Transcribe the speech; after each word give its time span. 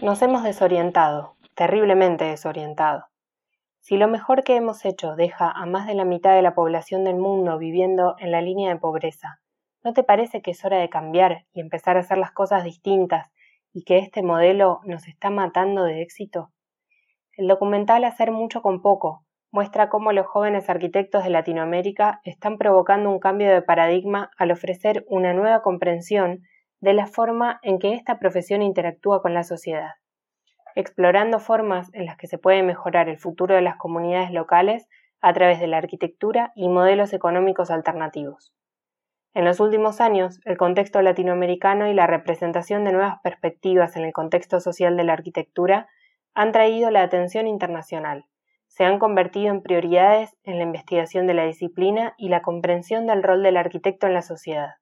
Nos 0.00 0.22
hemos 0.22 0.44
desorientado, 0.44 1.36
terriblemente 1.54 2.24
desorientado. 2.24 3.06
Si 3.80 3.96
lo 3.96 4.08
mejor 4.08 4.44
que 4.44 4.56
hemos 4.56 4.84
hecho 4.84 5.14
deja 5.14 5.50
a 5.50 5.66
más 5.66 5.86
de 5.86 5.94
la 5.94 6.04
mitad 6.04 6.34
de 6.34 6.42
la 6.42 6.54
población 6.54 7.04
del 7.04 7.16
mundo 7.16 7.58
viviendo 7.58 8.16
en 8.18 8.30
la 8.30 8.40
línea 8.40 8.72
de 8.72 8.80
pobreza, 8.80 9.40
¿no 9.84 9.92
te 9.92 10.02
parece 10.02 10.42
que 10.42 10.52
es 10.52 10.64
hora 10.64 10.78
de 10.78 10.88
cambiar 10.88 11.46
y 11.52 11.60
empezar 11.60 11.96
a 11.96 12.00
hacer 12.00 12.18
las 12.18 12.32
cosas 12.32 12.64
distintas 12.64 13.30
y 13.72 13.84
que 13.84 13.98
este 13.98 14.22
modelo 14.22 14.80
nos 14.84 15.06
está 15.06 15.30
matando 15.30 15.84
de 15.84 16.02
éxito? 16.02 16.50
El 17.32 17.48
documental 17.48 18.04
Hacer 18.04 18.30
mucho 18.32 18.62
con 18.62 18.80
poco 18.80 19.25
muestra 19.56 19.88
cómo 19.88 20.12
los 20.12 20.26
jóvenes 20.26 20.68
arquitectos 20.68 21.24
de 21.24 21.30
Latinoamérica 21.30 22.20
están 22.24 22.58
provocando 22.58 23.10
un 23.10 23.18
cambio 23.18 23.50
de 23.50 23.62
paradigma 23.62 24.30
al 24.36 24.50
ofrecer 24.50 25.06
una 25.08 25.32
nueva 25.32 25.62
comprensión 25.62 26.42
de 26.80 26.92
la 26.92 27.06
forma 27.06 27.58
en 27.62 27.78
que 27.78 27.94
esta 27.94 28.18
profesión 28.18 28.60
interactúa 28.60 29.22
con 29.22 29.32
la 29.32 29.44
sociedad, 29.44 29.92
explorando 30.74 31.40
formas 31.40 31.88
en 31.94 32.04
las 32.04 32.18
que 32.18 32.26
se 32.26 32.36
puede 32.36 32.62
mejorar 32.62 33.08
el 33.08 33.16
futuro 33.16 33.54
de 33.54 33.62
las 33.62 33.78
comunidades 33.78 34.30
locales 34.30 34.88
a 35.22 35.32
través 35.32 35.58
de 35.58 35.68
la 35.68 35.78
arquitectura 35.78 36.52
y 36.54 36.68
modelos 36.68 37.14
económicos 37.14 37.70
alternativos. 37.70 38.52
En 39.32 39.46
los 39.46 39.58
últimos 39.58 40.02
años, 40.02 40.38
el 40.44 40.58
contexto 40.58 41.00
latinoamericano 41.00 41.90
y 41.90 41.94
la 41.94 42.06
representación 42.06 42.84
de 42.84 42.92
nuevas 42.92 43.20
perspectivas 43.22 43.96
en 43.96 44.04
el 44.04 44.12
contexto 44.12 44.60
social 44.60 44.98
de 44.98 45.04
la 45.04 45.14
arquitectura 45.14 45.88
han 46.34 46.52
traído 46.52 46.90
la 46.90 47.00
atención 47.00 47.46
internacional, 47.46 48.26
se 48.76 48.84
han 48.84 48.98
convertido 48.98 49.54
en 49.54 49.62
prioridades 49.62 50.36
en 50.44 50.58
la 50.58 50.64
investigación 50.64 51.26
de 51.26 51.32
la 51.32 51.46
disciplina 51.46 52.14
y 52.18 52.28
la 52.28 52.42
comprensión 52.42 53.06
del 53.06 53.22
rol 53.22 53.42
del 53.42 53.56
arquitecto 53.56 54.06
en 54.06 54.12
la 54.12 54.20
sociedad. 54.20 54.74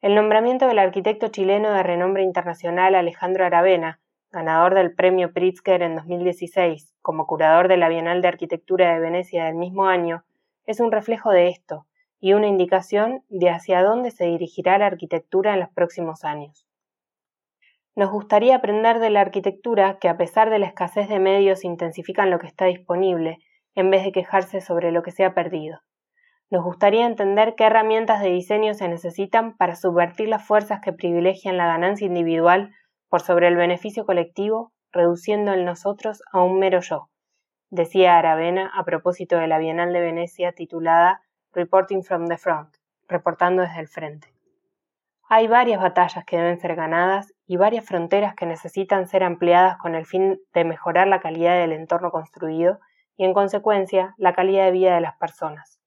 El 0.00 0.14
nombramiento 0.14 0.66
del 0.66 0.78
arquitecto 0.78 1.28
chileno 1.28 1.74
de 1.74 1.82
renombre 1.82 2.22
internacional 2.22 2.94
Alejandro 2.94 3.44
Aravena, 3.44 4.00
ganador 4.32 4.74
del 4.74 4.94
premio 4.94 5.34
Pritzker 5.34 5.82
en 5.82 5.94
2016 5.96 6.94
como 7.02 7.26
curador 7.26 7.68
de 7.68 7.76
la 7.76 7.90
Bienal 7.90 8.22
de 8.22 8.28
Arquitectura 8.28 8.94
de 8.94 9.00
Venecia 9.00 9.44
del 9.44 9.56
mismo 9.56 9.84
año, 9.84 10.24
es 10.64 10.80
un 10.80 10.90
reflejo 10.90 11.32
de 11.32 11.48
esto 11.48 11.86
y 12.18 12.32
una 12.32 12.46
indicación 12.46 13.22
de 13.28 13.50
hacia 13.50 13.82
dónde 13.82 14.10
se 14.10 14.24
dirigirá 14.24 14.78
la 14.78 14.86
arquitectura 14.86 15.52
en 15.52 15.60
los 15.60 15.68
próximos 15.68 16.24
años. 16.24 16.69
Nos 18.00 18.10
gustaría 18.10 18.56
aprender 18.56 18.98
de 18.98 19.10
la 19.10 19.20
arquitectura 19.20 19.98
que 19.98 20.08
a 20.08 20.16
pesar 20.16 20.48
de 20.48 20.58
la 20.58 20.64
escasez 20.64 21.06
de 21.10 21.18
medios 21.18 21.64
intensifican 21.64 22.30
lo 22.30 22.38
que 22.38 22.46
está 22.46 22.64
disponible, 22.64 23.36
en 23.74 23.90
vez 23.90 24.04
de 24.04 24.10
quejarse 24.10 24.62
sobre 24.62 24.90
lo 24.90 25.02
que 25.02 25.10
se 25.10 25.22
ha 25.22 25.34
perdido. 25.34 25.80
Nos 26.48 26.64
gustaría 26.64 27.04
entender 27.04 27.56
qué 27.56 27.64
herramientas 27.64 28.22
de 28.22 28.30
diseño 28.30 28.72
se 28.72 28.88
necesitan 28.88 29.54
para 29.54 29.76
subvertir 29.76 30.28
las 30.28 30.42
fuerzas 30.42 30.80
que 30.80 30.94
privilegian 30.94 31.58
la 31.58 31.66
ganancia 31.66 32.06
individual 32.06 32.72
por 33.10 33.20
sobre 33.20 33.48
el 33.48 33.56
beneficio 33.56 34.06
colectivo, 34.06 34.72
reduciendo 34.92 35.52
el 35.52 35.66
nosotros 35.66 36.22
a 36.32 36.42
un 36.42 36.58
mero 36.58 36.80
yo, 36.80 37.10
decía 37.68 38.16
Aravena 38.16 38.72
a 38.74 38.82
propósito 38.86 39.36
de 39.36 39.46
la 39.46 39.58
Bienal 39.58 39.92
de 39.92 40.00
Venecia 40.00 40.52
titulada 40.52 41.20
Reporting 41.52 42.02
from 42.02 42.28
the 42.28 42.38
Front, 42.38 42.76
reportando 43.08 43.60
desde 43.60 43.80
el 43.80 43.88
frente. 43.88 44.39
Hay 45.32 45.46
varias 45.46 45.80
batallas 45.80 46.24
que 46.24 46.36
deben 46.36 46.58
ser 46.58 46.74
ganadas 46.74 47.32
y 47.46 47.56
varias 47.56 47.84
fronteras 47.86 48.34
que 48.34 48.46
necesitan 48.46 49.06
ser 49.06 49.22
ampliadas 49.22 49.76
con 49.78 49.94
el 49.94 50.04
fin 50.04 50.40
de 50.52 50.64
mejorar 50.64 51.06
la 51.06 51.20
calidad 51.20 51.54
del 51.54 51.70
entorno 51.70 52.10
construido 52.10 52.80
y, 53.16 53.24
en 53.24 53.32
consecuencia, 53.32 54.12
la 54.18 54.32
calidad 54.32 54.64
de 54.64 54.72
vida 54.72 54.92
de 54.92 55.00
las 55.00 55.16
personas. 55.18 55.80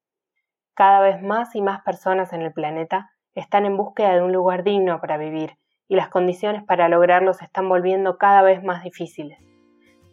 Cada 0.76 1.02
vez 1.02 1.22
más 1.22 1.56
y 1.56 1.62
más 1.62 1.82
personas 1.82 2.32
en 2.32 2.42
el 2.42 2.54
planeta 2.54 3.12
están 3.36 3.66
en 3.66 3.76
búsqueda 3.76 4.16
de 4.16 4.22
un 4.22 4.32
lugar 4.32 4.64
digno 4.64 5.02
para 5.02 5.18
vivir 5.18 5.58
y 5.90 5.98
las 5.98 6.08
condiciones 6.08 6.64
para 6.64 6.88
lograrlo 6.88 7.34
se 7.34 7.44
están 7.44 7.68
volviendo 7.68 8.18
cada 8.18 8.44
vez 8.44 8.64
más 8.64 8.82
difíciles. 8.82 9.40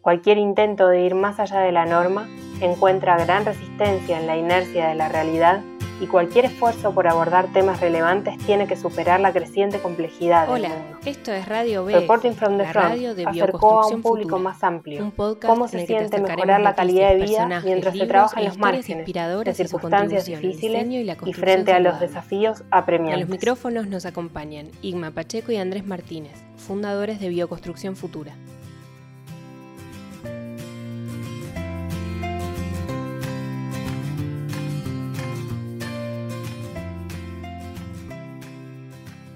Cualquier 0.01 0.39
intento 0.39 0.89
de 0.89 1.03
ir 1.03 1.15
más 1.15 1.39
allá 1.39 1.61
de 1.61 1.71
la 1.71 1.85
norma 1.85 2.27
encuentra 2.59 3.23
gran 3.23 3.45
resistencia 3.45 4.19
en 4.19 4.27
la 4.27 4.35
inercia 4.35 4.89
de 4.89 4.95
la 4.95 5.07
realidad 5.07 5.61
y 6.01 6.07
cualquier 6.07 6.45
esfuerzo 6.45 6.93
por 6.93 7.07
abordar 7.07 7.53
temas 7.53 7.79
relevantes 7.79 8.37
tiene 8.39 8.67
que 8.67 8.75
superar 8.75 9.19
la 9.19 9.31
creciente 9.31 9.79
complejidad 9.79 10.49
Hola, 10.49 10.69
del 10.69 10.79
mundo. 10.79 10.97
esto 11.05 11.31
es 11.31 11.47
Radio 11.47 11.85
B, 11.85 11.93
Reporting 11.93 12.33
from 12.33 12.57
the 12.57 12.65
Front 12.65 12.89
radio 12.89 13.15
de 13.15 13.25
acercó 13.25 13.83
a 13.83 13.87
un 13.87 14.01
público 14.01 14.29
Futura, 14.29 14.43
más 14.51 14.63
amplio 14.63 15.03
un 15.03 15.11
podcast 15.11 15.53
cómo 15.53 15.65
en 15.65 15.71
se 15.71 15.85
siente 15.85 16.19
mejorar 16.19 16.59
la 16.61 16.73
calidad 16.75 17.09
de 17.09 17.17
vida 17.17 17.61
mientras 17.63 17.95
se 17.95 18.07
trabaja 18.07 18.39
en 18.41 18.47
los 18.47 18.57
márgenes 18.57 19.05
su 19.07 19.53
circunstancias 19.53 20.25
difíciles 20.25 20.87
y 20.87 21.03
la 21.03 21.17
y 21.23 21.33
frente 21.33 21.71
a 21.71 21.79
los 21.79 21.99
desafíos 21.99 22.61
En 22.61 22.67
apremiantes. 22.71 23.21
los 23.21 23.29
micrófonos 23.29 23.87
nos 23.87 24.05
acompañan 24.05 24.67
Igma 24.81 25.11
Pacheco 25.11 25.51
y 25.51 25.57
Andrés 25.57 25.85
Martínez, 25.85 26.33
fundadores 26.57 27.19
de 27.19 27.29
Bioconstrucción 27.29 27.95
Futura. 27.95 28.33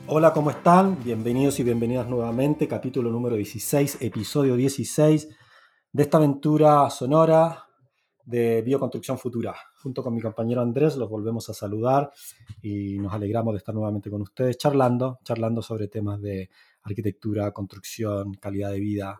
Hola, 0.07 0.33
¿cómo 0.33 0.51
están? 0.51 1.03
Bienvenidos 1.03 1.59
y 1.59 1.63
bienvenidas 1.63 2.07
nuevamente, 2.07 2.67
capítulo 2.67 3.09
número 3.09 3.35
16, 3.37 4.03
episodio 4.03 4.55
16 4.55 5.29
de 5.91 6.03
esta 6.03 6.17
aventura 6.17 6.87
sonora 6.91 7.65
de 8.23 8.61
Bioconstrucción 8.61 9.17
Futura. 9.17 9.55
Junto 9.81 10.03
con 10.03 10.13
mi 10.13 10.21
compañero 10.21 10.61
Andrés 10.61 10.95
los 10.95 11.09
volvemos 11.09 11.49
a 11.49 11.55
saludar 11.55 12.11
y 12.61 12.99
nos 12.99 13.13
alegramos 13.13 13.55
de 13.55 13.57
estar 13.57 13.73
nuevamente 13.73 14.11
con 14.11 14.21
ustedes 14.21 14.59
charlando, 14.59 15.17
charlando 15.23 15.63
sobre 15.63 15.87
temas 15.87 16.21
de 16.21 16.51
arquitectura, 16.83 17.51
construcción, 17.51 18.35
calidad 18.35 18.69
de 18.69 18.79
vida 18.79 19.19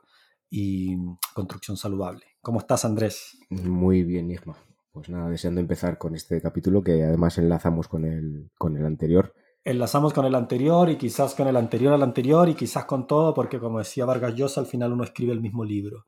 y 0.51 0.95
construcción 1.33 1.77
saludable. 1.77 2.25
¿Cómo 2.41 2.59
estás, 2.59 2.85
Andrés? 2.85 3.39
Muy 3.49 4.03
bien, 4.03 4.29
Isma. 4.29 4.55
Pues 4.91 5.09
nada, 5.09 5.29
deseando 5.31 5.61
empezar 5.61 5.97
con 5.97 6.13
este 6.13 6.39
capítulo 6.41 6.83
que 6.83 7.03
además 7.03 7.39
enlazamos 7.39 7.87
con 7.87 8.05
el, 8.05 8.51
con 8.55 8.77
el 8.77 8.85
anterior. 8.85 9.33
Enlazamos 9.65 10.13
con 10.13 10.25
el 10.25 10.35
anterior 10.35 10.91
y 10.91 10.95
quizás 10.95 11.33
con 11.33 11.47
el 11.47 11.57
anterior 11.57 11.91
al 11.91 12.03
anterior 12.03 12.47
y 12.47 12.53
quizás 12.53 12.85
con 12.85 13.07
todo, 13.07 13.33
porque 13.33 13.59
como 13.59 13.79
decía 13.79 14.05
Vargas 14.05 14.35
Llosa, 14.35 14.61
al 14.61 14.67
final 14.67 14.93
uno 14.93 15.03
escribe 15.03 15.33
el 15.33 15.41
mismo 15.41 15.65
libro. 15.65 16.05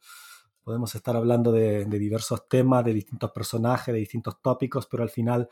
Podemos 0.63 0.93
estar 0.93 1.15
hablando 1.15 1.51
de, 1.51 1.85
de 1.85 1.99
diversos 1.99 2.47
temas, 2.47 2.85
de 2.85 2.93
distintos 2.93 3.31
personajes, 3.31 3.91
de 3.91 3.99
distintos 3.99 4.39
tópicos, 4.43 4.85
pero 4.85 5.01
al 5.01 5.09
final 5.09 5.49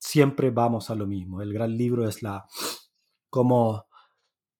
siempre 0.00 0.50
vamos 0.50 0.90
a 0.90 0.96
lo 0.96 1.06
mismo. 1.06 1.42
El 1.42 1.52
gran 1.52 1.76
libro 1.76 2.08
es 2.08 2.24
la 2.24 2.44
cómo 3.30 3.86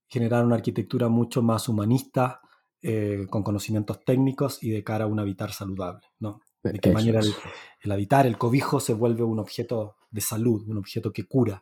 generar 0.06 0.44
una 0.44 0.54
arquitectura 0.54 1.08
mucho 1.08 1.42
más 1.42 1.68
humanista, 1.68 2.42
eh, 2.80 3.26
con 3.28 3.42
conocimientos 3.42 4.04
técnicos 4.04 4.62
y 4.62 4.70
de 4.70 4.84
cara 4.84 5.06
a 5.06 5.08
un 5.08 5.18
habitar 5.18 5.52
saludable. 5.52 6.06
¿no? 6.20 6.42
De 6.62 6.78
qué 6.78 6.92
manera 6.92 7.18
el, 7.18 7.34
el 7.80 7.90
habitar, 7.90 8.24
el 8.24 8.38
cobijo, 8.38 8.78
se 8.78 8.94
vuelve 8.94 9.24
un 9.24 9.40
objeto 9.40 9.96
de 10.12 10.20
salud, 10.20 10.62
un 10.68 10.76
objeto 10.76 11.12
que 11.12 11.24
cura 11.24 11.60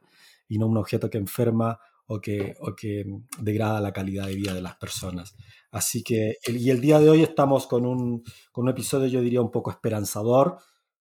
y 0.53 0.59
no 0.59 0.67
un 0.67 0.77
objeto 0.77 1.09
que 1.09 1.17
enferma 1.17 1.81
o 2.07 2.21
que, 2.21 2.55
o 2.61 2.75
que 2.75 3.07
degrada 3.39 3.81
la 3.81 3.93
calidad 3.93 4.27
de 4.27 4.35
vida 4.35 4.53
de 4.53 4.61
las 4.61 4.77
personas. 4.77 5.35
Así 5.71 6.03
que, 6.03 6.37
y 6.47 6.69
el 6.69 6.83
día 6.83 6.99
de 6.99 7.09
hoy 7.09 7.23
estamos 7.23 7.67
con 7.67 7.87
un, 7.87 8.23
con 8.51 8.65
un 8.65 8.71
episodio, 8.71 9.09
yo 9.09 9.23
diría, 9.23 9.41
un 9.41 9.51
poco 9.51 9.71
esperanzador, 9.71 10.59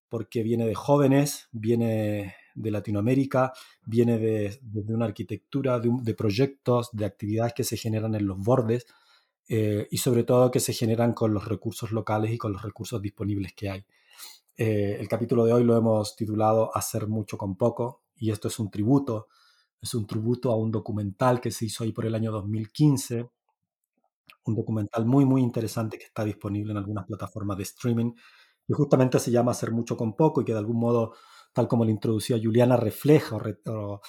porque 0.08 0.42
viene 0.42 0.66
de 0.66 0.74
jóvenes, 0.74 1.50
viene 1.52 2.36
de 2.56 2.72
Latinoamérica, 2.72 3.52
viene 3.86 4.18
de, 4.20 4.58
de 4.62 4.94
una 4.94 5.06
arquitectura, 5.06 5.80
de, 5.80 5.92
de 6.02 6.14
proyectos, 6.14 6.90
de 6.94 7.04
actividades 7.04 7.54
que 7.54 7.66
se 7.66 7.76
generan 7.76 8.16
en 8.16 8.28
los 8.28 8.38
bordes 8.38 8.86
eh, 9.50 9.86
y 9.92 9.98
sobre 9.98 10.24
todo 10.24 10.50
que 10.50 10.62
se 10.62 10.72
generan 10.72 11.12
con 11.12 11.34
los 11.34 11.46
recursos 11.46 11.92
locales 11.92 12.32
y 12.32 12.38
con 12.38 12.54
los 12.54 12.62
recursos 12.62 13.02
disponibles 13.02 13.52
que 13.54 13.70
hay. 13.70 13.86
Eh, 14.56 14.96
el 14.98 15.10
capítulo 15.10 15.44
de 15.44 15.52
hoy 15.52 15.66
lo 15.66 15.76
hemos 15.76 16.16
titulado 16.16 16.74
Hacer 16.74 17.08
mucho 17.08 17.38
con 17.38 17.58
poco 17.58 18.04
y 18.16 18.32
esto 18.32 18.48
es 18.48 18.60
un 18.60 18.70
tributo, 18.70 19.28
es 19.82 19.94
un 19.96 20.06
tributo 20.08 20.52
a 20.52 20.58
un 20.58 20.72
documental 20.72 21.42
que 21.42 21.52
se 21.52 21.66
hizo 21.66 21.84
ahí 21.84 21.92
por 21.92 22.06
el 22.06 22.16
año 22.16 22.32
2015, 22.32 23.30
un 24.46 24.56
documental 24.56 25.06
muy 25.06 25.26
muy 25.26 25.42
interesante 25.42 25.98
que 25.98 26.06
está 26.06 26.24
disponible 26.26 26.72
en 26.72 26.78
algunas 26.78 27.06
plataformas 27.06 27.58
de 27.58 27.64
streaming 27.64 28.14
y 28.68 28.74
justamente 28.74 29.20
se 29.20 29.32
llama 29.32 29.52
Hacer 29.52 29.72
mucho 29.72 29.98
con 29.98 30.16
poco 30.16 30.42
y 30.42 30.46
que 30.46 30.54
de 30.54 30.60
algún 30.60 30.80
modo, 30.80 31.14
tal 31.54 31.68
como 31.68 31.84
lo 31.86 31.92
introducía 31.92 32.40
Juliana, 32.42 32.78
refleja 32.78 33.36
o, 33.36 34.02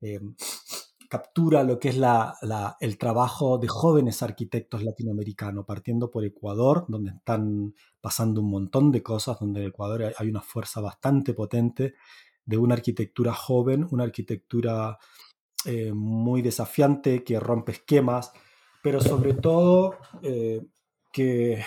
eh, 0.00 0.20
captura 1.10 1.62
lo 1.64 1.78
que 1.78 1.90
es 1.90 1.96
la- 1.98 2.76
el 2.80 2.98
trabajo 2.98 3.58
de 3.58 3.68
jóvenes 3.68 4.22
arquitectos 4.22 4.82
latinoamericanos, 4.84 5.64
partiendo 5.66 6.10
por 6.10 6.24
Ecuador, 6.24 6.86
donde 6.88 7.12
están 7.12 7.74
pasando 8.00 8.40
un 8.42 8.50
montón 8.50 8.90
de 8.92 9.02
cosas, 9.02 9.38
donde 9.40 9.60
en 9.62 9.68
Ecuador 9.68 10.12
hay 10.18 10.28
una 10.28 10.42
fuerza 10.42 10.80
bastante 10.80 11.34
potente 11.34 11.94
de 12.44 12.58
una 12.58 12.74
arquitectura 12.74 13.32
joven, 13.32 13.86
una 13.90 14.04
arquitectura 14.04 14.98
eh, 15.64 15.92
muy 15.92 16.42
desafiante 16.42 17.24
que 17.24 17.40
rompe 17.40 17.72
esquemas, 17.72 18.32
pero 18.82 19.00
sobre 19.00 19.34
todo 19.34 19.96
eh, 20.22 20.60
que, 21.12 21.64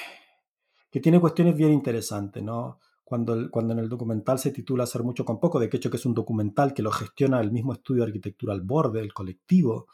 que 0.91 0.99
tiene 0.99 1.19
cuestiones 1.19 1.55
bien 1.55 1.73
interesantes, 1.73 2.43
¿no? 2.43 2.79
cuando, 3.07 3.49
cuando 3.49 3.71
en 3.71 3.79
el 3.79 3.87
documental 3.87 4.37
se 4.37 4.51
titula 4.51 4.83
Hacer 4.83 5.01
mucho 5.01 5.23
con 5.23 5.39
poco, 5.39 5.59
de 5.61 5.69
hecho 5.71 5.89
que 5.89 5.95
es 5.95 6.05
un 6.05 6.13
documental 6.13 6.73
que 6.73 6.81
lo 6.81 6.91
gestiona 6.91 7.39
el 7.39 7.53
mismo 7.53 7.71
estudio 7.71 8.03
de 8.03 8.07
arquitectura 8.07 8.51
al 8.51 8.63
borde, 8.63 8.99
el 8.99 9.13
colectivo, 9.13 9.87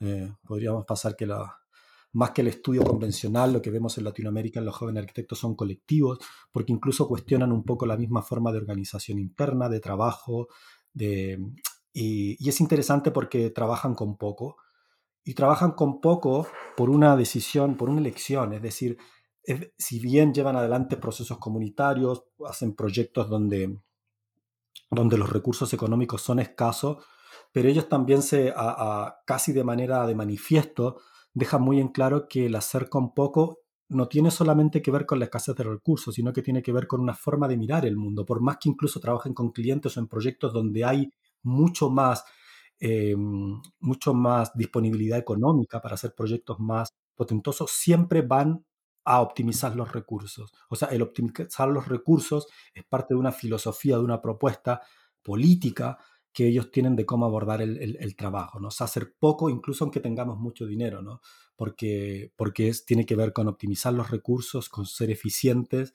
eh, 0.00 0.32
podríamos 0.46 0.86
pasar 0.86 1.14
que 1.14 1.26
la, 1.26 1.60
más 2.12 2.30
que 2.30 2.40
el 2.40 2.48
estudio 2.48 2.82
convencional, 2.82 3.52
lo 3.52 3.62
que 3.62 3.70
vemos 3.70 3.98
en 3.98 4.04
Latinoamérica 4.04 4.60
en 4.60 4.66
los 4.66 4.76
jóvenes 4.76 5.02
arquitectos 5.02 5.38
son 5.38 5.54
colectivos, 5.54 6.18
porque 6.50 6.72
incluso 6.72 7.06
cuestionan 7.06 7.52
un 7.52 7.64
poco 7.64 7.86
la 7.86 7.96
misma 7.96 8.22
forma 8.22 8.50
de 8.52 8.58
organización 8.58 9.18
interna, 9.18 9.68
de 9.68 9.80
trabajo, 9.80 10.48
de, 10.92 11.38
y, 11.92 12.48
es 12.48 12.60
interesante 12.60 13.10
porque 13.10 13.50
trabajan 13.50 13.94
con 13.94 14.16
poco, 14.16 14.56
y 15.24 15.34
trabajan 15.34 15.72
con 15.72 16.00
poco 16.00 16.48
por 16.76 16.88
una 16.88 17.14
decisión, 17.16 17.76
por 17.76 17.90
una 17.90 18.00
elección, 18.00 18.54
es 18.54 18.62
decir, 18.62 18.96
si 19.76 19.98
bien 19.98 20.32
llevan 20.32 20.56
adelante 20.56 20.96
procesos 20.96 21.38
comunitarios, 21.38 22.24
hacen 22.46 22.74
proyectos 22.74 23.28
donde, 23.28 23.78
donde 24.90 25.18
los 25.18 25.30
recursos 25.30 25.72
económicos 25.72 26.22
son 26.22 26.38
escasos, 26.38 27.04
pero 27.52 27.68
ellos 27.68 27.88
también 27.88 28.22
se, 28.22 28.52
casi 29.26 29.52
de 29.52 29.64
manera 29.64 30.06
de 30.06 30.14
manifiesto, 30.14 31.00
dejan 31.38 31.62
muy 31.62 31.80
en 31.80 31.88
claro 31.88 32.28
que 32.28 32.46
el 32.46 32.54
hacer 32.56 32.88
con 32.88 33.14
poco 33.14 33.60
no 33.88 34.08
tiene 34.08 34.30
solamente 34.30 34.82
que 34.82 34.90
ver 34.90 35.06
con 35.06 35.18
la 35.18 35.26
escasez 35.26 35.56
de 35.56 35.64
recursos, 35.64 36.14
sino 36.14 36.32
que 36.32 36.42
tiene 36.42 36.62
que 36.62 36.72
ver 36.72 36.86
con 36.86 37.00
una 37.00 37.14
forma 37.14 37.48
de 37.48 37.56
mirar 37.56 37.86
el 37.86 37.96
mundo. 37.96 38.26
Por 38.26 38.40
más 38.40 38.58
que 38.58 38.68
incluso 38.68 39.00
trabajen 39.00 39.32
con 39.32 39.50
clientes 39.50 39.96
o 39.96 40.00
en 40.00 40.08
proyectos 40.08 40.52
donde 40.52 40.84
hay 40.84 41.10
mucho 41.42 41.88
más, 41.88 42.24
eh, 42.80 43.16
mucho 43.16 44.12
más 44.12 44.52
disponibilidad 44.54 45.18
económica 45.18 45.80
para 45.80 45.94
hacer 45.94 46.14
proyectos 46.14 46.60
más 46.60 46.90
potentosos, 47.14 47.70
siempre 47.70 48.22
van 48.22 48.64
a 49.04 49.22
optimizar 49.22 49.74
los 49.74 49.90
recursos. 49.92 50.52
O 50.68 50.76
sea, 50.76 50.88
el 50.88 51.00
optimizar 51.00 51.68
los 51.68 51.88
recursos 51.88 52.46
es 52.74 52.84
parte 52.84 53.14
de 53.14 53.20
una 53.20 53.32
filosofía, 53.32 53.96
de 53.96 54.04
una 54.04 54.20
propuesta 54.20 54.82
política 55.22 55.96
que 56.38 56.46
ellos 56.46 56.70
tienen 56.70 56.94
de 56.94 57.04
cómo 57.04 57.26
abordar 57.26 57.60
el, 57.62 58.14
trabajo, 58.14 58.60
¿no? 58.60 58.68
Hacer 58.68 59.12
poco 59.18 59.50
incluso 59.50 59.82
aunque 59.82 59.98
tengamos 59.98 60.38
mucho 60.38 60.66
dinero, 60.66 61.02
¿no? 61.02 61.20
Porque, 61.56 62.32
porque 62.36 62.68
es, 62.68 62.86
tiene 62.86 63.04
que 63.04 63.16
ver 63.16 63.32
con 63.32 63.48
optimizar 63.48 63.92
los 63.92 64.12
recursos, 64.12 64.68
con 64.68 64.86
ser 64.86 65.10
eficientes, 65.10 65.94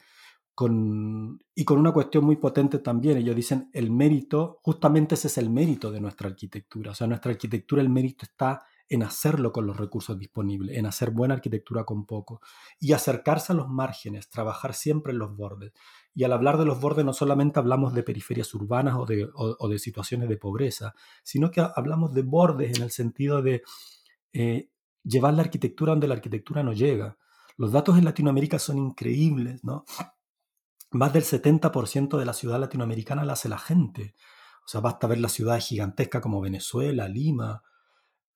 con, 0.53 1.41
y 1.55 1.63
con 1.63 1.79
una 1.79 1.93
cuestión 1.93 2.25
muy 2.25 2.35
potente 2.35 2.79
también. 2.79 3.19
Ellos 3.19 3.37
dicen 3.37 3.69
el 3.71 3.89
mérito, 3.89 4.59
justamente 4.63 5.15
ese 5.15 5.27
es 5.27 5.37
el 5.37 5.49
mérito 5.49 5.91
de 5.91 6.01
nuestra 6.01 6.27
arquitectura. 6.27 6.91
O 6.91 6.93
sea, 6.93 7.07
nuestra 7.07 7.31
arquitectura, 7.31 7.81
el 7.81 7.87
mérito 7.87 8.25
está 8.25 8.65
en 8.93 9.03
hacerlo 9.03 9.51
con 9.51 9.65
los 9.65 9.77
recursos 9.77 10.17
disponibles, 10.17 10.77
en 10.77 10.85
hacer 10.85 11.09
buena 11.09 11.33
arquitectura 11.33 11.83
con 11.83 12.05
poco 12.05 12.41
y 12.79 12.93
acercarse 12.93 13.51
a 13.51 13.55
los 13.55 13.67
márgenes, 13.67 14.29
trabajar 14.29 14.75
siempre 14.75 15.13
en 15.13 15.19
los 15.19 15.35
bordes. 15.35 15.73
Y 16.13 16.23
al 16.23 16.33
hablar 16.33 16.57
de 16.57 16.65
los 16.65 16.79
bordes 16.79 17.03
no 17.03 17.13
solamente 17.13 17.59
hablamos 17.59 17.93
de 17.93 18.03
periferias 18.03 18.53
urbanas 18.53 18.95
o 18.95 19.05
de, 19.05 19.27
de 19.69 19.79
situaciones 19.79 20.29
de 20.29 20.37
pobreza, 20.37 20.93
sino 21.23 21.49
que 21.49 21.61
hablamos 21.75 22.13
de 22.13 22.21
bordes 22.21 22.77
en 22.77 22.83
el 22.83 22.91
sentido 22.91 23.41
de 23.41 23.63
eh, 24.31 24.69
llevar 25.03 25.33
la 25.33 25.41
arquitectura 25.41 25.93
donde 25.93 26.07
la 26.07 26.13
arquitectura 26.13 26.61
no 26.61 26.73
llega. 26.73 27.17
Los 27.57 27.71
datos 27.71 27.97
en 27.97 28.05
Latinoamérica 28.05 28.59
son 28.59 28.77
increíbles, 28.77 29.63
¿no? 29.63 29.85
Más 30.91 31.11
del 31.13 31.23
70% 31.23 32.19
de 32.19 32.25
la 32.25 32.33
ciudad 32.33 32.59
latinoamericana 32.59 33.25
la 33.25 33.33
hace 33.33 33.49
la 33.49 33.57
gente. 33.57 34.13
O 34.65 34.67
sea, 34.67 34.81
basta 34.81 35.07
ver 35.07 35.19
las 35.19 35.31
ciudades 35.31 35.65
gigantescas 35.65 36.21
como 36.21 36.41
Venezuela, 36.41 37.07
Lima, 37.07 37.63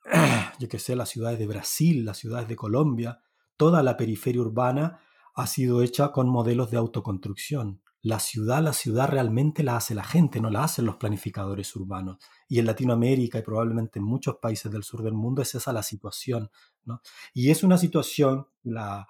yo 0.59 0.67
que 0.67 0.79
sé, 0.79 0.95
las 0.95 1.09
ciudades 1.09 1.39
de 1.39 1.47
Brasil, 1.47 2.05
las 2.05 2.17
ciudades 2.17 2.47
de 2.47 2.55
Colombia, 2.55 3.21
toda 3.57 3.83
la 3.83 3.97
periferia 3.97 4.41
urbana 4.41 4.99
ha 5.35 5.47
sido 5.47 5.81
hecha 5.81 6.11
con 6.11 6.29
modelos 6.29 6.71
de 6.71 6.77
autoconstrucción. 6.77 7.81
La 8.01 8.19
ciudad, 8.19 8.63
la 8.63 8.73
ciudad 8.73 9.09
realmente 9.09 9.63
la 9.63 9.75
hace 9.75 9.93
la 9.93 10.03
gente, 10.03 10.39
no 10.39 10.49
la 10.49 10.63
hacen 10.63 10.85
los 10.85 10.95
planificadores 10.95 11.75
urbanos. 11.75 12.17
Y 12.47 12.59
en 12.59 12.65
Latinoamérica 12.65 13.39
y 13.39 13.41
probablemente 13.41 13.99
en 13.99 14.05
muchos 14.05 14.37
países 14.37 14.71
del 14.71 14.83
sur 14.83 15.03
del 15.03 15.13
mundo 15.13 15.41
es 15.41 15.53
esa 15.55 15.73
la 15.73 15.83
situación. 15.83 16.49
¿no? 16.85 17.01
Y 17.33 17.51
es 17.51 17.63
una 17.63 17.77
situación 17.77 18.47
la, 18.63 19.07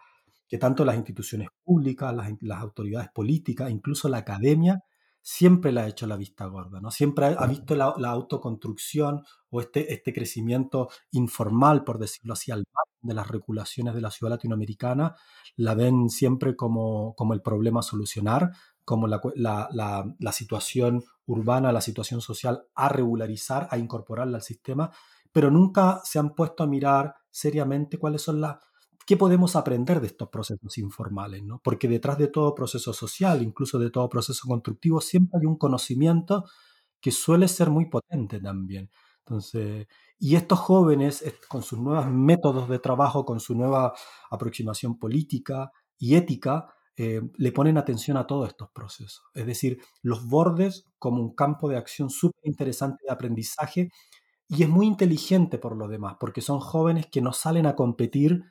que 0.48 0.58
tanto 0.58 0.84
las 0.84 0.96
instituciones 0.96 1.50
públicas, 1.64 2.16
las 2.42 2.62
autoridades 2.62 3.10
políticas, 3.14 3.70
incluso 3.70 4.10
la 4.10 4.18
academia, 4.18 4.84
siempre 5.30 5.74
le 5.74 5.82
ha 5.82 5.88
hecho 5.88 6.08
la 6.08 6.16
vista 6.16 6.46
gorda, 6.46 6.80
¿no? 6.80 6.90
Siempre 6.90 7.26
ha, 7.38 7.46
visto 7.48 7.76
la, 7.76 7.94
autoconstrucción 8.10 9.26
o 9.50 9.60
este, 9.60 9.92
este 9.94 10.14
crecimiento 10.14 10.88
informal, 11.12 11.84
por 11.84 12.00
decirlo 12.00 12.32
así, 12.32 12.50
al 12.50 12.64
de 13.02 13.14
las 13.14 13.28
regulaciones 13.28 13.94
de 13.94 14.00
la 14.00 14.10
ciudad 14.10 14.32
latinoamericana, 14.32 15.18
la 15.58 15.76
ven 15.76 16.10
siempre 16.10 16.56
como, 16.56 17.14
como 17.16 17.34
el 17.34 17.42
problema 17.42 17.82
a 17.82 17.84
solucionar, 17.84 18.54
como 18.86 19.06
la, 19.06 19.20
la, 19.36 20.32
situación 20.32 21.04
urbana, 21.26 21.74
la 21.74 21.82
situación 21.82 22.22
social 22.22 22.64
a 22.74 22.88
regularizar, 22.88 23.68
a 23.70 23.78
incorporarla 23.78 24.38
al 24.38 24.44
sistema, 24.44 24.92
pero 25.34 25.52
nunca 25.52 26.00
se 26.06 26.20
han 26.20 26.36
puesto 26.36 26.64
a 26.64 26.68
mirar 26.68 27.16
seriamente 27.30 27.98
cuáles 27.98 28.22
son 28.22 28.40
las 28.40 28.60
¿Qué 29.08 29.16
podemos 29.16 29.56
aprender 29.56 30.02
de 30.02 30.08
estos 30.08 30.28
procesos 30.28 30.78
informales? 30.78 31.42
¿no? 31.42 31.62
Porque 31.64 31.88
detrás 31.88 32.18
de 32.18 32.28
todo 32.28 32.54
proceso 32.54 32.92
social, 32.92 33.42
incluso 33.42 33.80
de 33.80 33.90
todo 33.90 34.10
proceso 34.10 34.46
constructivo, 34.46 35.00
siempre 35.00 35.40
hay 35.40 35.46
un 35.46 35.58
conocimiento 35.58 36.44
que 37.00 37.12
suele 37.12 37.48
ser 37.48 37.70
muy 37.70 37.86
potente 37.90 38.42
también. 38.42 38.92
Entonces, 39.20 39.88
y 40.20 40.36
estos 40.36 40.60
jóvenes, 40.60 41.24
con 41.48 41.64
sus 41.64 41.80
nuevos 41.80 42.08
métodos 42.12 42.68
de 42.68 42.80
trabajo, 42.80 43.24
con 43.24 43.40
su 43.40 43.56
nueva 43.56 43.94
aproximación 44.30 45.00
política 45.00 45.72
y 45.98 46.16
ética, 46.16 46.68
eh, 46.98 47.22
le 47.38 47.52
ponen 47.54 47.78
atención 47.78 48.18
a 48.18 48.28
todos 48.28 48.50
estos 48.50 48.70
procesos. 48.72 49.24
Es 49.34 49.46
decir, 49.46 49.80
los 50.02 50.28
bordes 50.28 50.86
como 51.00 51.22
un 51.22 51.34
campo 51.34 51.70
de 51.70 51.78
acción 51.78 52.10
súper 52.10 52.42
interesante 52.44 53.06
de 53.08 53.14
aprendizaje 53.14 53.90
y 54.50 54.64
es 54.64 54.70
muy 54.70 54.88
inteligente 54.88 55.60
por 55.60 55.78
lo 55.78 55.88
demás, 55.88 56.18
porque 56.20 56.42
son 56.42 56.60
jóvenes 56.60 57.08
que 57.12 57.22
no 57.22 57.32
salen 57.34 57.68
a 57.68 57.76
competir 57.76 58.44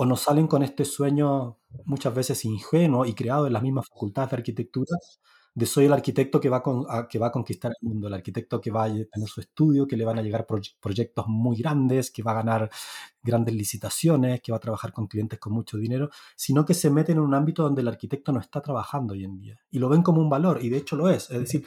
o 0.00 0.06
nos 0.06 0.20
salen 0.20 0.46
con 0.46 0.62
este 0.62 0.84
sueño 0.84 1.58
muchas 1.84 2.14
veces 2.14 2.44
ingenuo 2.44 3.04
y 3.04 3.14
creado 3.14 3.48
en 3.48 3.52
las 3.52 3.64
mismas 3.64 3.88
facultades 3.88 4.30
de 4.30 4.36
arquitectura, 4.36 4.96
de 5.52 5.66
soy 5.66 5.86
el 5.86 5.92
arquitecto 5.92 6.40
que 6.40 6.48
va, 6.48 6.62
a, 6.88 7.08
que 7.08 7.18
va 7.18 7.26
a 7.26 7.32
conquistar 7.32 7.72
el 7.80 7.88
mundo, 7.88 8.06
el 8.06 8.14
arquitecto 8.14 8.60
que 8.60 8.70
va 8.70 8.84
a 8.84 8.88
tener 8.88 9.28
su 9.28 9.40
estudio, 9.40 9.88
que 9.88 9.96
le 9.96 10.04
van 10.04 10.20
a 10.20 10.22
llegar 10.22 10.46
proyectos 10.46 11.26
muy 11.26 11.56
grandes, 11.56 12.12
que 12.12 12.22
va 12.22 12.30
a 12.30 12.34
ganar 12.34 12.70
grandes 13.20 13.56
licitaciones, 13.56 14.40
que 14.40 14.52
va 14.52 14.58
a 14.58 14.60
trabajar 14.60 14.92
con 14.92 15.08
clientes 15.08 15.40
con 15.40 15.52
mucho 15.52 15.76
dinero, 15.78 16.10
sino 16.36 16.64
que 16.64 16.74
se 16.74 16.90
meten 16.90 17.16
en 17.16 17.24
un 17.24 17.34
ámbito 17.34 17.64
donde 17.64 17.82
el 17.82 17.88
arquitecto 17.88 18.30
no 18.30 18.38
está 18.38 18.60
trabajando 18.60 19.14
hoy 19.14 19.24
en 19.24 19.36
día. 19.36 19.58
Y 19.68 19.80
lo 19.80 19.88
ven 19.88 20.02
como 20.02 20.20
un 20.20 20.30
valor, 20.30 20.62
y 20.62 20.68
de 20.68 20.76
hecho 20.76 20.94
lo 20.94 21.08
es. 21.10 21.28
Es 21.28 21.40
decir, 21.40 21.66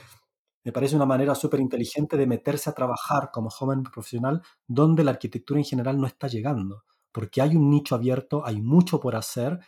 me 0.63 0.71
parece 0.71 0.95
una 0.95 1.05
manera 1.05 1.35
súper 1.35 1.59
inteligente 1.59 2.15
de 2.15 2.27
meterse 2.27 2.69
a 2.69 2.73
trabajar 2.73 3.29
como 3.33 3.49
joven 3.49 3.83
profesional 3.83 4.41
donde 4.67 5.03
la 5.03 5.11
arquitectura 5.11 5.59
en 5.59 5.65
general 5.65 5.99
no 5.99 6.07
está 6.07 6.29
llegando 6.29 6.85
porque 7.11 7.41
hay 7.41 7.55
un 7.55 7.69
nicho 7.69 7.95
abierto, 7.95 8.45
hay 8.45 8.61
mucho 8.61 8.99
por 8.99 9.15
hacer 9.15 9.59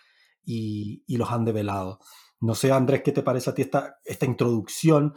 y, 0.46 1.04
los 1.18 1.32
han 1.32 1.46
develado. 1.46 2.00
No 2.42 2.56
sé, 2.56 2.72
Andrés, 2.72 3.02
¿qué 3.04 3.12
te 3.12 3.24
parece 3.24 3.50
a 3.50 3.54
ti 3.54 3.62
esta, 3.62 3.98
esta 4.04 4.26
introducción? 4.26 5.14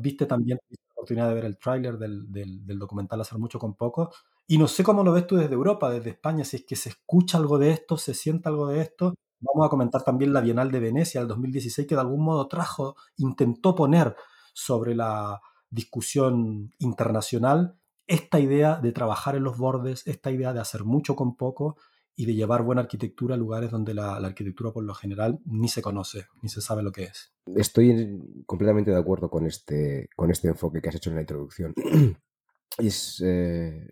¿Viste 0.00 0.26
también 0.26 0.58
la 0.70 0.92
oportunidad 0.94 1.28
de 1.28 1.34
ver 1.34 1.44
el 1.46 1.58
tráiler 1.58 1.98
del, 1.98 2.30
del, 2.30 2.78
documental 2.78 3.20
Hacer 3.20 3.38
mucho 3.38 3.58
con 3.58 3.74
poco? 3.74 4.12
Y 4.46 4.58
no 4.58 4.68
sé 4.68 4.84
cómo 4.84 5.02
lo 5.02 5.12
ves 5.12 5.26
tú 5.26 5.36
desde 5.36 5.54
Europa, 5.54 5.90
desde 5.90 6.10
España, 6.10 6.44
si 6.44 6.58
es 6.58 6.64
que 6.64 6.76
se 6.76 6.90
escucha 6.90 7.38
algo 7.38 7.58
de 7.58 7.70
esto, 7.70 7.96
se 7.96 8.14
siente 8.14 8.48
algo 8.48 8.68
de 8.68 8.80
esto. 8.80 9.14
Vamos 9.40 9.66
a 9.66 9.70
comentar 9.70 10.04
también 10.04 10.32
la 10.32 10.40
Bienal 10.40 10.70
de 10.70 10.80
Venecia 10.80 11.20
del 11.20 11.28
2016, 11.28 11.88
que 11.88 11.94
de 11.94 12.00
algún 12.00 12.24
modo 12.24 12.46
trajo, 12.48 12.96
intentó 13.16 13.74
poner 13.74 14.14
sobre 14.52 14.94
la 14.94 15.40
discusión 15.70 16.72
internacional 16.78 17.76
esta 18.06 18.40
idea 18.40 18.80
de 18.80 18.92
trabajar 18.92 19.36
en 19.36 19.44
los 19.44 19.58
bordes, 19.58 20.06
esta 20.06 20.30
idea 20.30 20.52
de 20.52 20.60
hacer 20.60 20.84
mucho 20.84 21.16
con 21.16 21.36
poco 21.36 21.76
y 22.14 22.26
de 22.26 22.34
llevar 22.34 22.62
buena 22.62 22.82
arquitectura 22.82 23.34
a 23.34 23.38
lugares 23.38 23.70
donde 23.70 23.94
la, 23.94 24.16
arquitectura 24.16 24.72
por 24.72 24.84
lo 24.84 24.94
general 24.94 25.38
ni 25.44 25.68
se 25.68 25.82
conoce, 25.82 26.26
ni 26.42 26.48
se 26.48 26.60
sabe 26.60 26.82
lo 26.82 26.92
que 26.92 27.04
es. 27.04 27.32
Estoy 27.56 28.44
completamente 28.46 28.90
de 28.90 28.98
acuerdo 28.98 29.30
con 29.30 29.46
este, 29.46 30.08
con 30.14 30.30
este 30.30 30.48
enfoque 30.48 30.80
que 30.80 30.88
has 30.88 30.94
hecho 30.94 31.10
en 31.10 31.16
la 31.16 31.22
introducción. 31.22 31.74
es, 32.78 33.22
eh, 33.24 33.86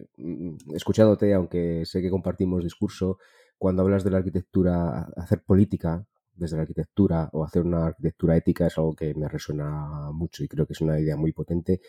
escuchándote, 0.74 1.32
aunque 1.34 1.84
sé 1.86 2.02
que 2.02 2.10
compartimos 2.10 2.62
discurso, 2.62 3.18
cuando 3.56 3.82
hablas 3.82 4.04
de 4.04 4.10
la 4.10 4.18
arquitectura, 4.18 5.08
hacer 5.16 5.42
política 5.42 6.06
desde 6.34 6.56
la 6.56 6.62
arquitectura 6.62 7.28
o 7.32 7.44
hacer 7.44 7.62
una 7.62 7.86
arquitectura 7.86 8.36
ética 8.36 8.66
es 8.66 8.78
algo 8.78 8.94
que 8.94 9.14
me 9.14 9.28
resuena 9.28 10.10
mucho 10.12 10.42
y 10.42 10.48
creo 10.48 10.66
que 10.66 10.72
es 10.72 10.80
una 10.80 10.98
idea 10.98 11.16
muy 11.16 11.32
potente 11.32 11.80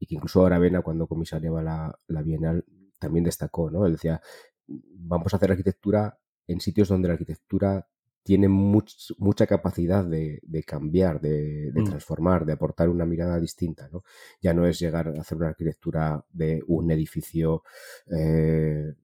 y 0.00 0.06
que 0.06 0.16
incluso 0.16 0.44
Aravena 0.44 0.82
cuando 0.82 1.06
comisariaba 1.06 1.62
la, 1.62 1.96
la 2.08 2.22
Bienal 2.22 2.64
también 2.98 3.24
destacó, 3.24 3.70
¿no? 3.70 3.86
Él 3.86 3.92
decía, 3.92 4.20
vamos 4.66 5.32
a 5.32 5.36
hacer 5.36 5.52
arquitectura 5.52 6.18
en 6.46 6.60
sitios 6.60 6.88
donde 6.88 7.08
la 7.08 7.14
arquitectura 7.14 7.86
tiene 8.22 8.48
mucha 8.48 9.46
capacidad 9.46 10.04
de, 10.04 10.40
cambiar, 10.66 11.20
de, 11.20 11.72
mm. 11.74 11.84
transformar, 11.84 12.44
de 12.44 12.52
aportar 12.52 12.88
una 12.88 13.06
mirada 13.06 13.38
distinta. 13.40 13.88
¿no? 13.90 14.04
Ya 14.40 14.52
no 14.52 14.66
es 14.66 14.78
llegar 14.78 15.08
a 15.08 15.20
hacer 15.20 15.38
una 15.38 15.48
arquitectura 15.48 16.24
de 16.30 16.62
un 16.66 16.90
edificio 16.90 17.62
eh, 18.10 18.94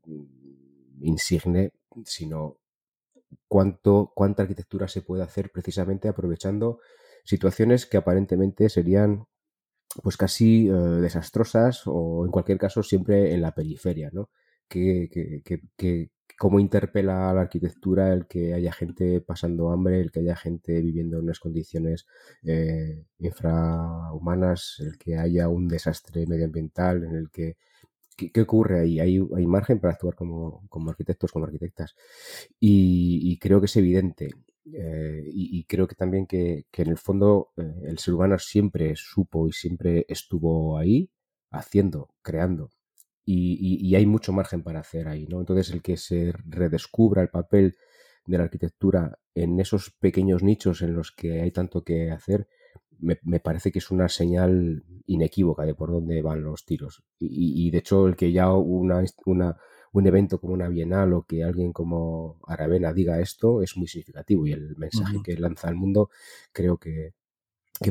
insigne, 1.01 1.73
sino 2.05 2.59
cuánto, 3.49 4.13
cuánta 4.15 4.43
arquitectura 4.43 4.87
se 4.87 5.03
puede 5.03 5.23
hacer 5.23 5.51
precisamente 5.51 6.09
aprovechando 6.09 6.81
situaciones 7.25 7.87
que 7.87 7.97
aparentemente 7.97 8.69
serían 8.69 9.27
pues 10.03 10.17
casi 10.17 10.69
eh, 10.69 10.73
desastrosas 10.73 11.83
o 11.87 12.25
en 12.25 12.31
cualquier 12.31 12.59
caso 12.59 12.83
siempre 12.83 13.33
en 13.35 13.43
la 13.43 13.53
periferia, 13.53 14.11
¿no? 14.13 14.31
Que, 14.69 15.09
que, 15.11 15.61
que, 15.77 16.11
cómo 16.39 16.61
interpela 16.61 17.31
a 17.31 17.35
la 17.35 17.43
arquitectura 17.43 18.13
el 18.13 18.27
que 18.27 18.53
haya 18.53 18.73
gente 18.73 19.21
pasando 19.21 19.71
hambre, 19.71 20.01
el 20.01 20.11
que 20.11 20.21
haya 20.21 20.37
gente 20.37 20.81
viviendo 20.83 21.19
en 21.19 21.25
unas 21.25 21.41
condiciones 21.41 22.07
eh, 22.45 23.05
infrahumanas, 23.19 24.77
el 24.81 24.99
que 24.99 25.17
haya 25.17 25.49
un 25.49 25.69
desastre 25.69 26.27
medioambiental, 26.27 27.05
en 27.05 27.15
el 27.17 27.31
que 27.31 27.57
¿Qué, 28.17 28.41
ocurre 28.41 28.81
ahí? 28.81 28.99
¿Hay, 28.99 29.19
¿Hay, 29.37 29.47
margen 29.47 29.79
para 29.79 29.93
actuar 29.93 30.15
como, 30.15 30.67
como 30.71 30.91
arquitectos, 30.91 31.33
como 31.33 31.45
arquitectas? 31.45 31.95
Y, 32.59 33.39
creo 33.39 33.61
que 33.61 33.67
es 33.67 33.77
evidente. 33.77 34.31
Eh, 34.73 35.23
y, 35.27 35.65
creo 35.65 35.87
que 35.87 35.95
también 35.95 36.27
que, 36.27 36.67
que 36.71 36.83
en 36.83 36.89
el 36.89 36.99
fondo 36.99 37.53
eh, 37.57 37.73
el 37.85 37.99
ser 37.99 38.15
humano 38.15 38.39
siempre 38.39 38.95
supo 38.97 39.49
y 39.49 39.53
siempre 39.53 40.05
estuvo 40.09 40.77
ahí, 40.79 41.11
haciendo, 41.51 42.11
creando. 42.23 42.71
Y, 43.25 43.89
y, 43.89 43.95
hay 43.95 44.07
mucho 44.07 44.33
margen 44.33 44.63
para 44.63 44.81
hacer 44.81 45.09
ahí, 45.09 45.27
¿no? 45.27 45.41
Entonces 45.41 45.71
el 45.73 45.83
que 45.83 45.97
se 45.97 46.33
redescubra 46.45 47.23
el 47.23 47.29
papel 47.29 47.77
de 48.27 48.39
la 48.39 48.45
arquitectura 48.45 49.19
en 49.35 49.59
esos 49.61 49.91
pequeños 49.91 50.43
nichos 50.43 50.83
en 50.83 50.95
los 50.95 51.13
que 51.13 51.41
hay 51.41 51.51
tanto 51.53 51.85
que 51.85 52.11
hacer, 52.11 52.49
me, 52.99 53.41
parece 53.41 53.71
que 53.71 53.79
es 53.79 53.91
una 53.91 54.09
señal 54.09 54.85
inequívoca 55.07 55.65
de 55.65 55.75
por 55.75 55.91
dónde 55.91 56.23
van 56.23 56.43
los 56.43 56.65
tiros. 56.65 57.05
Y, 57.19 57.71
de 57.71 57.79
hecho, 57.79 58.07
el 58.07 58.17
que 58.17 58.33
ya 58.33 58.53
una, 58.53 59.05
una, 59.27 59.57
un 59.99 60.07
evento 60.07 60.39
como 60.39 60.53
una 60.53 60.69
bienal 60.69 61.13
o 61.15 61.23
que 61.23 61.43
alguien 61.43 61.73
como 61.73 62.39
Aravena 62.47 62.93
diga 62.93 63.21
esto 63.21 63.63
es 63.63 63.77
muy 63.77 63.89
significativo 63.89 64.47
y 64.47 64.53
el 64.53 64.77
mensaje 64.77 65.19
que 65.25 65.37
lanza 65.37 65.69
al 65.69 65.75
mundo 65.75 66.11
creo 66.53 66.77
que, 66.79 67.15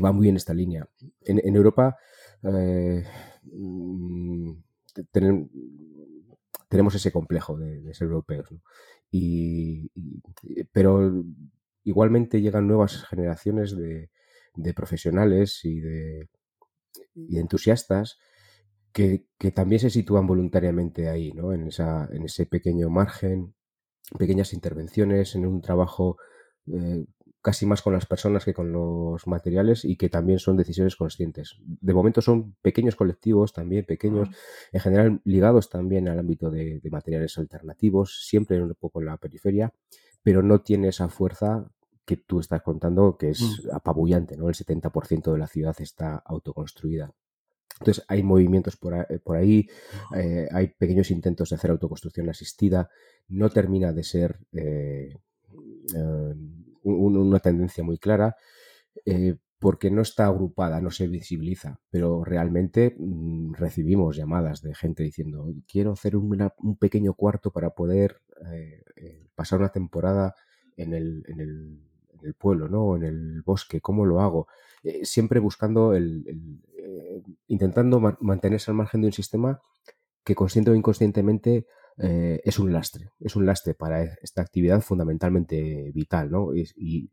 va 0.04 0.12
muy 0.12 0.28
en 0.28 0.36
esta 0.36 0.54
línea. 0.54 0.88
En, 1.22 1.56
Europa 1.56 1.96
eh, 2.42 3.04
mm, 3.44 4.52
tenemos 6.68 6.94
ese 6.94 7.12
complejo 7.12 7.56
de, 7.56 7.94
ser 7.94 8.06
europeos, 8.06 8.48
y, 9.10 9.90
pero 10.72 11.24
igualmente 11.84 12.40
llegan 12.40 12.66
nuevas 12.66 13.04
generaciones 13.04 13.76
de, 13.76 14.10
de 14.56 14.74
profesionales 14.74 15.64
y 15.64 15.80
de, 15.80 16.28
entusiastas 17.32 18.18
que, 18.96 19.50
también 19.52 19.78
se 19.78 19.90
sitúan 19.90 20.26
voluntariamente 20.26 21.10
ahí, 21.10 21.30
¿no? 21.32 21.52
En, 21.52 21.66
esa, 21.66 22.08
en 22.10 22.24
ese 22.24 22.46
pequeño 22.46 22.88
margen, 22.88 23.54
pequeñas 24.18 24.54
intervenciones, 24.54 25.34
en 25.34 25.44
un 25.44 25.60
trabajo 25.60 26.16
eh, 26.72 27.04
casi 27.42 27.66
más 27.66 27.82
con 27.82 27.92
las 27.92 28.06
personas 28.06 28.46
que 28.46 28.54
con 28.54 28.72
los 28.72 29.26
materiales 29.26 29.84
y 29.84 29.96
que 29.96 30.08
también 30.08 30.38
son 30.38 30.56
decisiones 30.56 30.96
conscientes. 30.96 31.58
De 31.62 31.92
momento 31.92 32.22
son 32.22 32.56
pequeños 32.62 32.96
colectivos 32.96 33.52
también, 33.52 33.84
pequeños, 33.84 34.30
en 34.72 34.80
general 34.80 35.20
ligados 35.24 35.68
también 35.68 36.08
al 36.08 36.18
ámbito 36.18 36.50
de, 36.50 36.80
de 36.80 36.90
materiales 36.90 37.36
alternativos, 37.36 38.26
siempre 38.26 38.62
un 38.62 38.74
poco 38.80 39.00
en 39.00 39.06
la 39.06 39.18
periferia, 39.18 39.74
pero 40.22 40.42
no 40.42 40.62
tiene 40.62 40.88
esa 40.88 41.10
fuerza 41.10 41.70
que 42.06 42.16
tú 42.16 42.40
estás 42.40 42.62
contando 42.62 43.18
que 43.18 43.30
es 43.30 43.42
mm. 43.42 43.74
apabullante, 43.74 44.38
¿no? 44.38 44.48
El 44.48 44.54
70% 44.54 45.32
de 45.32 45.38
la 45.38 45.48
ciudad 45.48 45.76
está 45.80 46.16
autoconstruida. 46.16 47.12
Entonces 47.80 48.04
hay 48.08 48.22
movimientos 48.22 48.76
por, 48.76 48.94
eh, 48.94 49.20
ahí, 49.36 49.68
eh, 50.14 50.48
hay 50.50 50.68
pequeños 50.68 51.10
intentos 51.10 51.50
de 51.50 51.56
hacer 51.56 51.70
autoconstrucción 51.70 52.28
asistida, 52.28 52.88
no 53.28 53.50
termina 53.50 53.92
de 53.92 54.02
ser 54.02 54.38
eh, 54.52 55.14
una 56.82 57.40
tendencia 57.40 57.84
muy 57.84 57.98
clara 57.98 58.36
porque 59.58 59.90
no 59.90 60.02
está 60.02 60.26
agrupada, 60.26 60.80
no 60.80 60.90
se 60.90 61.06
visibiliza, 61.06 61.80
pero 61.90 62.24
realmente 62.24 62.94
mm, 62.98 63.54
recibimos 63.54 64.16
llamadas 64.16 64.62
de 64.62 64.74
gente 64.74 65.02
diciendo 65.02 65.52
quiero 65.66 65.92
hacer 65.92 66.16
un 66.16 66.76
pequeño 66.78 67.14
cuarto 67.14 67.50
para 67.52 67.70
poder 67.70 68.20
pasar 69.34 69.58
una 69.58 69.70
temporada 69.70 70.34
en 70.76 70.94
el, 70.94 71.24
el 71.40 71.80
pueblo, 72.34 72.68
¿no? 72.68 72.96
En 72.96 73.04
el 73.04 73.42
bosque, 73.42 73.80
¿cómo 73.80 74.04
lo 74.04 74.20
hago? 74.20 74.48
Eh, 74.82 75.04
siempre 75.04 75.40
buscando 75.40 75.94
el, 75.94 76.24
eh, 76.76 77.22
intentando 77.48 78.00
mantenerse 78.20 78.70
al 78.70 78.76
margen 78.76 79.00
de 79.00 79.08
un 79.08 79.12
sistema 79.12 79.60
que 80.24 80.34
consciente 80.34 80.70
o 80.70 80.74
inconscientemente 80.74 81.66
eh, 81.98 82.40
es 82.44 82.58
un 82.58 82.72
lastre, 82.72 83.10
es 83.20 83.36
un 83.36 83.46
lastre 83.46 83.74
para 83.74 84.02
esta 84.02 84.42
actividad 84.42 84.80
fundamentalmente 84.82 85.90
vital, 85.94 86.30
¿no? 86.30 86.54
Y, 86.54 87.10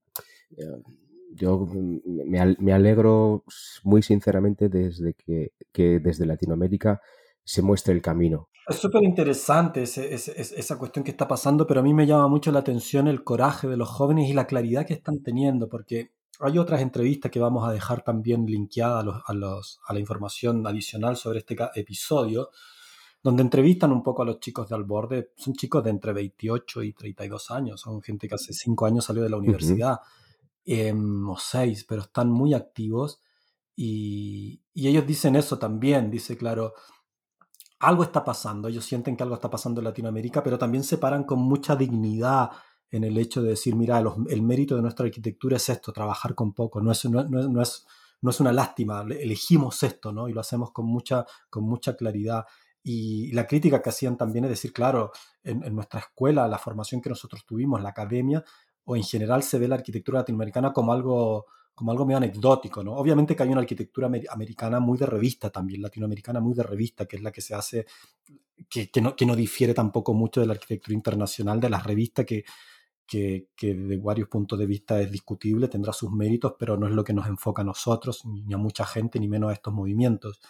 yo 1.36 1.67
me, 1.67 2.72
alegro 2.72 3.43
muy 3.84 4.03
sinceramente 4.03 4.70
desde 4.70 5.15
que 5.15 6.00
desde 6.00 6.27
Latinoamérica 6.27 7.01
se 7.44 7.62
muestre 7.62 7.94
el 7.94 8.02
camino 8.02 8.50
es 8.68 8.78
súper 8.78 9.04
interesante 9.04 9.84
esa 9.84 10.78
cuestión 10.78 11.04
que 11.04 11.12
está 11.12 11.28
pasando, 11.28 11.68
pero 11.68 11.82
a 11.82 11.84
mí 11.84 11.94
me 11.94 12.08
llama 12.08 12.28
mucho 12.30 12.52
la 12.52 12.60
atención 12.60 13.08
el 13.08 13.24
coraje 13.24 13.68
de 13.68 13.76
los 13.76 13.90
jóvenes 13.90 14.30
y 14.30 14.34
la 14.34 14.48
claridad 14.48 14.86
que 14.86 14.94
están 14.94 15.22
teniendo, 15.22 15.68
porque 15.68 16.14
hay 16.40 16.58
otras 16.58 16.82
entrevistas 16.82 17.30
que 17.30 17.42
vamos 17.42 17.68
a 17.68 17.72
dejar 17.74 18.04
también 18.04 18.46
linkeadas 18.46 19.06
a, 19.26 19.34
los, 19.34 19.82
a, 19.86 19.94
la 19.94 20.00
información 20.00 20.66
adicional 20.66 21.18
sobre 21.18 21.40
este 21.40 21.58
episodio, 21.76 22.52
donde 23.22 23.42
entrevistan 23.42 23.92
un 23.92 24.02
poco 24.02 24.22
a 24.22 24.26
los 24.26 24.40
chicos 24.40 24.70
de 24.70 24.76
Alborde. 24.76 25.32
Son 25.36 25.54
chicos 25.54 25.84
de 25.84 25.90
entre 25.90 26.14
28 26.14 26.84
y 26.84 26.94
32 26.94 27.52
años, 27.52 27.82
son 27.82 28.02
gente 28.02 28.30
que 28.30 28.36
hace 28.36 28.54
5 28.54 28.86
años 28.86 29.06
salió 29.06 29.24
de 29.24 29.30
la 29.30 29.38
universidad, 29.38 30.00
em, 30.66 31.30
o 31.30 31.38
6, 31.38 31.86
pero 31.88 32.04
están 32.04 32.30
muy 32.30 32.54
activos. 32.54 33.22
Y, 33.76 34.62
y 34.74 34.88
ellos 34.88 35.06
dicen 35.06 35.36
eso 35.36 35.58
también, 35.58 36.10
dice, 36.10 36.38
claro, 36.38 36.74
algo 37.84 38.04
está 38.04 38.24
pasando, 38.24 38.68
ellos 38.68 38.86
sienten 38.86 39.16
que 39.16 39.24
algo 39.24 39.36
está 39.36 39.50
pasando 39.50 39.82
en 39.82 39.86
Latinoamérica, 39.86 40.42
pero 40.42 40.58
también 40.58 40.84
se 40.84 40.98
paran 40.98 41.24
con 41.24 41.40
mucha 41.40 41.75
dignidad 41.75 42.52
en 42.90 43.04
el 43.04 43.18
hecho 43.18 43.42
de 43.42 43.50
decir, 43.50 43.75
mira, 43.75 44.02
el 44.30 44.42
mérito 44.42 44.75
de 44.75 44.82
nuestra 44.82 45.06
arquitectura 45.06 45.58
es 45.58 45.68
esto, 45.68 45.92
trabajar 45.92 46.36
con 46.36 46.54
poco, 46.54 46.80
no 46.80 46.92
es, 46.92 47.06
no, 47.06 47.24
no, 47.24 47.62
es, 47.62 47.86
no 48.22 48.30
es 48.30 48.40
una 48.40 48.52
lástima, 48.52 49.02
elegimos 49.02 49.82
esto, 49.84 50.12
¿no? 50.13 50.30
Y 50.30 50.34
lo 50.34 50.42
hacemos 50.42 50.72
con 50.72 50.86
mucha, 50.86 51.25
con 51.50 51.63
mucha 51.63 51.96
claridad. 51.96 52.46
Y 52.84 53.32
la 53.32 53.48
crítica 53.48 53.82
que 53.82 53.90
hacían 53.90 54.16
también 54.16 54.46
es 54.46 54.52
decir, 54.52 54.72
claro, 54.72 55.12
en, 55.44 55.63
en, 55.63 55.74
nuestra 55.74 56.02
escuela, 56.02 56.48
la 56.48 56.60
formación 56.60 57.02
que 57.02 57.10
nosotros 57.10 57.46
tuvimos, 57.46 57.82
la 57.82 57.90
academia, 57.90 58.44
o 58.86 58.96
en 58.96 59.04
general 59.04 59.44
se 59.44 59.58
ve 59.58 59.68
la 59.68 59.75
arquitectura 59.75 60.20
latinoamericana 60.20 60.72
como 60.72 60.94
algo 60.94 61.46
como 61.75 61.92
algo 61.92 62.06
medio 62.06 62.18
anecdótico, 62.18 62.84
¿no? 62.84 62.94
Obviamente 62.94 63.36
que 63.36 63.44
hay 63.44 63.50
una 63.50 63.62
arquitectura 63.62 64.10
americana 64.30 64.80
muy 64.80 64.98
de 64.98 65.06
revista 65.06 65.50
también, 65.50 65.82
latinoamericana 65.82 66.39
muy 66.39 66.53
de 66.53 66.63
revista, 66.63 67.06
que 67.06 67.15
es 67.15 67.24
la 67.24 67.32
que 67.32 67.42
se 67.42 67.56
hace, 67.56 67.86
que, 68.70 68.92
que, 68.92 69.01
no, 69.01 69.15
que 69.15 69.25
no, 69.25 69.36
difiere 69.36 69.74
tampoco 69.74 70.13
mucho 70.13 70.42
de 70.42 70.48
la 70.48 70.53
arquitectura 70.53 70.94
internacional, 70.94 71.60
de 71.60 71.70
las 71.70 71.84
revistas 71.84 72.25
que, 72.25 72.44
que, 73.06 73.48
que, 73.56 73.74
de 73.74 73.98
varios 73.98 74.30
puntos 74.30 74.60
de 74.60 74.65
vista 74.65 75.01
es 75.01 75.12
discutible, 75.12 75.68
tendrá 75.68 75.94
sus 75.94 76.12
méritos, 76.12 76.53
pero 76.58 76.77
no 76.77 76.88
es 76.88 76.94
lo 76.94 77.03
que 77.03 77.13
nos 77.13 77.27
enfoca 77.27 77.63
a 77.63 77.65
nosotros, 77.65 78.24
ni 78.25 78.53
a 78.53 78.58
mucha 78.58 78.86
gente, 78.86 79.20
ni 79.20 79.27
menos 79.27 79.50
a 79.50 79.53
estos 79.53 79.74
movimientos. 79.74 80.42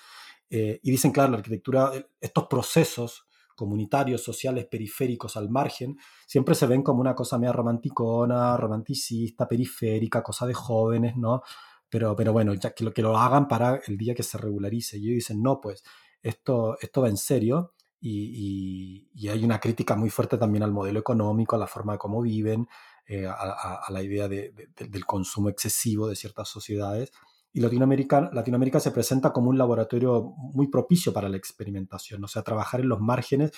Eh, 0.50 0.80
y 0.84 0.92
dicen, 0.92 1.12
claro, 1.12 1.32
la 1.32 1.38
arquitectura, 1.38 1.92
estos 2.20 2.48
procesos 2.48 3.26
comunitarios, 3.56 4.24
sociales, 4.24 4.66
periféricos 4.66 5.38
al 5.38 5.50
margen, 5.50 5.98
siempre 6.26 6.56
se 6.56 6.68
ven 6.68 6.84
como 6.84 7.02
una 7.02 7.16
cosa 7.16 7.38
media 7.38 7.54
romanticona, 7.54 8.58
romanticista, 8.58 9.48
periférica, 9.48 10.24
cosa 10.24 10.46
de 10.46 10.54
jóvenes, 10.54 11.16
¿no? 11.18 11.42
Pero, 11.90 12.16
pero 12.16 12.34
bueno, 12.34 12.54
ya 12.56 12.72
que 12.74 12.84
lo, 12.84 12.94
que 12.94 13.02
lo 13.02 13.18
hagan 13.18 13.48
para 13.48 13.80
el 13.88 13.98
día 13.98 14.16
que 14.16 14.24
se 14.24 14.38
regularice. 14.38 14.98
Y 14.98 15.06
ellos 15.06 15.16
dicen, 15.16 15.42
no, 15.44 15.62
pues 15.62 15.84
esto, 16.22 16.78
esto 16.82 17.02
va 17.02 17.10
en 17.10 17.18
serio 17.18 17.74
y, 18.06 19.08
y, 19.14 19.28
hay 19.30 19.44
una 19.46 19.60
crítica 19.60 19.96
muy 19.96 20.10
fuerte 20.10 20.38
también 20.38 20.64
al 20.64 20.74
modelo 20.74 21.00
económico, 21.00 21.56
a 21.56 21.60
la 21.60 21.68
forma 21.68 21.94
de 21.94 22.00
cómo 22.00 22.22
viven, 22.22 22.68
eh, 23.08 23.26
a, 23.28 23.86
la 23.90 24.02
idea 24.04 24.28
de, 24.28 24.54
del 24.76 25.06
consumo 25.06 25.50
excesivo 25.50 26.08
de 26.08 26.16
ciertas 26.16 26.50
sociedades 26.50 27.12
y 27.54 27.62
Latinoamérica, 27.62 28.32
Latinoamérica 28.34 28.80
se 28.80 28.92
presenta 28.92 29.32
como 29.32 29.50
un 29.50 29.58
laboratorio 29.58 30.34
muy 30.38 30.68
propicio 30.68 31.14
para 31.14 31.30
la 31.30 31.38
experimentación. 31.38 32.24
O 32.24 32.28
sea, 32.28 32.42
trabajar 32.42 32.82
en 32.82 32.90
los 32.90 33.00
márgenes 33.00 33.52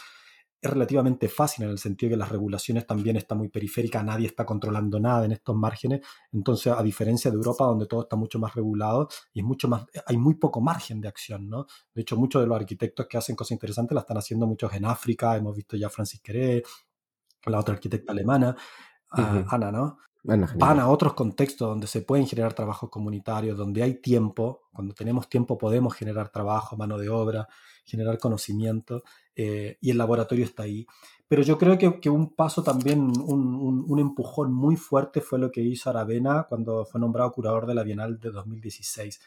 es 0.61 0.69
relativamente 0.69 1.29
fácil 1.29 1.65
en 1.65 1.71
el 1.71 1.77
sentido 1.77 2.09
que 2.09 2.17
las 2.17 2.29
regulaciones 2.29 2.85
también 2.85 3.15
están 3.15 3.37
muy 3.37 3.49
periféricas, 3.49 4.03
nadie 4.03 4.27
está 4.27 4.45
controlando 4.45 4.99
nada 4.99 5.23
en 5.23 5.31
estos 5.31 5.55
márgenes. 5.55 6.01
Entonces, 6.33 6.73
a 6.73 6.83
diferencia 6.83 7.31
de 7.31 7.37
Europa, 7.37 7.65
donde 7.65 7.85
todo 7.85 8.01
está 8.01 8.15
mucho 8.15 8.37
más 8.39 8.53
regulado 8.53 9.07
y 9.31 9.39
es 9.39 9.45
mucho 9.45 9.67
más, 9.67 9.85
hay 10.05 10.17
muy 10.17 10.35
poco 10.35 10.59
margen 10.59 10.99
de 10.99 11.07
acción, 11.07 11.47
¿no? 11.49 11.65
De 11.93 12.01
hecho, 12.01 12.17
muchos 12.17 12.41
de 12.41 12.47
los 12.47 12.55
arquitectos 12.57 13.07
que 13.07 13.17
hacen 13.17 13.35
cosas 13.35 13.51
interesantes 13.51 13.95
la 13.95 14.01
están 14.01 14.17
haciendo 14.17 14.47
muchos 14.47 14.73
en 14.73 14.85
África. 14.85 15.37
Hemos 15.37 15.55
visto 15.55 15.77
ya 15.77 15.89
Francis 15.89 16.19
Queré, 16.21 16.63
la 17.45 17.59
otra 17.59 17.75
arquitecta 17.75 18.11
alemana, 18.11 18.55
Ana, 19.11 19.71
¿no? 19.71 19.97
Van 20.25 20.79
a 20.79 20.89
otros 20.89 21.13
contextos 21.13 21.67
donde 21.67 21.87
se 21.87 22.01
pueden 22.01 22.27
generar 22.27 22.53
trabajos 22.53 22.89
comunitarios, 22.89 23.57
donde 23.57 23.83
hay 23.83 23.95
tiempo, 23.95 24.63
cuando 24.73 24.93
tenemos 24.93 25.29
tiempo 25.29 25.57
podemos 25.57 25.93
generar 25.93 26.29
trabajo, 26.29 26.75
mano 26.75 26.97
de 26.97 27.09
obra, 27.09 27.47
generar 27.85 28.17
conocimiento, 28.17 29.03
eh, 29.35 29.77
y 29.81 29.91
el 29.91 29.97
laboratorio 29.97 30.45
está 30.45 30.63
ahí. 30.63 30.87
Pero 31.27 31.41
yo 31.41 31.57
creo 31.57 31.77
que, 31.77 32.09
un 32.09 32.33
paso 32.35 32.63
también, 32.63 32.99
un, 32.99 33.85
un, 33.87 33.99
empujón 33.99 34.53
muy 34.53 34.75
fuerte 34.75 35.21
fue 35.21 35.39
lo 35.39 35.51
que 35.51 35.61
hizo 35.61 35.89
Aravena 35.89 36.45
cuando 36.47 36.85
fue 36.85 36.99
nombrado 37.01 37.31
curador 37.31 37.65
de 37.65 37.75
la 37.75 37.83
Bienal 37.83 38.19
de 38.19 38.31
2016 38.31 39.19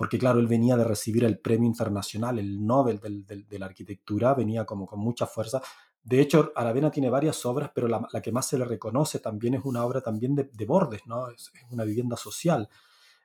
porque 0.00 0.18
claro, 0.18 0.40
él 0.40 0.46
venía 0.46 0.78
de 0.78 0.84
recibir 0.84 1.24
el 1.24 1.38
premio 1.38 1.68
internacional, 1.68 2.38
el 2.38 2.66
Nobel 2.66 3.00
de 3.02 3.58
la 3.58 3.66
arquitectura, 3.66 4.32
venía 4.32 4.64
como 4.64 4.86
con 4.86 4.98
mucha 4.98 5.26
fuerza. 5.26 5.60
De 6.02 6.20
hecho, 6.20 6.52
Aravena 6.56 6.90
tiene 6.90 7.10
varias 7.10 7.44
obras, 7.44 7.70
pero 7.74 7.86
la, 7.86 8.08
que 8.22 8.32
más 8.32 8.46
se 8.46 8.58
le 8.58 8.64
reconoce 8.64 9.18
también 9.18 9.54
es 9.54 9.64
una 9.64 9.84
obra 9.84 10.00
también 10.00 10.34
de, 10.34 10.66
bordes, 10.66 11.06
¿no? 11.06 11.28
Es, 11.28 11.52
una 11.70 11.84
vivienda 11.84 12.16
social. 12.16 12.68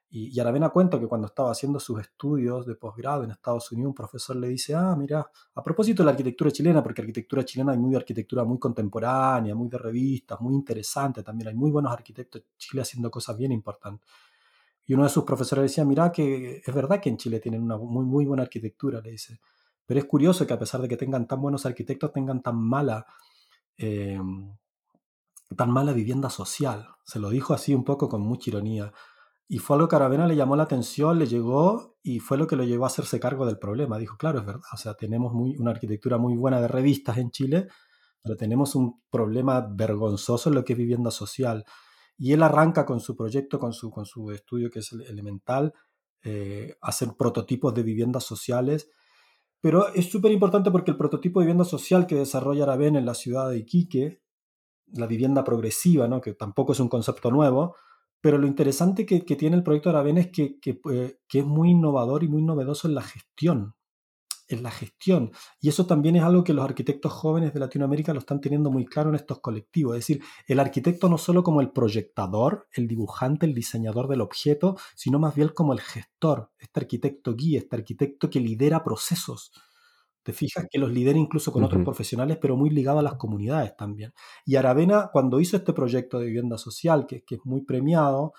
Y, 0.09 0.39
Aravena 0.39 0.69
cuenta 0.69 0.99
que 0.99 1.07
cuando 1.07 1.27
estaba 1.27 1.51
haciendo 1.51 1.79
sus 1.79 1.99
estudios 1.99 2.65
de 2.65 2.75
posgrado 2.75 3.23
en 3.23 3.31
Estados 3.31 3.71
Unidos, 3.71 3.89
un 3.89 3.95
profesor 3.95 4.35
le 4.35 4.49
dice, 4.49 4.75
ah, 4.75 4.95
mira, 4.97 5.29
a 5.55 5.63
propósito 5.63 6.03
de 6.03 6.05
la 6.05 6.11
arquitectura 6.11 6.51
chilena, 6.51 6.83
porque 6.83 7.01
arquitectura 7.01 7.43
chilena 7.43 7.71
hay 7.71 7.77
muy 7.77 7.95
arquitectura 7.95 8.43
muy 8.43 8.59
contemporánea, 8.59 9.55
muy 9.55 9.67
de 9.69 9.77
revistas, 9.77 10.39
muy 10.41 10.53
interesante 10.53 11.23
también, 11.23 11.49
hay 11.49 11.55
muy 11.55 11.71
buenos 11.71 11.91
arquitectos 11.91 12.41
en 12.41 12.47
Chile 12.57 12.81
haciendo 12.81 13.09
cosas 13.09 13.37
bien 13.37 13.51
importantes. 13.51 14.07
Y 14.85 14.93
uno 14.93 15.03
de 15.03 15.09
sus 15.09 15.23
profesores 15.23 15.63
decía, 15.63 15.83
mira 15.83 16.11
que 16.11 16.61
es 16.65 16.73
verdad 16.73 17.01
que 17.01 17.09
en 17.09 17.17
Chile 17.17 17.39
tienen 17.39 17.63
una 17.63 17.77
muy, 17.77 18.05
muy 18.05 18.25
buena 18.25 18.43
arquitectura, 18.43 19.01
le 19.01 19.11
dice. 19.11 19.39
Pero 19.85 19.99
es 19.99 20.05
curioso 20.05 20.47
que 20.47 20.53
a 20.53 20.59
pesar 20.59 20.81
de 20.81 20.87
que 20.87 20.97
tengan 20.97 21.27
tan 21.27 21.41
buenos 21.41 21.65
arquitectos, 21.65 22.11
tengan 22.11 22.41
tan 22.41 22.57
mala, 22.57 23.05
eh, 23.77 24.19
tan 25.55 25.71
mala 25.71 25.93
vivienda 25.93 26.29
social. 26.29 26.87
Se 27.03 27.19
lo 27.19 27.29
dijo 27.29 27.53
así 27.53 27.73
un 27.73 27.83
poco 27.83 28.09
con 28.09 28.21
mucha 28.21 28.49
ironía. 28.49 28.91
Y 29.47 29.59
fue 29.59 29.75
algo 29.75 29.87
que 29.87 29.97
le 29.99 30.35
llamó 30.35 30.55
la 30.55 30.63
atención, 30.63 31.19
le 31.19 31.27
llegó 31.27 31.97
y 32.01 32.19
fue 32.19 32.37
lo 32.37 32.47
que 32.47 32.55
lo 32.55 32.63
llevó 32.63 32.85
a 32.85 32.87
hacerse 32.87 33.19
cargo 33.19 33.45
del 33.45 33.59
problema. 33.59 33.99
Dijo, 33.99 34.17
claro, 34.17 34.39
es 34.39 34.45
verdad, 34.45 34.63
o 34.73 34.77
sea, 34.77 34.95
tenemos 34.95 35.33
muy, 35.33 35.55
una 35.57 35.71
arquitectura 35.71 36.17
muy 36.17 36.35
buena 36.35 36.59
de 36.59 36.67
revistas 36.67 37.17
en 37.17 37.29
Chile, 37.29 37.67
pero 38.23 38.35
tenemos 38.35 38.73
un 38.73 39.03
problema 39.11 39.67
vergonzoso 39.69 40.49
en 40.49 40.55
lo 40.55 40.65
que 40.65 40.73
es 40.73 40.79
vivienda 40.79 41.11
social. 41.11 41.63
Y 42.17 42.33
él 42.33 42.41
arranca 42.41 42.85
con 42.85 42.99
su 42.99 43.15
proyecto, 43.15 43.59
con 43.59 43.73
su, 43.73 43.91
con 43.91 44.05
su 44.05 44.31
estudio 44.31 44.71
que 44.71 44.79
es 44.79 44.91
elemental, 44.93 45.73
eh, 46.23 46.75
hacer 46.81 47.09
prototipos 47.15 47.73
de 47.75 47.83
viviendas 47.83 48.23
sociales. 48.23 48.89
Pero 49.65 49.91
es 49.95 50.11
súper 50.11 50.31
importante 50.31 50.69
porque 50.69 50.91
el 50.91 50.97
prototipo 50.97 51.39
de 51.39 51.47
vivienda 51.47 51.63
social 51.63 52.05
que 52.05 52.13
desarrolla 52.13 52.65
Aravena 52.65 52.99
en 52.99 53.05
la 53.07 53.15
ciudad 53.15 53.49
de 53.49 53.57
Iquique, 53.57 54.21
la 54.93 55.07
vivienda 55.07 55.43
progresiva, 55.43 56.07
¿no? 56.07 56.21
que 56.21 56.35
tampoco 56.35 56.73
es 56.73 56.79
un 56.79 56.87
concepto 56.87 57.31
nuevo, 57.31 57.75
pero 58.21 58.37
lo 58.37 58.45
interesante 58.45 59.07
que, 59.07 59.21
tiene 59.21 59.55
el 59.55 59.63
proyecto 59.63 59.89
Aravena 59.89 60.19
es 60.19 60.27
que, 60.27 60.59
eh, 60.91 61.17
que, 61.27 61.39
es 61.39 61.45
muy 61.47 61.71
innovador 61.71 62.23
y 62.23 62.27
muy 62.27 62.43
novedoso 62.43 62.87
en 62.87 62.93
la 62.93 63.01
gestión 63.01 63.73
en 64.47 64.63
la 64.63 64.71
gestión. 64.71 65.31
Y 65.59 65.69
eso 65.69 65.85
también 65.85 66.15
es 66.15 66.23
algo 66.23 66.43
que 66.43 66.53
los 66.53 66.65
arquitectos 66.65 67.11
jóvenes 67.11 67.53
de 67.53 67.59
Latinoamérica 67.59 68.13
lo 68.13 68.19
están 68.19 68.41
teniendo 68.41 68.71
muy 68.71 68.85
claro 68.85 69.09
en 69.09 69.15
estos 69.15 69.39
colectivos. 69.39 69.95
Es 69.95 70.01
decir, 70.01 70.23
el 70.47 70.59
arquitecto 70.59 71.09
no 71.09 71.17
solo 71.17 71.43
como 71.43 71.61
el 71.61 71.71
proyectador, 71.71 72.67
el 72.73 72.87
dibujante, 72.87 73.45
el 73.45 73.53
diseñador 73.53 74.07
del 74.07 74.21
objeto, 74.21 74.77
sino 74.95 75.19
más 75.19 75.35
bien 75.35 75.49
como 75.49 75.73
el 75.73 75.81
gestor, 75.81 76.51
este 76.57 76.79
arquitecto 76.79 77.35
guía, 77.35 77.59
este 77.59 77.75
arquitecto 77.75 78.29
que 78.29 78.39
lidera 78.39 78.83
procesos. 78.83 79.51
Te 80.23 80.33
fijas 80.33 80.65
que 80.71 80.79
los 80.79 80.91
lidera 80.91 81.19
incluso 81.19 81.51
con 81.51 81.63
otros 81.63 81.83
profesionales, 81.83 82.39
pero 82.41 82.57
muy 82.57 82.71
ligado 82.71 82.97
a 82.97 83.03
las 83.03 83.13
comunidades 83.13 83.77
también. 83.77 84.11
Y 84.43 84.55
Aravena, 84.55 85.11
cuando 85.13 85.39
hizo 85.39 85.55
este 85.55 85.71
proyecto 85.71 86.17
de 86.17 86.25
vivienda 86.25 86.57
social, 86.57 87.05
que, 87.05 87.23
que 87.23 87.35
es 87.35 87.41
muy 87.45 87.61
premiado, 87.61 88.33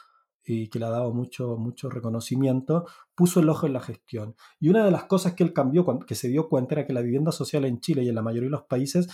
y 0.46 0.68
que 0.68 0.78
le 0.78 0.86
ha 0.86 0.90
dado 0.90 1.12
mucho, 1.12 1.56
mucho 1.56 1.90
reconocimiento, 1.90 2.86
puso 3.14 3.40
el 3.40 3.48
ojo 3.48 3.66
en 3.66 3.72
la 3.72 3.80
gestión. 3.80 4.36
Y 4.60 4.68
una 4.68 4.84
de 4.84 4.90
las 4.90 5.04
cosas 5.04 5.34
que 5.34 5.42
él 5.42 5.52
cambió, 5.52 5.84
que 6.06 6.14
se 6.14 6.28
dio 6.28 6.48
cuenta, 6.48 6.76
era 6.76 6.86
que 6.86 6.92
la 6.92 7.02
vivienda 7.02 7.32
social 7.32 7.64
en 7.64 7.80
Chile 7.80 8.04
y 8.04 8.08
en 8.08 8.14
la 8.14 8.22
mayoría 8.22 8.46
de 8.46 8.52
los 8.52 8.62
países 8.62 9.08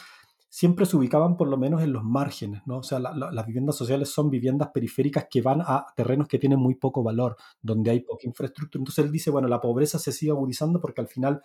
siempre 0.50 0.84
se 0.84 0.98
ubicaban 0.98 1.38
por 1.38 1.48
lo 1.48 1.56
menos 1.56 1.82
en 1.82 1.94
los 1.94 2.04
márgenes, 2.04 2.60
¿no? 2.66 2.78
O 2.78 2.82
sea, 2.82 2.98
las 2.98 3.46
viviendas 3.46 3.74
sociales 3.74 4.10
son 4.10 4.28
viviendas 4.28 4.68
periféricas 4.68 5.26
que 5.30 5.40
van 5.40 5.62
a 5.62 5.86
terrenos 5.96 6.28
que 6.28 6.38
tienen 6.38 6.58
muy 6.58 6.74
poco 6.74 7.02
valor, 7.02 7.36
donde 7.62 7.90
hay 7.90 8.00
poca 8.00 8.26
infraestructura. 8.26 8.82
Entonces 8.82 9.02
él 9.06 9.10
dice, 9.10 9.30
bueno, 9.30 9.48
la 9.48 9.62
pobreza 9.62 9.98
se 9.98 10.12
sigue 10.12 10.30
agudizando 10.30 10.78
porque 10.78 11.00
al 11.00 11.08
final 11.08 11.40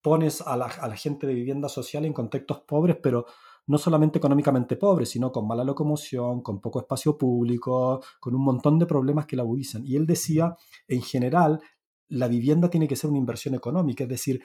pones 0.00 0.40
a 0.40 0.56
la, 0.56 0.66
a 0.66 0.88
la 0.88 0.96
gente 0.96 1.26
de 1.26 1.34
vivienda 1.34 1.68
social 1.68 2.06
en 2.06 2.14
contextos 2.14 2.60
pobres, 2.60 2.96
pero 3.02 3.26
no 3.66 3.78
solamente 3.78 4.18
económicamente 4.18 4.76
pobre, 4.76 5.06
sino 5.06 5.32
con 5.32 5.46
mala 5.46 5.64
locomoción, 5.64 6.42
con 6.42 6.60
poco 6.60 6.80
espacio 6.80 7.16
público, 7.16 8.02
con 8.20 8.34
un 8.34 8.44
montón 8.44 8.78
de 8.78 8.86
problemas 8.86 9.26
que 9.26 9.36
la 9.36 9.42
agudizan. 9.42 9.84
Y 9.86 9.96
él 9.96 10.06
decía, 10.06 10.54
en 10.86 11.02
general, 11.02 11.60
la 12.08 12.28
vivienda 12.28 12.68
tiene 12.68 12.88
que 12.88 12.96
ser 12.96 13.10
una 13.10 13.18
inversión 13.18 13.54
económica, 13.54 14.04
es 14.04 14.10
decir, 14.10 14.42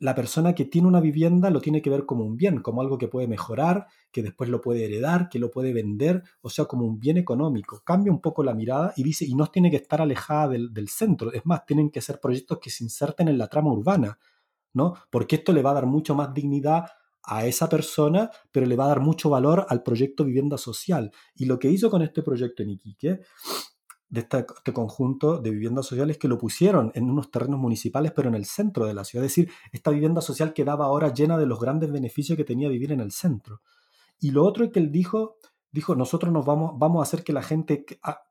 la 0.00 0.14
persona 0.14 0.54
que 0.54 0.64
tiene 0.64 0.86
una 0.86 1.00
vivienda 1.00 1.50
lo 1.50 1.60
tiene 1.60 1.82
que 1.82 1.90
ver 1.90 2.06
como 2.06 2.24
un 2.24 2.36
bien, 2.36 2.60
como 2.62 2.80
algo 2.82 2.98
que 2.98 3.08
puede 3.08 3.26
mejorar, 3.26 3.86
que 4.12 4.22
después 4.22 4.48
lo 4.48 4.60
puede 4.60 4.84
heredar, 4.84 5.28
que 5.28 5.40
lo 5.40 5.50
puede 5.50 5.72
vender, 5.72 6.22
o 6.40 6.50
sea, 6.50 6.66
como 6.66 6.86
un 6.86 7.00
bien 7.00 7.16
económico. 7.16 7.82
Cambia 7.84 8.12
un 8.12 8.20
poco 8.20 8.44
la 8.44 8.54
mirada 8.54 8.92
y 8.96 9.02
dice, 9.02 9.24
y 9.24 9.34
no 9.34 9.46
tiene 9.48 9.70
que 9.70 9.76
estar 9.76 10.00
alejada 10.00 10.48
del, 10.48 10.72
del 10.72 10.88
centro, 10.88 11.32
es 11.32 11.44
más, 11.44 11.66
tienen 11.66 11.90
que 11.90 12.00
ser 12.00 12.20
proyectos 12.20 12.58
que 12.60 12.70
se 12.70 12.84
inserten 12.84 13.26
en 13.26 13.38
la 13.38 13.48
trama 13.48 13.72
urbana, 13.72 14.18
¿no? 14.72 14.94
Porque 15.10 15.36
esto 15.36 15.52
le 15.52 15.62
va 15.62 15.72
a 15.72 15.74
dar 15.74 15.86
mucho 15.86 16.14
más 16.14 16.32
dignidad 16.32 16.86
a 17.28 17.46
esa 17.46 17.68
persona, 17.68 18.30
pero 18.50 18.66
le 18.66 18.74
va 18.74 18.86
a 18.86 18.88
dar 18.88 19.00
mucho 19.00 19.30
valor 19.30 19.66
al 19.68 19.82
proyecto 19.82 20.24
vivienda 20.24 20.56
social. 20.56 21.12
Y 21.34 21.44
lo 21.44 21.58
que 21.58 21.70
hizo 21.70 21.90
con 21.90 22.02
este 22.02 22.22
proyecto 22.22 22.62
en 22.62 22.70
Iquique, 22.70 23.20
de 24.08 24.20
este, 24.20 24.72
conjunto 24.72 25.38
de 25.38 25.50
viviendas 25.50 25.86
sociales, 25.86 26.16
que 26.16 26.28
lo 26.28 26.38
pusieron 26.38 26.90
en 26.94 27.10
unos 27.10 27.30
terrenos 27.30 27.60
municipales, 27.60 28.12
pero 28.16 28.28
en 28.28 28.34
el 28.34 28.46
centro 28.46 28.86
de 28.86 28.94
la 28.94 29.04
ciudad. 29.04 29.24
Es 29.26 29.32
decir, 29.32 29.52
esta 29.70 29.90
vivienda 29.90 30.22
social 30.22 30.54
quedaba 30.54 30.86
ahora 30.86 31.12
llena 31.12 31.36
de 31.36 31.46
los 31.46 31.60
grandes 31.60 31.92
beneficios 31.92 32.36
que 32.36 32.44
tenía 32.44 32.70
vivir 32.70 32.92
en 32.92 33.00
el 33.00 33.12
centro. 33.12 33.60
Y 34.18 34.30
lo 34.30 34.44
otro 34.44 34.64
es 34.64 34.72
que 34.72 34.78
él 34.78 34.90
dijo, 34.90 35.36
dijo, 35.70 35.94
nosotros 35.94 36.32
nos 36.32 36.46
vamos, 36.46 36.72
vamos 36.78 37.00
a 37.00 37.02
hacer 37.02 37.22
que 37.22 37.34
la 37.34 37.42
gente 37.42 37.84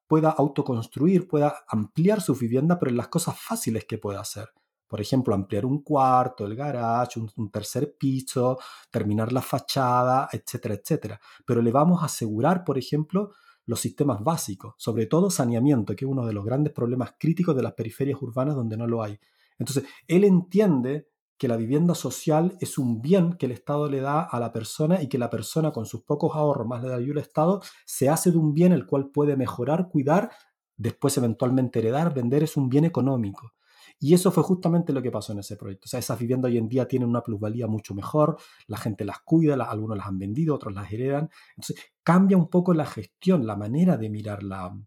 pueda 0.07 0.31
autoconstruir, 0.31 1.27
pueda 1.27 1.55
ampliar 1.67 2.21
su 2.21 2.33
vivienda, 2.33 2.79
pero 2.79 2.89
en 2.89 2.97
las 2.97 3.09
cosas 3.09 3.39
fáciles 3.39 3.85
que 3.85 3.99
pueda 3.99 4.19
hacer. 4.19 4.49
Por 4.87 5.01
ejemplo, 5.01 5.35
ampliar 5.35 5.65
un 5.65 5.81
cuarto, 5.83 6.45
el 6.45 6.55
garage, 6.55 7.19
un, 7.19 7.51
tercer 7.51 7.95
piso, 7.97 8.57
terminar 8.89 9.33
la 9.33 9.41
fachada, 9.41 10.29
etcétera, 10.31 10.75
etcétera. 10.75 11.19
Pero 11.45 11.61
le 11.61 11.71
vamos 11.71 12.01
a 12.01 12.05
asegurar, 12.05 12.63
por 12.63 12.77
ejemplo, 12.77 13.31
los 13.65 13.81
sistemas 13.81 14.23
básicos, 14.23 14.75
sobre 14.77 15.07
todo 15.07 15.29
saneamiento, 15.29 15.95
que 15.95 16.05
es 16.05 16.11
uno 16.11 16.25
de 16.25 16.33
los 16.33 16.45
grandes 16.45 16.73
problemas 16.73 17.15
críticos 17.19 17.55
de 17.55 17.63
las 17.63 17.73
periferias 17.73 18.21
urbanas 18.21 18.55
donde 18.55 18.77
no 18.77 18.87
lo 18.87 19.03
hay. 19.03 19.19
Entonces, 19.59 19.83
él 20.07 20.23
entiende 20.23 21.09
que 21.37 21.47
la 21.47 21.57
vivienda 21.57 21.93
social 21.93 22.57
es 22.59 22.77
un 22.77 23.01
bien 23.01 23.33
que 23.33 23.45
el 23.45 23.51
Estado 23.51 23.89
le 23.89 24.01
da 24.01 24.21
a 24.21 24.39
la 24.39 24.51
persona 24.51 25.01
y 25.01 25.07
que 25.07 25.17
la 25.17 25.29
persona 25.29 25.71
con 25.71 25.85
sus 25.85 26.01
pocos 26.03 26.35
ahorros 26.35 26.67
más 26.67 26.81
le 26.81 26.89
da 26.89 26.95
ayuda 26.95 27.19
al 27.19 27.27
Estado 27.27 27.61
se 27.85 28.09
hace 28.09 28.31
de 28.31 28.37
un 28.37 28.53
bien 28.53 28.71
el 28.71 28.85
cual 28.85 29.09
puede 29.11 29.35
mejorar, 29.35 29.89
cuidar, 29.89 30.31
después 30.77 31.15
eventualmente 31.17 31.79
heredar, 31.79 32.13
vender, 32.13 32.43
es 32.43 32.57
un 32.57 32.69
bien 32.69 32.85
económico. 32.85 33.53
Y 33.99 34.13
eso 34.13 34.31
fue 34.31 34.43
justamente 34.43 34.93
lo 34.93 35.01
que 35.01 35.11
pasó 35.11 35.33
en 35.33 35.39
ese 35.39 35.55
proyecto. 35.55 35.85
O 35.85 35.89
sea, 35.89 35.99
esas 35.99 36.19
viviendas 36.19 36.49
hoy 36.49 36.57
en 36.57 36.69
día 36.69 36.87
tienen 36.87 37.09
una 37.09 37.23
plusvalía 37.23 37.67
mucho 37.67 37.95
mejor, 37.95 38.37
la 38.67 38.77
gente 38.77 39.05
las 39.05 39.19
cuida, 39.19 39.55
algunos 39.55 39.97
las 39.97 40.07
han 40.07 40.19
vendido, 40.19 40.55
otros 40.55 40.73
las 40.73 40.91
heredan. 40.91 41.29
Entonces, 41.55 41.77
cambia 42.03 42.37
un 42.37 42.49
poco 42.49 42.73
la 42.73 42.85
gestión, 42.85 43.47
la 43.47 43.55
manera 43.55 43.97
de 43.97 44.09
mirar 44.09 44.43
la, 44.43 44.77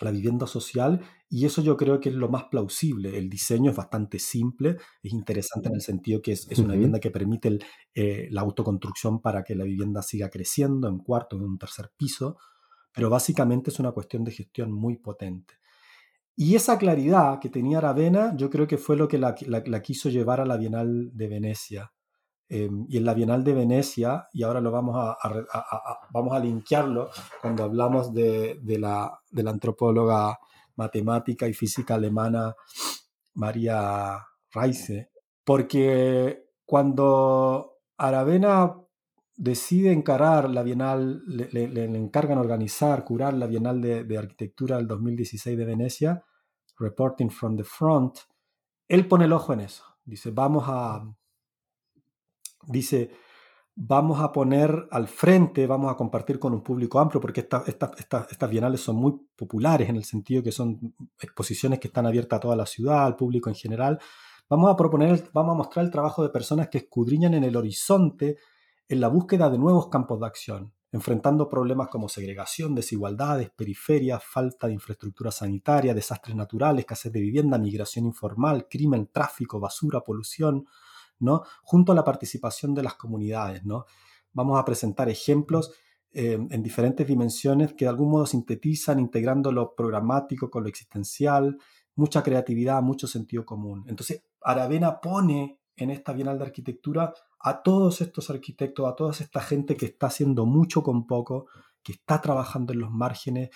la 0.00 0.10
vivienda 0.10 0.46
social 0.46 1.00
y 1.28 1.46
eso 1.46 1.62
yo 1.62 1.76
creo 1.76 2.00
que 2.00 2.08
es 2.08 2.14
lo 2.14 2.28
más 2.28 2.44
plausible. 2.44 3.16
El 3.16 3.28
diseño 3.28 3.70
es 3.70 3.76
bastante 3.76 4.18
simple, 4.18 4.76
es 5.02 5.12
interesante 5.12 5.68
en 5.68 5.76
el 5.76 5.80
sentido 5.80 6.20
que 6.20 6.32
es, 6.32 6.58
una 6.58 6.74
vivienda 6.74 7.00
que 7.00 7.10
permite 7.10 7.58
eh, 7.94 8.28
la 8.30 8.42
autoconstrucción 8.42 9.20
para 9.20 9.42
que 9.42 9.54
la 9.54 9.64
vivienda 9.64 10.02
siga 10.02 10.28
creciendo 10.28 10.88
en 10.88 10.98
cuarto, 10.98 11.36
en 11.36 11.42
un 11.42 11.58
tercer 11.58 11.90
piso, 11.96 12.36
pero 12.92 13.08
básicamente 13.08 13.70
es 13.70 13.78
una 13.78 13.92
cuestión 13.92 14.24
de 14.24 14.32
gestión 14.32 14.72
muy 14.72 14.96
potente. 14.96 15.54
Y 16.34 16.54
esa 16.54 16.78
claridad 16.78 17.38
que 17.38 17.50
tenía 17.50 17.78
Aravena, 17.78 18.34
yo 18.36 18.48
creo 18.48 18.66
que 18.66 18.78
fue 18.78 18.96
lo 18.96 19.06
que 19.06 19.18
la, 19.18 19.34
quiso 19.82 20.08
llevar 20.08 20.40
a 20.40 20.46
la 20.46 20.56
Bienal 20.56 21.10
de 21.12 21.28
Venecia. 21.28 21.92
Em, 22.48 22.86
y 22.88 22.98
en 22.98 23.04
la 23.04 23.14
Bienal 23.14 23.44
de 23.44 23.54
Venecia, 23.54 24.28
y 24.32 24.42
ahora 24.42 24.60
lo 24.60 24.70
vamos 24.70 24.96
a, 24.96 25.16
vamos 26.10 26.34
a 26.34 26.38
linkearlo 26.38 27.10
cuando 27.40 27.64
hablamos 27.64 28.12
de, 28.12 28.58
la, 28.78 29.18
de 29.30 29.42
la 29.42 29.50
antropóloga 29.50 30.38
matemática 30.76 31.46
y 31.46 31.54
física 31.54 31.94
alemana 31.94 32.54
María 33.34 34.18
Reise, 34.50 35.10
porque 35.44 36.44
cuando 36.64 37.78
Aravena 37.96 38.74
decide 39.36 39.92
encarar 39.92 40.50
la 40.50 40.62
Bienal, 40.62 41.22
le, 41.26 41.84
encargan 41.84 42.38
organizar, 42.38 43.04
curar 43.04 43.34
la 43.34 43.46
Bienal 43.46 43.80
de, 43.80 44.18
Arquitectura 44.18 44.76
del 44.76 44.86
2016 44.86 45.56
de 45.56 45.64
Venecia, 45.64 46.24
Reporting 46.78 47.30
from 47.30 47.56
the 47.56 47.64
Front, 47.64 48.18
él 48.88 49.06
pone 49.08 49.24
el 49.24 49.32
ojo 49.32 49.52
en 49.52 49.60
eso. 49.60 49.84
Dice, 50.04 50.30
vamos 50.30 50.64
a... 50.66 51.02
Dice, 52.66 53.10
vamos 53.74 54.20
a 54.20 54.32
poner 54.32 54.86
al 54.90 55.08
frente, 55.08 55.66
vamos 55.66 55.90
a 55.90 55.96
compartir 55.96 56.38
con 56.38 56.52
un 56.52 56.62
público 56.62 57.00
amplio, 57.00 57.20
porque 57.20 57.40
estas 57.40 58.50
bienales 58.50 58.80
son 58.80 58.96
muy 58.96 59.14
populares 59.34 59.88
en 59.88 59.96
el 59.96 60.04
sentido 60.04 60.42
que 60.42 60.52
son 60.52 60.94
exposiciones 61.18 61.80
que 61.80 61.88
están 61.88 62.06
abiertas 62.06 62.36
a 62.36 62.40
toda 62.40 62.56
la 62.56 62.66
ciudad, 62.66 63.04
al 63.04 63.16
público 63.16 63.48
en 63.48 63.56
general. 63.56 63.98
Vamos 64.48 64.70
a 64.70 64.76
proponer, 64.76 65.30
vamos 65.32 65.54
a 65.54 65.56
mostrar 65.56 65.84
el 65.84 65.90
trabajo 65.90 66.22
de 66.22 66.28
personas 66.28 66.68
que 66.68 66.78
escudriñan 66.78 67.34
en 67.34 67.44
el 67.44 67.56
horizonte 67.56 68.36
en 68.88 69.00
la 69.00 69.08
búsqueda 69.08 69.48
de 69.50 69.58
nuevos 69.58 69.88
campos 69.88 70.20
de 70.20 70.26
acción, 70.26 70.72
enfrentando 70.92 71.48
problemas 71.48 71.88
como 71.88 72.08
segregación, 72.08 72.74
desigualdades, 72.74 73.50
periferias, 73.50 74.22
falta 74.22 74.66
de 74.66 74.74
infraestructura 74.74 75.30
sanitaria, 75.30 75.94
desastres 75.94 76.36
naturales, 76.36 76.80
escasez 76.80 77.12
de 77.12 77.20
vivienda, 77.20 77.58
migración 77.58 78.04
informal, 78.04 78.68
crimen, 78.68 79.08
tráfico, 79.10 79.58
basura, 79.58 80.00
polución, 80.00 80.66
¿no? 81.20 81.42
junto 81.62 81.92
a 81.92 81.94
la 81.94 82.04
participación 82.04 82.74
de 82.74 82.82
las 82.82 82.94
comunidades. 82.94 83.64
¿no? 83.64 83.86
Vamos 84.32 84.60
a 84.60 84.64
presentar 84.64 85.08
ejemplos 85.08 85.72
eh, 86.12 86.34
en 86.34 86.62
diferentes 86.62 87.06
dimensiones 87.06 87.72
que 87.72 87.86
de 87.86 87.88
algún 87.88 88.10
modo 88.10 88.26
sintetizan 88.26 89.00
integrando 89.00 89.50
lo 89.50 89.74
programático 89.74 90.50
con 90.50 90.62
lo 90.62 90.68
existencial, 90.68 91.56
mucha 91.94 92.22
creatividad, 92.22 92.82
mucho 92.82 93.06
sentido 93.06 93.46
común. 93.46 93.84
Entonces, 93.88 94.22
Aravena 94.42 95.00
pone 95.00 95.58
en 95.74 95.90
esta 95.90 96.12
Bienal 96.12 96.38
de 96.38 96.44
Arquitectura 96.44 97.14
a 97.42 97.62
todos 97.62 98.00
estos 98.00 98.30
arquitectos, 98.30 98.86
a 98.86 98.94
toda 98.94 99.12
esta 99.12 99.40
gente 99.40 99.76
que 99.76 99.86
está 99.86 100.06
haciendo 100.06 100.46
mucho 100.46 100.82
con 100.82 101.06
poco, 101.06 101.46
que 101.82 101.92
está 101.92 102.20
trabajando 102.20 102.72
en 102.72 102.80
los 102.80 102.90
márgenes, 102.90 103.50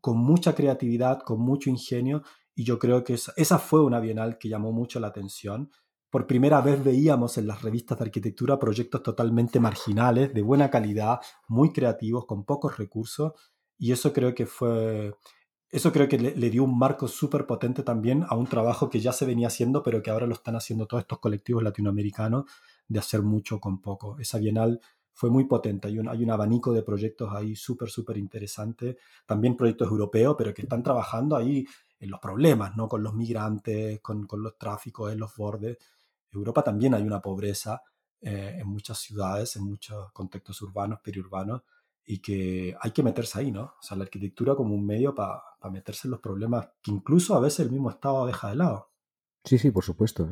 con 0.00 0.18
mucha 0.18 0.54
creatividad, 0.54 1.20
con 1.22 1.40
mucho 1.40 1.68
ingenio, 1.68 2.22
y 2.54 2.64
yo 2.64 2.78
creo 2.78 3.02
que 3.02 3.14
esa, 3.14 3.58
fue 3.58 3.82
una 3.82 4.00
Bienal 4.00 4.38
que 4.38 4.48
llamó 4.48 4.72
mucho 4.72 5.00
la 5.00 5.08
atención. 5.08 5.70
Por 6.10 6.26
primera 6.26 6.60
vez 6.60 6.84
veíamos 6.84 7.38
en 7.38 7.46
las 7.46 7.62
revistas 7.62 7.98
de 7.98 8.04
arquitectura 8.04 8.58
proyectos 8.58 9.02
totalmente 9.02 9.58
marginales, 9.58 10.32
de 10.34 10.42
buena 10.42 10.70
calidad, 10.70 11.20
muy 11.48 11.72
creativos, 11.72 12.26
con 12.26 12.44
pocos 12.44 12.76
recursos, 12.78 13.32
y 13.78 13.90
eso 13.92 14.12
creo 14.12 14.34
que 14.34 14.46
fue, 14.46 15.14
eso 15.70 15.92
creo 15.92 16.08
que 16.08 16.18
le, 16.18 16.50
dio 16.50 16.62
un 16.62 16.78
marco 16.78 17.08
súper 17.08 17.46
potente 17.46 17.82
también 17.82 18.24
a 18.28 18.36
un 18.36 18.46
trabajo 18.46 18.90
que 18.90 19.00
ya 19.00 19.12
se 19.12 19.24
venía 19.24 19.48
haciendo, 19.48 19.82
pero 19.82 20.02
que 20.02 20.10
ahora 20.10 20.26
lo 20.26 20.34
están 20.34 20.54
haciendo 20.54 20.86
todos 20.86 21.00
estos 21.00 21.18
colectivos 21.18 21.62
latinoamericanos 21.62 22.44
de 22.92 22.98
hacer 22.98 23.22
mucho 23.22 23.58
con 23.58 23.80
poco. 23.80 24.18
Esa 24.18 24.38
bienal 24.38 24.80
fue 25.14 25.30
muy 25.30 25.44
potente, 25.44 25.88
hay 25.88 25.98
un, 25.98 26.08
hay 26.08 26.22
un 26.22 26.30
abanico 26.30 26.72
de 26.72 26.82
proyectos 26.82 27.30
ahí 27.32 27.54
súper, 27.54 27.90
súper 27.90 28.16
interesante, 28.16 28.98
también 29.26 29.56
proyectos 29.56 29.88
europeos, 29.88 30.34
pero 30.38 30.54
que 30.54 30.62
están 30.62 30.82
trabajando 30.82 31.36
ahí 31.36 31.64
en 31.98 32.10
los 32.10 32.18
problemas, 32.20 32.76
¿no? 32.76 32.88
Con 32.88 33.02
los 33.02 33.14
migrantes, 33.14 34.00
con, 34.00 34.26
con 34.26 34.42
los 34.42 34.58
tráficos 34.58 35.12
en 35.12 35.20
los 35.20 35.36
bordes. 35.36 35.78
Europa 36.32 36.62
también 36.64 36.94
hay 36.94 37.02
una 37.02 37.20
pobreza 37.20 37.82
eh, 38.20 38.56
en 38.58 38.68
muchas 38.68 38.98
ciudades, 38.98 39.56
en 39.56 39.64
muchos 39.64 40.10
contextos 40.12 40.60
urbanos, 40.62 41.00
periurbanos, 41.00 41.62
y 42.04 42.18
que 42.20 42.76
hay 42.80 42.90
que 42.90 43.02
meterse 43.02 43.38
ahí, 43.38 43.52
¿no? 43.52 43.62
O 43.62 43.82
sea, 43.82 43.96
la 43.96 44.04
arquitectura 44.04 44.54
como 44.54 44.74
un 44.74 44.84
medio 44.84 45.14
para 45.14 45.42
meterse 45.70 46.08
en 46.08 46.12
los 46.12 46.20
problemas 46.20 46.68
que 46.82 46.90
incluso 46.90 47.36
a 47.36 47.40
veces 47.40 47.60
el 47.60 47.70
mismo 47.70 47.90
Estado 47.90 48.26
deja 48.26 48.48
de 48.48 48.56
lado. 48.56 48.91
Sí, 49.44 49.58
sí, 49.58 49.70
por 49.70 49.84
supuesto. 49.84 50.28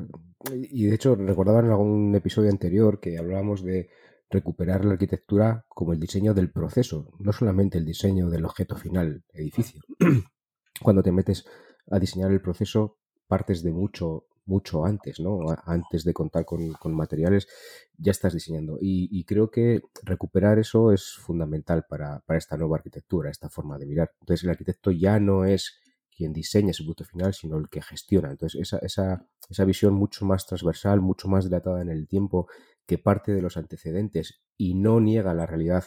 Y 0.53 0.87
de 0.87 0.95
hecho, 0.95 1.17
recordaba 1.17 1.61
en 1.61 1.71
algún 1.71 2.15
episodio 2.15 2.51
anterior 2.51 3.01
que 3.01 3.19
hablábamos 3.19 3.63
de 3.63 3.91
recuperar 4.31 4.85
la 4.85 4.93
arquitectura 4.93 5.65
como 5.69 5.93
el 5.93 5.99
diseño 5.99 6.35
del 6.35 6.51
proceso, 6.51 7.13
no 7.19 7.33
solamente 7.33 7.79
el 7.79 7.85
diseño 7.85 8.31
del 8.31 8.45
objeto 8.45 8.77
final, 8.77 9.25
edificio. 9.33 9.83
Cuando 10.83 11.03
te 11.03 11.11
metes 11.11 11.45
a 11.91 11.99
diseñar 11.99 12.31
el 12.31 12.41
proceso, 12.41 12.99
partes 13.27 13.63
de 13.63 13.73
mucho 13.73 14.27
mucho 14.51 14.85
antes, 14.85 15.21
¿no? 15.21 15.39
Antes 15.65 16.05
de 16.05 16.13
contar 16.13 16.45
con, 16.45 16.95
materiales, 16.95 17.47
ya 17.97 18.11
estás 18.11 18.35
diseñando. 18.35 18.79
Y, 18.81 19.25
creo 19.25 19.51
que 19.51 19.81
recuperar 20.03 20.59
eso 20.59 20.93
es 20.93 21.15
fundamental 21.15 21.87
para, 21.89 22.23
esta 22.29 22.57
nueva 22.57 22.77
arquitectura, 22.77 23.31
esta 23.31 23.49
forma 23.49 23.79
de 23.79 23.87
mirar. 23.87 24.11
Entonces, 24.21 24.45
el 24.45 24.51
arquitecto 24.51 24.91
ya 24.91 25.21
no 25.21 25.45
es 25.45 25.79
quien 26.21 26.35
diseña 26.35 26.73
ese 26.73 26.83
producto 26.83 27.05
final, 27.07 27.33
sino 27.33 27.57
el 27.57 27.71
que 27.71 27.81
gestiona. 27.81 28.31
Entonces, 28.31 28.61
esa, 28.61 28.77
esa, 28.79 29.27
esa 29.49 29.65
visión 29.65 29.95
mucho 29.95 30.27
más 30.27 30.47
transversal, 30.47 31.01
mucho 31.01 31.29
más 31.29 31.45
dilatada 31.45 31.81
en 31.81 31.89
el 31.89 32.07
tiempo, 32.07 32.47
que 32.87 32.99
parte 32.99 33.33
de 33.33 33.41
los 33.41 33.57
antecedentes 33.57 34.43
y 34.59 34.75
no 34.75 35.01
niega 35.01 35.33
la 35.33 35.47
realidad, 35.47 35.85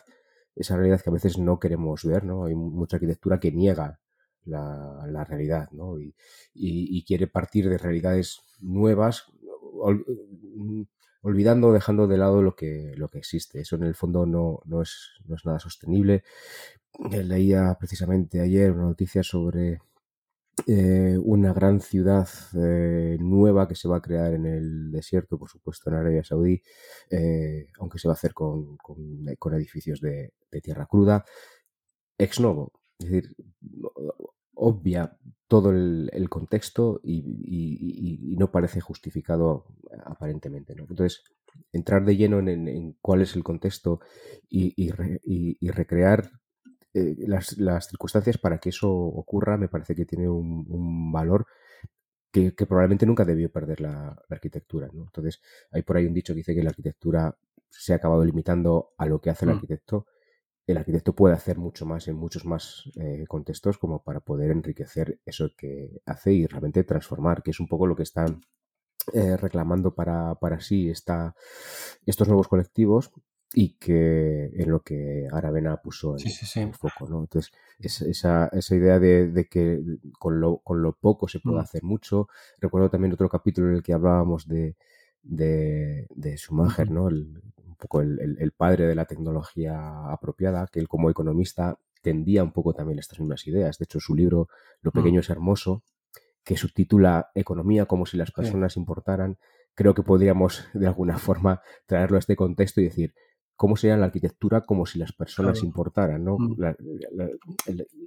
esa 0.55 0.75
realidad 0.75 1.01
que 1.01 1.11
a 1.11 1.13
veces 1.13 1.37
no 1.37 1.59
queremos 1.59 2.03
ver, 2.03 2.23
¿no? 2.23 2.45
Hay 2.45 2.55
mucha 2.55 2.95
arquitectura 2.95 3.39
que 3.39 3.51
niega 3.51 3.99
la, 4.45 5.23
realidad, 5.23 5.69
¿no? 5.71 5.99
Y, 5.99 7.03
quiere 7.05 7.27
partir 7.27 7.69
de 7.69 7.77
realidades 7.77 8.39
nuevas, 8.59 9.25
mm, 10.55 10.81
olvidando, 11.21 11.73
dejando 11.73 12.07
de 12.07 12.17
lado 12.17 12.41
lo 12.41 12.55
que, 12.55 12.93
lo 12.97 13.09
que 13.09 13.19
existe. 13.19 13.61
Eso 13.61 13.75
en 13.75 13.83
el 13.83 13.93
fondo 13.93 14.25
no, 14.25 14.61
no, 14.65 14.81
es, 14.81 15.11
no 15.25 15.35
es 15.35 15.45
nada 15.45 15.59
sostenible. 15.59 16.23
Eh, 17.11 17.23
leía 17.23 17.75
precisamente 17.79 18.39
ayer 18.41 18.71
una 18.71 18.83
noticia 18.83 19.21
sobre 19.21 19.79
eh, 20.67 21.17
una 21.21 21.51
gran 21.51 21.81
ciudad 21.81 22.27
eh, 22.55 23.17
nueva 23.19 23.67
que 23.67 23.75
se 23.75 23.87
va 23.87 23.97
a 23.97 24.01
crear 24.01 24.33
en 24.33 24.45
el 24.45 24.91
desierto, 24.91 25.37
por 25.37 25.49
supuesto, 25.49 25.89
en 25.89 25.95
Arabia 25.97 26.23
Saudí, 26.23 26.61
aunque 27.79 27.99
se 27.99 28.07
va 28.07 28.13
a 28.13 28.15
hacer 28.15 28.33
con, 28.33 28.77
con, 28.77 29.53
edificios 29.53 29.99
de, 29.99 30.33
tierra 30.61 30.85
cruda. 30.85 31.25
Ex 32.17 32.39
novo, 32.39 32.71
es 32.99 33.09
decir, 33.09 33.35
obvia 34.53 35.17
todo 35.47 35.71
el, 35.71 36.27
contexto 36.29 37.01
y, 37.03 38.35
no 38.37 38.51
parece 38.51 38.79
justificado 38.79 39.65
aparentemente. 40.05 40.73
Entonces, 40.73 41.23
entrar 41.71 42.05
de 42.05 42.15
lleno 42.15 42.39
en, 42.39 42.95
cuál 43.01 43.21
es 43.21 43.35
el 43.35 43.43
contexto 43.43 43.99
y, 44.49 44.91
recrear 45.71 46.31
eh, 46.93 47.15
las, 47.27 47.87
circunstancias 47.87 48.37
para 48.37 48.59
que 48.59 48.69
eso 48.69 48.91
ocurra 48.91 49.57
me 49.57 49.67
parece 49.67 49.95
que 49.95 50.05
tiene 50.05 50.29
un, 50.29 51.11
valor 51.11 51.45
que, 52.31 52.51
probablemente 52.51 53.05
nunca 53.05 53.25
debió 53.25 53.51
perder 53.51 53.81
la, 53.81 54.15
arquitectura. 54.29 54.89
Entonces, 54.93 55.41
hay 55.71 55.83
por 55.83 55.97
ahí 55.97 56.05
un 56.05 56.13
dicho 56.13 56.33
que 56.33 56.37
dice 56.37 56.55
que 56.55 56.63
la 56.63 56.69
arquitectura 56.69 57.37
se 57.69 57.93
ha 57.93 57.97
acabado 57.97 58.23
limitando 58.23 58.93
a 58.97 59.05
lo 59.05 59.19
que 59.19 59.29
hace 59.29 59.45
el 59.45 59.51
mm. 59.51 59.55
arquitecto 59.55 60.05
el 60.65 60.77
arquitecto 60.77 61.13
puede 61.13 61.35
hacer 61.35 61.57
mucho 61.57 61.85
más 61.85 62.07
en 62.07 62.15
muchos 62.15 62.45
más 62.45 62.89
eh, 62.95 63.25
contextos 63.27 63.77
como 63.77 64.01
para 64.03 64.21
poder 64.21 64.51
enriquecer 64.51 65.19
eso 65.25 65.49
que 65.57 66.01
hace 66.05 66.33
y 66.33 66.45
realmente 66.45 66.83
transformar, 66.83 67.43
que 67.43 67.51
es 67.51 67.59
un 67.59 67.67
poco 67.67 67.85
lo 67.85 67.95
que 67.95 68.03
están 68.03 68.41
eh, 69.13 69.35
reclamando 69.35 69.93
para, 69.93 70.35
para 70.35 70.61
sí 70.61 70.89
esta, 70.89 71.35
estos 72.05 72.27
nuevos 72.29 72.47
colectivos 72.47 73.11
y 73.53 73.75
que 73.75 74.51
en 74.53 74.71
lo 74.71 74.81
que 74.81 75.27
Aravena 75.31 75.77
puso 75.77 76.15
en, 76.17 76.67
el 76.67 76.73
foco, 76.73 77.07
¿no? 77.07 77.19
Entonces, 77.21 77.53
esa, 77.79 78.47
esa 78.47 78.75
idea 78.75 78.99
de, 78.99 79.47
que 79.49 79.79
con 80.17 80.41
lo, 80.41 80.57
con 80.57 80.81
lo 80.81 80.93
poco 80.93 81.27
se 81.27 81.39
puede 81.39 81.57
mm. 81.57 81.59
hacer 81.59 81.83
mucho. 81.83 82.27
Recuerdo 82.59 82.89
también 82.89 83.13
otro 83.13 83.29
capítulo 83.29 83.69
en 83.69 83.75
el 83.75 83.83
que 83.83 83.93
hablábamos 83.93 84.47
de, 84.47 84.75
de, 85.21 86.07
de 86.09 86.37
Schumacher, 86.37 86.89
¿no? 86.89 87.09
El, 87.09 87.41
poco 87.77 88.01
el, 88.01 88.51
padre 88.55 88.87
de 88.87 88.95
la 88.95 89.05
tecnología 89.05 90.11
apropiada, 90.11 90.67
que 90.71 90.79
él 90.79 90.87
como 90.87 91.09
economista 91.09 91.77
tendía 92.01 92.43
un 92.43 92.51
poco 92.51 92.73
también 92.73 92.99
estas 92.99 93.19
mismas 93.19 93.45
ideas. 93.47 93.77
De 93.77 93.83
hecho, 93.83 93.99
su 93.99 94.15
libro 94.15 94.47
Lo 94.81 94.91
mm. 94.91 94.93
pequeño 94.93 95.19
es 95.19 95.29
hermoso, 95.29 95.83
que 96.43 96.57
subtitula 96.57 97.29
Economía 97.35 97.85
como 97.85 98.05
si 98.05 98.17
las 98.17 98.31
personas 98.31 98.77
importaran, 98.77 99.37
creo 99.75 99.93
que 99.93 100.03
podríamos 100.03 100.65
de 100.73 100.87
alguna 100.87 101.17
forma 101.17 101.61
traerlo 101.85 102.17
a 102.17 102.19
este 102.19 102.35
contexto 102.35 102.81
y 102.81 102.85
decir, 102.85 103.13
¿cómo 103.55 103.75
sería 103.75 103.97
la 103.97 104.05
arquitectura 104.05 104.61
como 104.61 104.85
si 104.85 104.99
las 104.99 105.13
personas 105.13 105.63
importaran? 105.63 106.23
¿no? 106.23 106.37
Mm. 106.37 106.55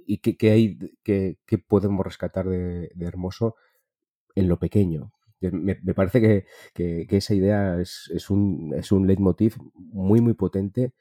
¿Y 0.05 0.17
qué, 0.19 0.51
hay, 0.51 0.77
qué, 1.03 1.37
podemos 1.67 2.05
rescatar 2.05 2.47
de, 2.47 2.91
de 2.93 3.05
hermoso 3.05 3.55
en 4.35 4.47
lo 4.47 4.59
pequeño? 4.59 5.11
Me, 5.39 5.75
parece 5.93 6.45
que, 6.73 7.07
esa 7.09 7.33
idea 7.35 7.79
es, 7.79 8.29
un, 8.29 8.73
es 8.75 8.91
un 8.91 9.05
leitmotiv 9.05 9.55
muy, 9.75 10.19
muy 10.19 10.33
potente 10.33 10.93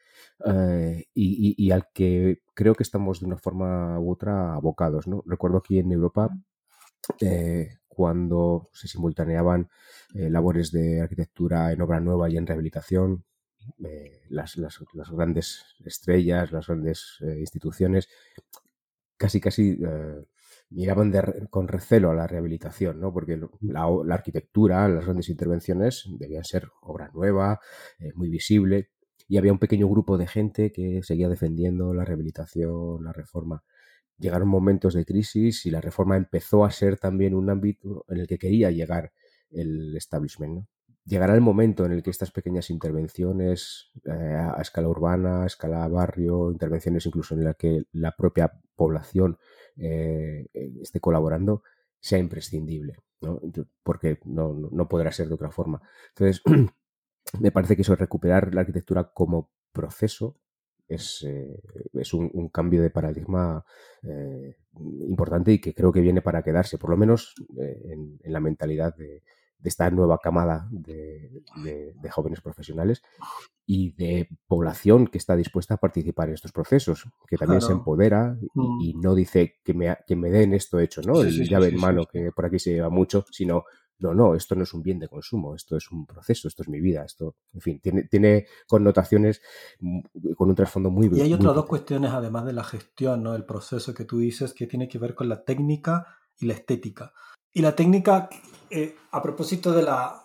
eh, 0.44 1.06
y, 1.14 1.70
al 1.70 1.88
que 1.94 2.42
creo 2.54 2.74
que 2.74 2.82
estamos 2.82 3.20
de 3.20 3.26
una 3.26 3.38
forma 3.38 3.98
u 3.98 4.12
otra 4.12 4.54
abocados. 4.54 5.06
¿no? 5.06 5.22
Recuerdo 5.26 5.58
aquí 5.58 5.78
en 5.78 5.90
Europa 5.90 6.28
eh, 7.20 7.78
cuando 7.88 8.68
se 8.72 8.88
simultaneaban 8.88 9.70
eh, 10.14 10.28
labores 10.28 10.70
de 10.70 11.00
arquitectura 11.00 11.72
en 11.72 11.80
obra 11.80 12.00
nueva 12.00 12.28
y 12.28 12.36
en 12.36 12.46
rehabilitación, 12.46 13.24
las, 14.28 14.56
las, 14.56 15.10
grandes 15.10 15.64
estrellas, 15.84 16.52
las 16.52 16.66
grandes 16.66 17.18
instituciones, 17.20 18.08
casi, 19.16 19.40
casi 19.40 19.78
miraban 20.70 21.12
con 21.50 21.68
recelo 21.68 22.10
a 22.10 22.14
la 22.14 22.26
rehabilitación, 22.26 23.00
¿no? 23.00 23.12
porque 23.12 23.40
la, 23.60 24.14
arquitectura, 24.14 24.88
las 24.88 25.04
grandes 25.04 25.28
intervenciones 25.28 26.04
debían 26.18 26.44
ser 26.44 26.68
obra 26.82 27.10
nueva, 27.14 27.60
eh, 27.98 28.12
muy 28.14 28.28
visible, 28.28 28.90
y 29.28 29.38
había 29.38 29.52
un 29.52 29.58
pequeño 29.58 29.88
grupo 29.88 30.18
de 30.18 30.26
gente 30.26 30.72
que 30.72 31.02
seguía 31.02 31.28
defendiendo 31.28 31.92
la 31.94 32.04
rehabilitación, 32.04 33.02
la 33.04 33.12
reforma. 33.12 33.64
Llegaron 34.18 34.48
momentos 34.48 34.94
de 34.94 35.04
crisis 35.04 35.66
y 35.66 35.70
la 35.70 35.80
reforma 35.80 36.16
empezó 36.16 36.64
a 36.64 36.70
ser 36.70 36.96
también 36.98 37.34
un 37.34 37.50
ámbito 37.50 38.04
en 38.08 38.18
el 38.18 38.26
que 38.26 38.38
quería 38.38 38.70
llegar 38.70 39.12
el 39.50 39.96
establishment. 39.96 40.66
Llegará 41.06 41.34
el 41.34 41.40
momento 41.40 41.86
en 41.86 41.92
el 41.92 42.02
que 42.02 42.10
estas 42.10 42.32
pequeñas 42.32 42.68
intervenciones 42.68 43.90
eh, 44.04 44.10
a 44.10 44.60
escala 44.60 44.88
urbana, 44.88 45.44
a 45.44 45.46
escala 45.46 45.86
barrio, 45.88 46.50
intervenciones 46.50 47.06
incluso 47.06 47.34
en 47.34 47.44
la 47.44 47.54
que 47.54 47.84
la 47.92 48.14
propia 48.16 48.52
población 48.74 49.38
eh, 49.76 50.48
esté 50.82 51.00
colaborando, 51.00 51.62
sea 52.00 52.18
imprescindible, 52.18 52.96
¿no? 53.20 53.40
porque 53.82 54.18
no, 54.24 54.88
podrá 54.88 55.12
ser 55.12 55.28
de 55.28 55.34
otra 55.34 55.50
forma. 55.50 55.80
Entonces, 56.08 56.42
me 57.40 57.52
parece 57.52 57.76
que 57.76 57.82
eso, 57.82 57.94
recuperar 57.94 58.52
la 58.54 58.62
arquitectura 58.62 59.12
como 59.12 59.50
proceso, 59.72 60.36
es, 60.88 61.24
eh, 61.26 61.60
es 61.94 62.14
un, 62.14 62.48
cambio 62.48 62.82
de 62.82 62.90
paradigma 62.90 63.64
importante 65.08 65.52
y 65.52 65.60
que 65.60 65.74
creo 65.74 65.92
que 65.92 66.00
viene 66.00 66.22
para 66.22 66.42
quedarse, 66.42 66.78
por 66.78 66.90
lo 66.90 66.96
menos 66.96 67.34
en, 67.58 68.18
la 68.22 68.38
mentalidad 68.38 68.94
de, 68.94 69.22
de 69.58 69.68
esta 69.68 69.90
nueva 69.90 70.18
camada 70.18 70.68
de, 70.70 71.42
jóvenes 72.10 72.40
profesionales 72.40 73.02
y 73.66 73.92
de 73.92 74.28
población 74.46 75.06
que 75.06 75.18
está 75.18 75.34
dispuesta 75.34 75.74
a 75.74 75.78
participar 75.78 76.28
en 76.28 76.34
estos 76.34 76.52
procesos, 76.52 77.04
que 77.26 77.36
también 77.36 77.60
se 77.60 77.72
empodera 77.72 78.38
y, 78.80 78.94
mm. 78.94 79.00
no 79.00 79.14
dice 79.14 79.56
que 79.64 79.74
me, 79.74 79.96
que 80.06 80.16
me 80.16 80.30
den 80.30 80.54
esto 80.54 80.78
hecho, 80.78 81.02
¿no? 81.02 81.20
El 81.20 81.48
llave 81.48 81.68
en 81.68 81.80
mano, 81.80 82.06
que 82.06 82.30
por 82.32 82.46
aquí 82.46 82.58
se 82.58 82.72
lleva 82.72 82.90
mucho, 82.90 83.24
sino, 83.30 83.64
no, 83.98 84.14
no, 84.14 84.34
esto 84.34 84.54
no 84.54 84.62
es 84.62 84.74
un 84.74 84.82
bien 84.82 84.98
de 84.98 85.08
consumo, 85.08 85.54
esto 85.54 85.76
es 85.76 85.90
un 85.90 86.06
proceso, 86.06 86.48
esto 86.48 86.62
es 86.62 86.68
mi 86.68 86.80
vida, 86.80 87.04
esto, 87.04 87.36
en 87.54 87.60
fin, 87.60 87.80
tiene, 87.80 88.04
tiene 88.04 88.46
connotaciones 88.68 89.40
con 90.36 90.48
un 90.50 90.54
trasfondo 90.54 90.90
muy 90.90 91.08
Y 91.12 91.22
hay 91.22 91.32
otras 91.32 91.54
dos 91.54 91.66
cuestiones, 91.66 92.12
además 92.12 92.44
de 92.44 92.52
la 92.52 92.64
gestión, 92.64 93.22
¿no? 93.22 93.34
El 93.34 93.44
proceso 93.44 93.94
que 93.94 94.04
tú 94.04 94.18
dices, 94.18 94.52
que 94.52 94.66
tiene 94.66 94.88
que 94.88 94.98
ver 94.98 95.14
con 95.14 95.28
la 95.28 95.44
técnica 95.44 96.06
y 96.38 96.46
la 96.46 96.54
estética. 96.54 97.12
Y 97.56 97.62
la 97.62 97.74
técnica, 97.74 98.28
eh, 98.68 98.96
a 99.12 99.22
propósito 99.22 99.72
de 99.72 99.82
la 99.82 100.22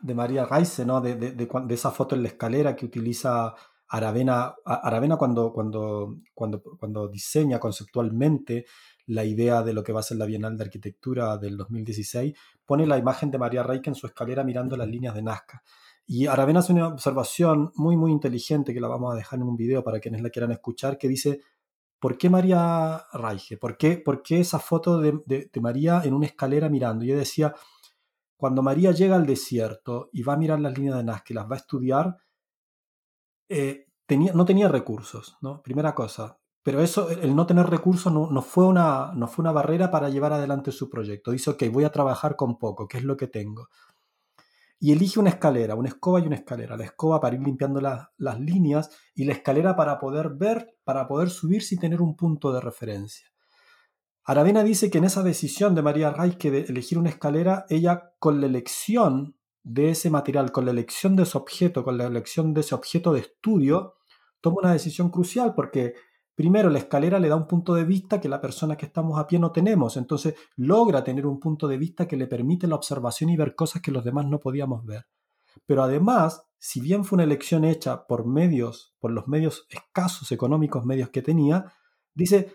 de 0.00 0.14
María 0.14 0.46
Reise, 0.46 0.86
¿no? 0.86 1.00
De, 1.00 1.16
de, 1.16 1.32
de, 1.32 1.74
esa 1.74 1.90
foto 1.90 2.14
en 2.14 2.22
la 2.22 2.28
escalera 2.28 2.76
que 2.76 2.86
utiliza 2.86 3.52
Aravena, 3.88 4.54
Aravena 4.64 5.16
cuando, 5.16 5.52
cuando, 5.52 6.14
cuando, 6.32 6.62
cuando 6.78 7.08
diseña 7.08 7.58
conceptualmente 7.58 8.66
la 9.06 9.24
idea 9.24 9.64
de 9.64 9.72
lo 9.72 9.82
que 9.82 9.92
va 9.92 9.98
a 9.98 10.04
ser 10.04 10.18
la 10.18 10.26
Bienal 10.26 10.56
de 10.56 10.62
Arquitectura 10.62 11.38
del 11.38 11.56
2016, 11.56 12.32
pone 12.64 12.86
la 12.86 12.98
imagen 12.98 13.32
de 13.32 13.38
María 13.38 13.64
Reike 13.64 13.90
en 13.90 13.96
su 13.96 14.06
escalera 14.06 14.44
mirando 14.44 14.76
las 14.76 14.86
líneas 14.86 15.16
de 15.16 15.22
Nazca. 15.22 15.64
Y 16.06 16.28
Aravena 16.28 16.60
hace 16.60 16.72
una 16.72 16.86
observación 16.86 17.72
muy, 17.74 17.96
muy 17.96 18.12
inteligente 18.12 18.72
que 18.72 18.80
la 18.80 18.86
vamos 18.86 19.12
a 19.12 19.16
dejar 19.16 19.40
en 19.40 19.48
un 19.48 19.56
video 19.56 19.82
para 19.82 19.98
quienes 19.98 20.22
la 20.22 20.30
quieran 20.30 20.52
escuchar, 20.52 20.98
que 20.98 21.08
dice, 21.08 21.40
¿por 22.04 22.18
qué 22.18 22.28
María 22.28 23.02
Raige? 23.14 23.56
¿Por 23.56 23.78
qué, 23.78 23.96
por 23.96 24.22
qué 24.22 24.40
esa 24.40 24.58
foto 24.58 25.00
de, 25.00 25.50
María 25.58 26.02
en 26.04 26.12
una 26.12 26.26
escalera 26.26 26.68
mirando? 26.68 27.02
Yo 27.02 27.16
decía, 27.16 27.54
cuando 28.36 28.62
María 28.62 28.92
llega 28.92 29.16
al 29.16 29.24
desierto 29.24 30.10
y 30.12 30.22
va 30.22 30.34
a 30.34 30.36
mirar 30.36 30.60
las 30.60 30.76
líneas 30.76 30.98
de 30.98 31.04
Nazca 31.04 31.28
y 31.30 31.32
las 31.32 31.50
va 31.50 31.54
a 31.54 31.60
estudiar, 31.60 32.18
eh, 33.48 33.86
tenía, 34.04 34.34
no 34.34 34.44
tenía 34.44 34.68
recursos, 34.68 35.38
¿no? 35.40 35.62
Primera 35.62 35.94
cosa. 35.94 36.38
Pero 36.62 36.82
eso, 36.82 37.08
el 37.08 37.34
no 37.34 37.46
tener 37.46 37.70
recursos 37.70 38.12
no, 38.12 38.28
no, 38.30 38.42
fue 38.42 38.66
una, 38.66 39.12
no 39.14 39.26
fue 39.26 39.42
una 39.42 39.52
barrera 39.52 39.90
para 39.90 40.10
llevar 40.10 40.34
adelante 40.34 40.72
su 40.72 40.90
proyecto. 40.90 41.30
Dice, 41.30 41.52
ok, 41.52 41.62
voy 41.72 41.84
a 41.84 41.90
trabajar 41.90 42.36
con 42.36 42.58
poco, 42.58 42.86
¿qué 42.86 42.98
es 42.98 43.04
lo 43.04 43.16
que 43.16 43.28
tengo? 43.28 43.70
Y 44.78 44.92
elige 44.92 45.20
una 45.20 45.30
escalera, 45.30 45.74
una 45.74 45.88
escoba 45.88 46.20
y 46.20 46.26
una 46.26 46.36
escalera. 46.36 46.76
La 46.76 46.84
escoba 46.84 47.20
para 47.20 47.36
ir 47.36 47.42
limpiando 47.42 47.80
las 47.80 48.40
líneas 48.40 48.90
y 49.14 49.24
la 49.24 49.32
escalera 49.32 49.76
para 49.76 49.98
poder 49.98 50.30
ver, 50.30 50.76
para 50.84 51.06
poder 51.08 51.30
subir 51.30 51.62
sin 51.62 51.78
tener 51.78 52.02
un 52.02 52.16
punto 52.16 52.52
de 52.52 52.60
referencia. 52.60 53.26
Aravena 54.24 54.62
dice 54.62 54.90
que 54.90 54.98
en 54.98 55.04
esa 55.04 55.22
decisión 55.22 55.74
de 55.74 55.82
María 55.82 56.10
Reich 56.10 56.42
de 56.42 56.60
elegir 56.62 56.98
una 56.98 57.10
escalera, 57.10 57.66
ella 57.68 58.14
con 58.18 58.40
la 58.40 58.46
elección 58.46 59.36
de 59.62 59.90
ese 59.90 60.10
material, 60.10 60.50
con 60.50 60.64
la 60.64 60.70
elección 60.70 61.14
de 61.16 61.24
ese 61.24 61.36
objeto, 61.36 61.84
con 61.84 61.98
la 61.98 62.06
elección 62.06 62.54
de 62.54 62.62
ese 62.62 62.74
objeto 62.74 63.12
de 63.12 63.20
estudio, 63.20 63.96
toma 64.40 64.56
una 64.60 64.72
decisión 64.72 65.10
crucial 65.10 65.54
porque 65.54 65.94
Primero, 66.34 66.68
la 66.68 66.78
escalera 66.78 67.20
le 67.20 67.28
da 67.28 67.36
un 67.36 67.46
punto 67.46 67.74
de 67.74 67.84
vista 67.84 68.20
que 68.20 68.28
la 68.28 68.40
persona 68.40 68.76
que 68.76 68.86
estamos 68.86 69.18
a 69.18 69.26
pie 69.26 69.38
no 69.38 69.52
tenemos, 69.52 69.96
entonces 69.96 70.34
logra 70.56 71.04
tener 71.04 71.26
un 71.26 71.38
punto 71.38 71.68
de 71.68 71.78
vista 71.78 72.08
que 72.08 72.16
le 72.16 72.26
permite 72.26 72.66
la 72.66 72.74
observación 72.74 73.30
y 73.30 73.36
ver 73.36 73.54
cosas 73.54 73.80
que 73.80 73.92
los 73.92 74.04
demás 74.04 74.26
no 74.26 74.40
podíamos 74.40 74.84
ver. 74.84 75.06
Pero 75.66 75.84
además, 75.84 76.44
si 76.58 76.80
bien 76.80 77.04
fue 77.04 77.16
una 77.16 77.24
elección 77.24 77.64
hecha 77.64 78.06
por 78.06 78.26
medios, 78.26 78.94
por 78.98 79.12
los 79.12 79.28
medios 79.28 79.66
escasos 79.70 80.32
económicos 80.32 80.84
medios 80.84 81.10
que 81.10 81.22
tenía, 81.22 81.72
dice, 82.14 82.52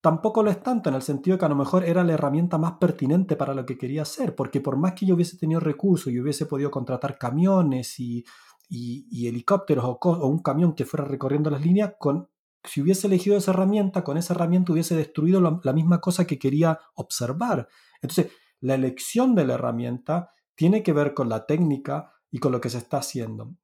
tampoco 0.00 0.42
lo 0.42 0.50
es 0.50 0.62
tanto 0.62 0.88
en 0.88 0.94
el 0.94 1.02
sentido 1.02 1.36
de 1.36 1.40
que 1.40 1.46
a 1.46 1.48
lo 1.48 1.56
mejor 1.56 1.84
era 1.84 2.04
la 2.04 2.12
herramienta 2.12 2.56
más 2.56 2.74
pertinente 2.74 3.36
para 3.36 3.54
lo 3.54 3.66
que 3.66 3.76
quería 3.76 4.02
hacer, 4.02 4.34
porque 4.34 4.60
por 4.60 4.76
más 4.76 4.92
que 4.94 5.06
yo 5.06 5.14
hubiese 5.14 5.38
tenido 5.38 5.60
recursos 5.60 6.12
y 6.12 6.20
hubiese 6.20 6.46
podido 6.46 6.70
contratar 6.70 7.18
camiones 7.18 7.98
y, 7.98 8.24
helicópteros 8.70 9.84
o, 9.84 10.28
un 10.28 10.38
camión 10.40 10.74
que 10.74 10.84
fuera 10.84 11.04
recorriendo 11.04 11.50
las 11.50 11.62
líneas, 11.62 11.94
con 11.98 12.28
si 12.68 12.82
hubiese 12.82 13.06
elegido 13.06 13.36
esa 13.36 13.52
herramienta, 13.52 14.04
con 14.04 14.16
esa 14.16 14.34
herramienta 14.34 14.72
hubiese 14.72 14.94
destruido 14.94 15.40
la, 15.40 15.72
misma 15.72 16.00
cosa 16.00 16.26
que 16.26 16.38
quería 16.38 16.78
observar. 16.94 17.68
Entonces, 18.02 18.32
la 18.60 18.74
elección 18.74 19.34
de 19.34 19.46
la 19.46 19.54
herramienta 19.54 20.30
tiene 20.54 20.82
que 20.82 20.92
ver 20.92 21.14
con 21.14 21.28
la 21.28 21.46
técnica 21.46 22.12
y 22.30 22.38
con 22.38 22.52
lo 22.52 22.60
que 22.60 22.70
se 22.70 22.78
está 22.78 22.98
haciendo. 22.98 23.54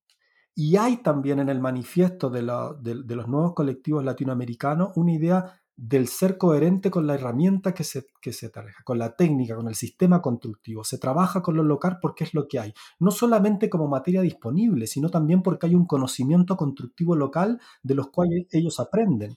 Y 0.54 0.76
hay 0.76 0.98
también 0.98 1.40
en 1.40 1.48
el 1.48 1.60
manifiesto 1.60 2.30
de, 2.30 2.42
de 2.42 3.16
los 3.16 3.28
nuevos 3.28 3.54
colectivos 3.54 4.04
latinoamericanos 4.04 4.92
una 4.94 5.12
idea 5.12 5.60
del 5.76 6.06
ser 6.06 6.38
coherente 6.38 6.90
con 6.90 7.06
la 7.06 7.14
herramienta 7.14 7.74
que 7.74 7.82
se, 7.82 8.06
que 8.20 8.32
se 8.32 8.52
con 8.84 8.98
la 8.98 9.16
técnica, 9.16 9.56
con 9.56 9.68
el 9.68 9.74
sistema 9.74 10.22
constructivo. 10.22 10.84
Se 10.84 10.98
trabaja 10.98 11.42
con 11.42 11.56
lo 11.56 11.64
local 11.64 11.98
porque 12.00 12.24
es 12.24 12.34
lo 12.34 12.46
que 12.46 12.60
hay. 12.60 12.74
No 13.00 13.10
solamente 13.10 13.68
como 13.68 13.88
materia 13.88 14.22
disponible, 14.22 14.86
sino 14.86 15.08
también 15.08 15.42
porque 15.42 15.66
hay 15.66 15.74
un 15.74 15.86
conocimiento 15.86 16.56
constructivo 16.56 17.16
local 17.16 17.60
de 17.82 17.94
los 17.94 18.08
cuales 18.08 18.46
ellos 18.52 18.78
aprenden. 18.78 19.36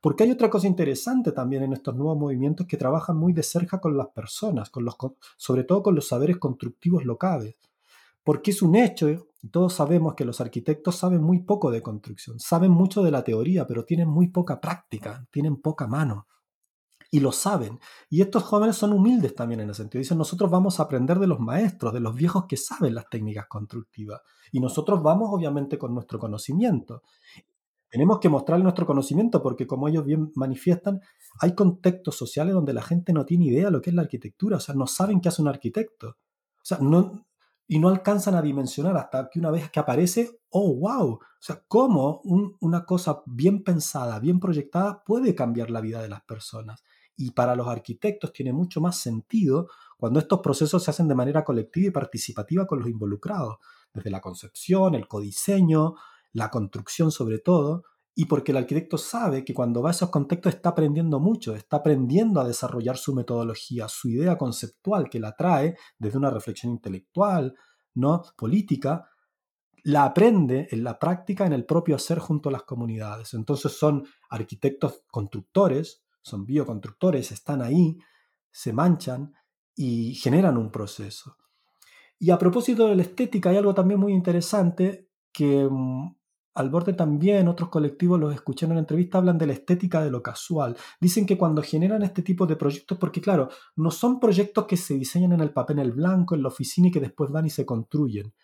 Porque 0.00 0.24
hay 0.24 0.30
otra 0.30 0.50
cosa 0.50 0.66
interesante 0.66 1.32
también 1.32 1.62
en 1.64 1.72
estos 1.72 1.94
nuevos 1.94 2.18
movimientos 2.18 2.66
que 2.66 2.76
trabajan 2.76 3.16
muy 3.16 3.32
de 3.32 3.42
cerca 3.42 3.80
con 3.80 3.96
las 3.96 4.08
personas, 4.08 4.70
con 4.70 4.84
los, 4.84 4.96
sobre 5.36 5.64
todo 5.64 5.82
con 5.82 5.94
los 5.94 6.08
saberes 6.08 6.38
constructivos 6.38 7.04
locales. 7.04 7.56
Porque 8.24 8.50
es 8.50 8.62
un 8.62 8.76
hecho 8.76 9.27
todos 9.46 9.72
sabemos 9.72 10.14
que 10.14 10.24
los 10.24 10.40
arquitectos 10.40 10.96
saben 10.96 11.22
muy 11.22 11.42
poco 11.44 11.70
de 11.70 11.82
construcción, 11.82 12.40
saben 12.40 12.72
mucho 12.72 13.02
de 13.02 13.12
la 13.12 13.22
teoría, 13.22 13.66
pero 13.66 13.84
tienen 13.84 14.08
muy 14.08 14.28
poca 14.28 14.60
práctica, 14.60 15.26
tienen 15.30 15.60
poca 15.60 15.86
mano. 15.86 16.26
Y 17.10 17.20
lo 17.20 17.32
saben. 17.32 17.78
Y 18.10 18.20
estos 18.20 18.42
jóvenes 18.42 18.76
son 18.76 18.92
humildes 18.92 19.34
también 19.34 19.60
en 19.60 19.70
ese 19.70 19.82
sentido. 19.82 20.00
Dicen, 20.00 20.18
nosotros 20.18 20.50
vamos 20.50 20.78
a 20.78 20.82
aprender 20.82 21.18
de 21.18 21.26
los 21.26 21.40
maestros, 21.40 21.94
de 21.94 22.00
los 22.00 22.14
viejos 22.14 22.44
que 22.46 22.58
saben 22.58 22.94
las 22.94 23.08
técnicas 23.08 23.46
constructivas. 23.48 24.20
Y 24.52 24.60
nosotros 24.60 25.02
vamos 25.02 25.30
obviamente 25.32 25.78
con 25.78 25.94
nuestro 25.94 26.18
conocimiento. 26.18 27.02
Tenemos 27.88 28.18
que 28.18 28.28
mostrar 28.28 28.60
nuestro 28.60 28.84
conocimiento 28.84 29.42
porque, 29.42 29.66
como 29.66 29.88
ellos 29.88 30.04
bien 30.04 30.30
manifiestan, 30.34 31.00
hay 31.40 31.54
contextos 31.54 32.16
sociales 32.16 32.52
donde 32.52 32.74
la 32.74 32.82
gente 32.82 33.14
no 33.14 33.24
tiene 33.24 33.46
idea 33.46 33.66
de 33.66 33.70
lo 33.70 33.80
que 33.80 33.90
es 33.90 33.96
la 33.96 34.02
arquitectura, 34.02 34.58
o 34.58 34.60
sea, 34.60 34.74
no 34.74 34.86
saben 34.86 35.20
qué 35.20 35.30
hace 35.30 35.40
un 35.40 35.48
arquitecto. 35.48 36.08
O 36.08 36.64
sea, 36.68 36.78
no, 36.82 37.26
y 37.70 37.78
no 37.78 37.88
alcanzan 37.88 38.34
a 38.34 38.42
dimensionar 38.42 38.96
hasta 38.96 39.28
que 39.28 39.38
una 39.38 39.50
vez 39.50 39.70
que 39.70 39.78
aparece, 39.78 40.40
oh, 40.48 40.74
wow, 40.74 41.12
o 41.12 41.20
sea, 41.38 41.62
cómo 41.68 42.22
una 42.60 42.86
cosa 42.86 43.22
bien 43.26 43.62
pensada, 43.62 44.18
bien 44.18 44.40
proyectada 44.40 45.04
puede 45.04 45.34
cambiar 45.34 45.70
la 45.70 45.82
vida 45.82 46.00
de 46.00 46.08
las 46.08 46.22
personas. 46.22 46.82
Y 47.14 47.32
para 47.32 47.54
los 47.54 47.68
arquitectos 47.68 48.32
tiene 48.32 48.54
mucho 48.54 48.80
más 48.80 48.96
sentido 48.96 49.68
cuando 49.98 50.18
estos 50.18 50.40
procesos 50.40 50.82
se 50.82 50.90
hacen 50.90 51.08
de 51.08 51.14
manera 51.14 51.44
colectiva 51.44 51.88
y 51.88 51.90
participativa 51.90 52.66
con 52.66 52.78
los 52.78 52.88
involucrados, 52.88 53.58
desde 53.92 54.10
la 54.10 54.22
concepción, 54.22 54.94
el 54.94 55.06
codiseño, 55.06 55.94
la 56.32 56.50
construcción 56.50 57.10
sobre 57.10 57.38
todo, 57.38 57.84
y 58.20 58.24
porque 58.24 58.50
el 58.50 58.58
arquitecto 58.58 58.98
sabe 58.98 59.44
que 59.44 59.54
cuando 59.54 59.80
va 59.80 59.90
a 59.90 59.92
esos 59.92 60.10
contextos 60.10 60.56
está 60.56 60.70
aprendiendo 60.70 61.20
mucho, 61.20 61.54
está 61.54 61.76
aprendiendo 61.76 62.40
a 62.40 62.44
desarrollar 62.48 62.96
su 62.96 63.14
metodología, 63.14 63.86
su 63.86 64.08
idea 64.08 64.36
conceptual 64.36 65.08
que 65.08 65.20
la 65.20 65.36
trae 65.36 65.76
desde 66.00 66.18
una 66.18 66.28
reflexión 66.28 66.72
intelectual, 66.72 67.54
¿no? 67.94 68.24
política, 68.36 69.08
la 69.84 70.02
aprende 70.02 70.66
en 70.72 70.82
la 70.82 70.98
práctica, 70.98 71.46
en 71.46 71.52
el 71.52 71.64
propio 71.64 71.94
hacer 71.94 72.18
junto 72.18 72.48
a 72.48 72.52
las 72.52 72.64
comunidades. 72.64 73.34
Entonces 73.34 73.78
son 73.78 74.04
arquitectos 74.30 75.04
constructores, 75.12 76.02
son 76.20 76.44
bioconstructores, 76.44 77.30
están 77.30 77.62
ahí, 77.62 77.98
se 78.50 78.72
manchan 78.72 79.32
y 79.76 80.16
generan 80.16 80.58
un 80.58 80.72
proceso. 80.72 81.36
Y 82.18 82.30
a 82.32 82.38
propósito 82.38 82.88
de 82.88 82.96
la 82.96 83.02
estética, 83.02 83.50
hay 83.50 83.58
algo 83.58 83.74
también 83.74 84.00
muy 84.00 84.12
interesante 84.12 85.08
que 85.32 85.68
mm, 85.70 86.17
al 86.58 86.70
borde 86.70 86.92
también 86.92 87.46
otros 87.46 87.68
colectivos 87.68 88.18
los 88.18 88.34
escuché 88.34 88.66
en 88.66 88.72
una 88.72 88.80
entrevista, 88.80 89.18
hablan 89.18 89.38
de 89.38 89.46
la 89.46 89.52
estética 89.52 90.02
de 90.02 90.10
lo 90.10 90.24
casual. 90.24 90.76
Dicen 91.00 91.24
que 91.24 91.38
cuando 91.38 91.62
generan 91.62 92.02
este 92.02 92.22
tipo 92.22 92.46
de 92.46 92.56
proyectos, 92.56 92.98
porque 92.98 93.20
claro, 93.20 93.48
no 93.76 93.92
son 93.92 94.18
proyectos 94.18 94.66
que 94.66 94.76
se 94.76 94.94
diseñan 94.94 95.34
en 95.34 95.40
el 95.40 95.52
papel 95.52 95.78
en 95.78 95.84
el 95.84 95.92
blanco, 95.92 96.34
en 96.34 96.42
la 96.42 96.48
oficina 96.48 96.88
y 96.88 96.90
que 96.90 96.98
después 96.98 97.30
van 97.30 97.46
y 97.46 97.50
se 97.50 97.64
construyen. 97.64 98.34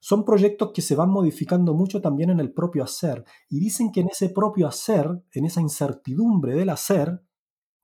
Son 0.00 0.24
proyectos 0.24 0.72
que 0.74 0.82
se 0.82 0.96
van 0.96 1.10
modificando 1.10 1.72
mucho 1.72 2.00
también 2.00 2.30
en 2.30 2.40
el 2.40 2.52
propio 2.52 2.82
hacer. 2.82 3.24
Y 3.48 3.60
dicen 3.60 3.92
que 3.92 4.00
en 4.00 4.08
ese 4.08 4.30
propio 4.30 4.66
hacer, 4.66 5.22
en 5.32 5.44
esa 5.44 5.60
incertidumbre 5.60 6.54
del 6.54 6.70
hacer, 6.70 7.22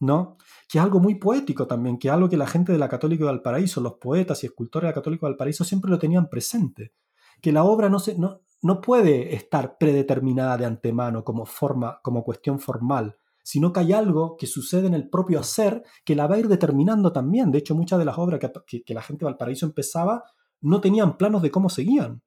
¿no? 0.01 0.37
Que 0.69 0.79
es 0.79 0.85
algo 0.85 0.99
muy 0.99 1.15
poético 1.15 1.69
también, 1.69 1.97
que 1.97 2.09
es 2.09 2.15
algo 2.15 2.29
que 2.29 2.37
la 2.37 2.49
gente 2.49 2.73
de 2.73 2.79
la 2.79 2.89
Católica 2.89 3.25
de 3.25 3.31
Valparaíso, 3.31 3.81
los 3.81 3.95
poetas 3.95 4.43
y 4.43 4.47
escultores 4.47 4.89
de 4.89 4.91
la 4.91 4.95
Católica 4.95 5.27
de 5.27 5.31
Valparaíso 5.31 5.63
siempre 5.63 5.93
lo 5.93 5.99
tenían 6.01 6.29
presente, 6.29 6.93
que 7.41 7.53
la 7.53 7.63
obra 7.63 7.89
no, 7.89 8.01
se, 8.01 8.19
no, 8.19 8.41
no 8.67 8.81
puede 8.81 9.35
estar 9.35 9.79
predeterminada 9.79 10.57
de 10.57 10.67
antemano 10.67 11.25
como, 11.25 11.47
forma, 11.47 12.01
como 12.03 12.25
cuestión 12.25 12.59
formal, 12.59 13.17
sino 13.45 13.73
que 13.73 13.79
hay 13.81 13.93
algo 13.93 14.37
que 14.37 14.49
sucede 14.49 14.89
en 14.89 14.95
el 14.95 15.09
propio 15.09 15.39
hacer 15.39 15.85
que 16.05 16.17
la 16.17 16.27
va 16.27 16.35
a 16.35 16.39
ir 16.41 16.49
determinando 16.49 17.13
también. 17.13 17.53
De 17.53 17.59
hecho, 17.59 17.77
muchas 17.77 18.01
de 18.01 18.05
las 18.05 18.19
obras 18.19 18.41
que, 18.67 18.83
la 18.95 19.03
gente 19.03 19.21
de 19.21 19.27
Valparaíso 19.31 19.67
empezaba 19.67 20.25
no 20.61 20.81
tenían 20.81 21.17
planos 21.17 21.43
de 21.43 21.53
cómo 21.53 21.69
seguían, 21.69 22.23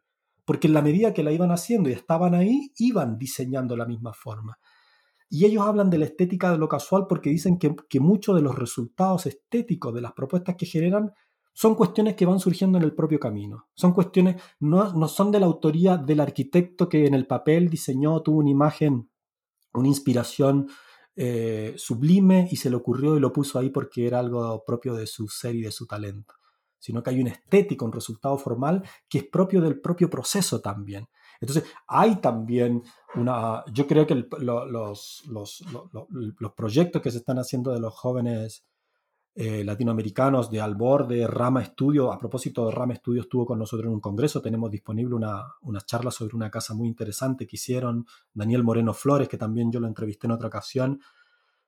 porque 0.46 0.68
en 0.68 0.76
la 0.76 0.82
medida 0.82 1.14
que 1.14 1.24
la 1.24 1.34
iban 1.34 1.52
haciendo 1.52 1.90
y 1.90 1.92
estaban 1.92 2.34
ahí, 2.34 2.72
iban 2.78 3.18
diseñando 3.18 3.76
la 3.76 3.86
misma 3.86 4.14
forma. 4.14 4.60
Y 5.30 5.46
ellos 5.46 5.68
hablan 5.68 5.90
de 5.90 5.98
la 5.98 6.06
estética 6.06 6.52
de 6.52 6.58
lo 6.58 6.70
casual 6.70 7.06
porque 7.10 7.30
dicen 7.30 7.60
que, 7.60 7.76
que 7.90 8.00
muchos 8.00 8.34
de 8.36 8.42
los 8.42 8.58
resultados 8.58 9.26
estéticos 9.26 9.94
de 9.94 10.02
las 10.02 10.14
propuestas 10.14 10.56
que 10.56 10.66
generan 10.66 11.12
son 11.54 11.76
cuestiones 11.76 12.16
que 12.16 12.26
van 12.26 12.40
surgiendo 12.40 12.78
en 12.78 12.84
el 12.84 12.96
propio 12.96 13.20
camino. 13.20 13.68
Son 13.74 13.94
cuestiones, 13.94 14.42
no, 14.60 14.94
no 14.94 15.08
son 15.08 15.32
de 15.32 15.40
la 15.40 15.46
autoría 15.46 15.98
del 15.98 16.20
arquitecto 16.20 16.88
que 16.88 17.06
en 17.06 17.14
el 17.14 17.28
papel 17.28 17.70
diseñó, 17.70 18.22
tuvo 18.22 18.40
una 18.40 18.50
imagen, 18.50 19.10
una 19.74 19.88
inspiración 19.88 20.68
eh, 21.22 21.74
sublime 21.76 22.48
y 22.50 22.56
se 22.56 22.70
le 22.70 22.78
ocurrió 22.78 23.18
y 23.18 23.20
lo 23.20 23.34
puso 23.34 23.60
ahí 23.60 23.70
porque 23.70 24.08
era 24.08 24.20
algo 24.20 24.64
propio 24.66 24.94
de 24.94 25.06
su 25.06 25.28
ser 25.28 25.54
y 25.54 25.64
de 25.64 25.72
su 25.72 25.86
talento, 25.86 26.36
sino 26.78 27.04
que 27.04 27.10
hay 27.10 27.20
una 27.20 27.32
estética, 27.32 27.84
un 27.84 27.92
resultado 27.92 28.38
formal 28.38 28.88
que 29.10 29.18
es 29.18 29.24
propio 29.26 29.60
del 29.60 29.82
propio 29.82 30.10
proceso 30.10 30.62
también. 30.62 31.10
Entonces, 31.42 31.66
hay 31.88 32.22
también 32.22 32.84
una, 33.16 33.66
yo 33.74 33.86
creo 33.86 34.08
que 34.08 34.16
los, 34.40 35.24
los, 35.28 35.64
los, 36.40 36.54
proyectos 36.56 37.02
que 37.02 37.12
se 37.12 37.18
están 37.18 37.38
haciendo 37.38 37.74
de 37.74 37.82
los 37.82 37.94
jóvenes 37.94 38.66
eh, 39.42 39.64
latinoamericanos 39.64 40.52
de 40.52 40.60
Alborde, 40.60 41.26
Rama 41.26 41.62
Estudio, 41.62 42.12
a 42.12 42.20
propósito 42.20 42.66
de 42.66 42.74
Rama 42.74 42.92
Estudio 42.92 43.22
estuvo 43.22 43.46
con 43.46 43.58
nosotros 43.58 43.88
en 43.88 43.94
un 43.94 44.02
congreso, 44.02 44.42
tenemos 44.42 44.70
disponible 44.70 45.16
una, 45.16 45.46
una 45.62 45.80
charla 45.80 46.12
sobre 46.12 46.36
una 46.36 46.52
casa 46.52 46.74
muy 46.74 46.90
interesante 46.90 47.48
que 47.48 47.56
hicieron 47.56 48.06
Daniel 48.34 48.66
Moreno 48.66 48.94
Flores, 48.94 49.30
que 49.30 49.38
también 49.38 49.72
yo 49.72 49.80
lo 49.80 49.88
entrevisté 49.88 50.28
en 50.28 50.32
otra 50.32 50.50
ocasión. 50.50 51.00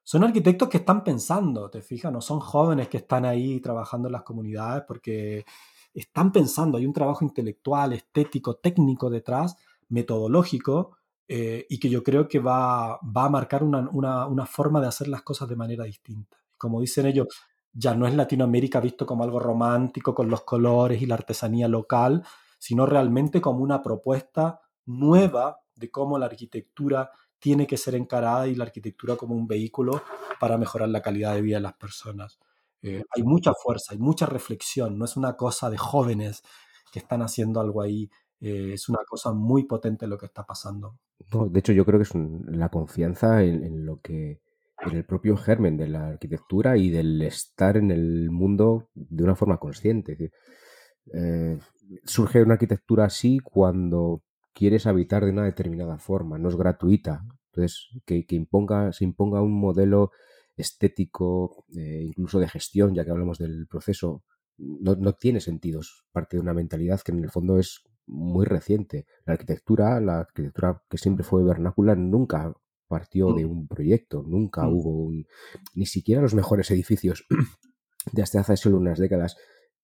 Son 0.03 0.21
arquitectos 0.25 0.67
que 0.67 0.79
están 0.79 1.01
pensando, 1.01 1.69
te 1.69 1.81
fijas, 1.81 2.12
no 2.12 2.19
son 2.19 2.41
jóvenes 2.41 2.89
que 2.89 2.97
están 2.97 3.23
ahí 3.23 3.62
trabajando 3.62 4.10
en 4.10 4.12
las 4.12 4.23
comunidades 4.23 4.84
porque 4.86 5.45
están 5.93 6.34
pensando, 6.34 6.77
hay 6.77 6.86
un 6.86 6.91
trabajo 6.91 7.23
intelectual, 7.23 7.93
estético, 7.93 8.57
técnico 8.57 9.10
detrás, 9.10 9.55
metodológico, 9.88 10.97
eh, 11.25 11.67
y 11.69 11.79
que 11.79 11.89
yo 11.89 12.03
creo 12.03 12.27
que 12.27 12.39
va, 12.39 12.99
va 13.01 13.23
a 13.27 13.29
marcar 13.29 13.63
una, 13.63 13.89
una, 13.93 14.27
una, 14.27 14.45
forma 14.45 14.81
de 14.81 14.88
hacer 14.88 15.07
las 15.07 15.21
cosas 15.21 15.47
de 15.47 15.55
manera 15.55 15.86
distinta. 15.86 16.38
Como 16.57 16.81
dicen 16.81 17.05
ellos, 17.05 17.27
ya 17.73 17.95
no 17.95 18.07
es 18.07 18.15
Latinoamérica 18.15 18.79
visto 18.79 19.05
como 19.05 19.23
algo 19.23 19.39
romántico 19.39 20.13
con 20.13 20.29
los 20.29 20.41
colores 20.41 21.01
y 21.01 21.05
la 21.05 21.15
artesanía 21.15 21.67
local, 21.67 22.23
sino 22.57 22.86
realmente 22.86 23.41
como 23.41 23.60
una 23.60 23.81
propuesta 23.81 24.62
nueva 24.86 25.62
de 25.75 25.89
cómo 25.89 26.17
la 26.17 26.25
arquitectura 26.27 27.12
tiene 27.39 27.65
que 27.65 27.77
ser 27.77 27.95
encarada 27.95 28.47
y 28.47 28.55
la 28.55 28.65
arquitectura 28.65 29.15
como 29.15 29.36
un 29.36 29.47
vehículo 29.47 30.03
para 30.39 30.57
mejorar 30.57 30.89
la 30.89 31.01
calidad 31.01 31.34
de 31.34 31.41
vida 31.41 31.57
de 31.57 31.63
las 31.63 31.73
personas. 31.73 32.39
Eh, 32.84 33.03
hay 33.15 33.23
mucha 33.23 33.53
fuerza, 33.53 33.93
hay 33.93 33.99
mucha 33.99 34.25
reflexión, 34.25 34.97
no 34.97 35.05
es 35.05 35.17
una 35.17 35.36
cosa 35.36 35.69
de 35.69 35.77
jóvenes 35.77 36.43
que 36.91 36.99
están 36.99 37.21
haciendo 37.21 37.60
algo 37.60 37.81
ahí, 37.81 38.10
eh, 38.39 38.71
es 38.73 38.89
una 38.89 38.99
cosa 39.07 39.31
muy 39.34 39.63
potente 39.63 40.07
lo 40.07 40.17
que 40.17 40.25
está 40.25 40.45
pasando. 40.45 40.97
de 41.19 41.60
hecho, 41.60 41.73
yo 41.73 41.86
creo 41.86 41.99
que 41.99 42.03
es 42.03 42.13
la 42.13 42.69
confianza 42.69 43.43
en, 43.43 43.86
lo 43.86 44.01
que 44.01 44.39
en 44.86 44.98
el 44.98 45.06
propio 45.06 45.38
germen 45.38 45.78
de 45.78 45.88
la 45.88 46.08
arquitectura 46.08 46.78
y 46.78 46.89
del 46.89 47.22
estar 47.22 47.78
en 47.78 47.91
el 47.91 48.30
mundo 48.32 48.89
de 48.94 49.24
una 49.24 49.36
forma 49.36 49.58
consciente. 49.58 50.32
Eh, 51.13 51.58
surge 52.04 52.41
una 52.41 52.54
arquitectura 52.54 53.06
así 53.06 53.39
cuando 53.39 54.24
quieres 54.54 54.88
habitar 54.88 55.26
de 55.26 55.32
una 55.32 55.46
determinada 55.46 55.98
forma, 55.98 56.38
no 56.38 56.50
es 56.50 56.56
gratuita. 56.56 57.24
Entonces, 57.52 57.89
que, 58.06 58.26
imponga, 58.30 58.91
se 58.94 59.04
imponga 59.04 59.41
un 59.41 59.54
modelo 59.54 60.12
estético, 60.56 61.65
eh, 61.76 62.04
incluso 62.06 62.39
de 62.39 62.48
gestión, 62.48 62.94
ya 62.94 63.04
que 63.04 63.12
hablamos 63.12 63.39
del 63.39 63.67
proceso, 63.67 64.24
no, 64.58 64.96
no, 64.96 65.13
tiene 65.13 65.41
sentido. 65.41 65.82
Es 65.82 66.04
parte 66.12 66.38
de 66.38 66.41
una 66.41 66.54
mentalidad 66.54 67.02
que 67.02 67.12
en 67.12 67.24
el 67.24 67.32
fondo 67.32 67.58
es 67.58 67.84
muy 68.06 68.46
reciente. 68.46 69.06
La 69.26 69.34
arquitectura, 69.34 70.00
la 70.00 70.20
arquitectura 70.20 70.82
que 70.89 70.98
siempre 70.98 71.24
fue 71.24 71.44
vernácula, 71.44 71.96
nunca 71.96 72.54
partió 72.91 73.34
de 73.34 73.45
mm. 73.45 73.49
un 73.49 73.67
proyecto, 73.67 74.21
nunca 74.27 74.63
mm. 74.63 74.73
hubo 74.73 74.89
un, 75.06 75.25
ni 75.73 75.86
siquiera 75.86 76.21
los 76.21 76.34
mejores 76.34 76.69
edificios 76.71 77.25
de 78.12 78.21
hasta 78.21 78.41
hace 78.41 78.58
solo 78.58 78.77
unas 78.77 78.99
décadas 78.99 79.38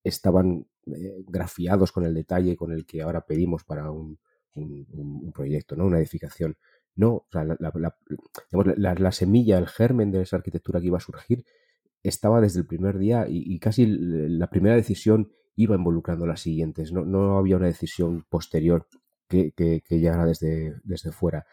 estaban 0.03 0.67
eh, 0.87 1.23
grafiados 1.25 1.93
con 1.93 2.03
el 2.03 2.13
detalle 2.13 2.57
con 2.57 2.73
el 2.73 2.85
que 2.85 3.01
ahora 3.01 3.25
pedimos 3.25 3.63
para 3.63 3.89
un, 3.91 4.19
proyecto, 5.33 5.75
¿no? 5.75 5.85
Una 5.85 5.99
edificación. 5.99 6.57
No, 6.95 7.27
la, 7.31 9.11
semilla, 9.11 9.59
el 9.59 9.67
germen 9.67 10.11
de 10.11 10.23
esa 10.23 10.37
arquitectura 10.37 10.79
que 10.79 10.87
iba 10.87 10.97
a 10.97 11.01
surgir 11.01 11.45
estaba 12.01 12.41
desde 12.41 12.61
el 12.61 12.65
primer 12.65 12.97
día 12.97 13.27
y, 13.29 13.59
casi 13.59 13.85
la 13.85 14.49
primera 14.49 14.75
decisión 14.75 15.31
iba 15.55 15.75
involucrando 15.75 16.25
las 16.25 16.41
siguientes. 16.41 16.91
No, 16.91 17.05
no 17.05 17.37
había 17.37 17.57
una 17.57 17.67
decisión 17.67 18.25
posterior 18.29 18.87
que, 19.29 19.51
que, 19.51 19.83
que 19.87 19.99
llegara 19.99 20.25
desde, 20.25 20.73
desde 20.83 21.11
fuera. 21.11 21.45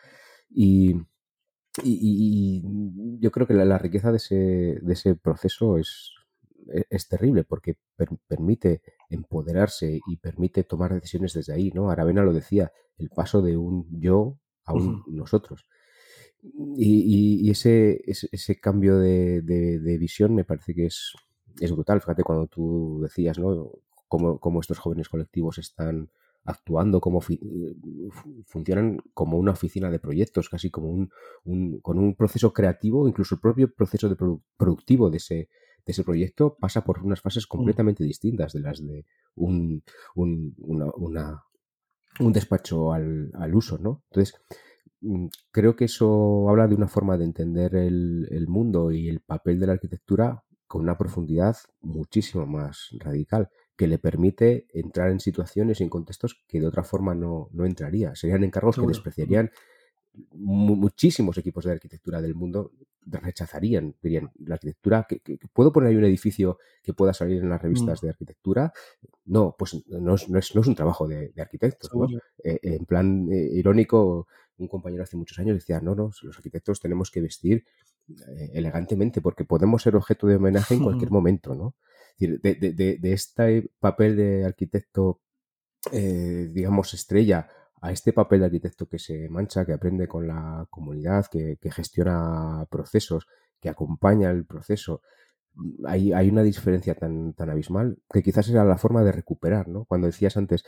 Y, 0.48 0.94
y, 1.82 2.62
yo 3.18 3.30
creo 3.30 3.46
que 3.46 3.54
la, 3.54 3.78
riqueza 3.78 4.10
de 4.10 4.18
ese, 4.18 4.78
de 4.80 4.92
ese 4.92 5.16
proceso 5.16 5.78
es, 5.78 6.12
e, 6.72 6.84
es, 6.88 7.08
terrible 7.08 7.44
porque 7.44 7.76
permite 8.28 8.82
empoderarse 9.10 10.00
y 10.06 10.16
permite 10.18 10.64
tomar 10.64 10.94
decisiones 10.94 11.32
desde 11.32 11.52
ahí, 11.52 11.70
¿no? 11.72 11.90
Aravena 11.90 12.22
lo 12.22 12.32
decía, 12.32 12.70
el 12.98 13.10
paso 13.10 13.42
de 13.42 13.56
un 13.56 13.88
yo 14.00 14.38
a 14.64 14.72
un 14.72 15.02
nosotros. 15.08 15.66
Y, 16.76 17.50
ese, 17.50 18.02
ese, 18.06 18.60
cambio 18.60 18.98
de, 18.98 19.40
de, 19.40 19.98
visión 19.98 20.34
me 20.34 20.44
parece 20.44 20.74
que 20.74 20.86
es, 20.86 21.14
es 21.58 21.72
brutal. 21.72 22.00
Fíjate 22.00 22.22
cuando 22.22 22.46
tú 22.46 23.00
decías, 23.02 23.38
¿no? 23.38 23.72
Cómo, 24.08 24.38
cómo 24.38 24.60
estos 24.60 24.78
jóvenes 24.78 25.08
colectivos 25.08 25.58
están 25.58 26.10
actuando 26.44 27.00
como 27.00 27.20
eh, 27.28 27.76
funcionan 28.46 28.98
como 29.14 29.38
una 29.38 29.52
oficina 29.52 29.90
de 29.90 29.98
proyectos, 29.98 30.48
casi 30.48 30.70
como 30.70 30.90
un, 30.90 31.80
con 31.80 31.98
un 31.98 32.14
proceso 32.14 32.52
creativo, 32.52 33.08
incluso 33.08 33.36
el 33.36 33.40
propio 33.40 33.72
proceso 33.72 34.08
de 34.08 34.16
productivo 34.56 35.10
de 35.10 35.16
ese, 35.16 35.34
de 35.34 35.92
ese 35.92 36.04
proyecto 36.04 36.56
pasa 36.58 36.84
por 36.84 37.02
unas 37.02 37.20
fases 37.20 37.44
mm. 37.44 37.48
completamente 37.48 38.04
distintas 38.04 38.52
de 38.52 38.60
las 38.60 38.84
de 38.84 39.06
un, 39.36 39.82
un, 40.14 40.54
una, 40.56 41.42
un 42.20 42.32
despacho 42.32 42.92
al, 42.92 43.30
al, 43.34 43.54
uso, 43.54 43.78
¿no? 43.78 44.02
Entonces, 44.10 44.38
mm, 45.00 45.26
creo 45.50 45.76
que 45.76 45.86
eso 45.86 46.48
habla 46.48 46.68
de 46.68 46.74
una 46.74 46.88
forma 46.88 47.16
de 47.16 47.24
entender 47.24 47.74
el, 47.74 48.28
el 48.30 48.48
mundo 48.48 48.90
y 48.90 49.08
el 49.08 49.20
papel 49.20 49.58
de 49.58 49.66
la 49.66 49.72
arquitectura 49.72 50.44
con 50.66 50.82
una 50.82 50.98
profundidad 50.98 51.56
muchísimo 51.80 52.46
más 52.46 52.90
radical 52.98 53.48
que 53.76 53.88
le 53.88 53.98
permite 53.98 54.66
entrar 54.72 55.10
en 55.10 55.20
situaciones 55.20 55.80
y 55.80 55.84
en 55.84 55.88
contextos 55.88 56.42
que 56.46 56.60
de 56.60 56.66
otra 56.66 56.84
forma 56.84 57.14
no, 57.14 57.48
no 57.52 57.66
entraría. 57.66 58.14
Serían 58.14 58.44
encargos 58.44 58.76
que 58.76 58.86
despreciarían 58.86 59.50
muchísimos 60.32 61.38
equipos 61.38 61.64
de 61.64 61.72
arquitectura 61.72 62.20
del 62.22 62.34
mundo 62.34 62.72
rechazarían, 63.06 63.96
dirían, 64.02 64.30
la 64.38 64.54
arquitectura, 64.54 65.06
que, 65.08 65.20
¿puedo 65.52 65.72
poner 65.72 65.90
ahí 65.90 65.96
un 65.96 66.04
edificio 66.04 66.58
que 66.82 66.94
pueda 66.94 67.12
salir 67.12 67.42
en 67.42 67.48
las 67.48 67.60
revistas 67.60 68.02
mm. 68.02 68.06
de 68.06 68.10
arquitectura? 68.10 68.72
No, 69.26 69.54
pues 69.58 69.84
no 69.88 70.14
es, 70.14 70.28
no 70.28 70.38
es, 70.38 70.54
no 70.54 70.60
es 70.60 70.66
un 70.66 70.74
trabajo 70.74 71.06
de, 71.06 71.32
arquitectos. 71.36 71.90
Eh, 72.42 72.58
en 72.62 72.84
plan 72.86 73.28
eh, 73.30 73.50
irónico, 73.52 74.26
un 74.56 74.68
compañero 74.68 75.02
hace 75.02 75.16
muchos 75.16 75.38
años 75.38 75.54
decía, 75.56 75.80
no, 75.80 75.94
no, 75.94 76.10
los 76.22 76.36
arquitectos 76.36 76.80
tenemos 76.80 77.10
que 77.10 77.20
vestir 77.20 77.64
eh, 78.08 78.50
elegantemente 78.54 79.20
porque 79.20 79.44
podemos 79.44 79.82
ser 79.82 79.96
objeto 79.96 80.26
de 80.26 80.36
homenaje 80.36 80.74
en 80.74 80.82
cualquier 80.82 81.10
momento, 81.10 81.54
¿no? 81.54 81.74
De, 82.18 82.38
de, 82.38 82.98
de, 82.98 83.12
este 83.12 83.70
papel 83.80 84.16
de 84.16 84.44
arquitecto, 84.44 85.20
eh, 85.92 86.50
digamos, 86.52 86.94
estrella, 86.94 87.48
a 87.80 87.92
este 87.92 88.12
papel 88.12 88.40
de 88.40 88.46
arquitecto 88.46 88.88
que 88.88 88.98
se 88.98 89.28
mancha, 89.28 89.66
que 89.66 89.72
aprende 89.74 90.08
con 90.08 90.26
la 90.26 90.66
comunidad, 90.70 91.26
que, 91.26 91.58
gestiona 91.70 92.66
procesos, 92.70 93.26
que 93.60 93.68
acompaña 93.68 94.30
el 94.30 94.46
proceso, 94.46 95.02
hay, 95.86 96.12
hay, 96.12 96.30
una 96.30 96.42
diferencia 96.42 96.94
tan, 96.94 97.34
tan 97.34 97.50
abismal 97.50 97.98
que 98.10 98.22
quizás 98.22 98.48
era 98.48 98.64
la 98.64 98.78
forma 98.78 99.04
de 99.04 99.12
recuperar, 99.12 99.68
¿no? 99.68 99.84
Cuando 99.84 100.06
decías 100.06 100.36
antes, 100.36 100.64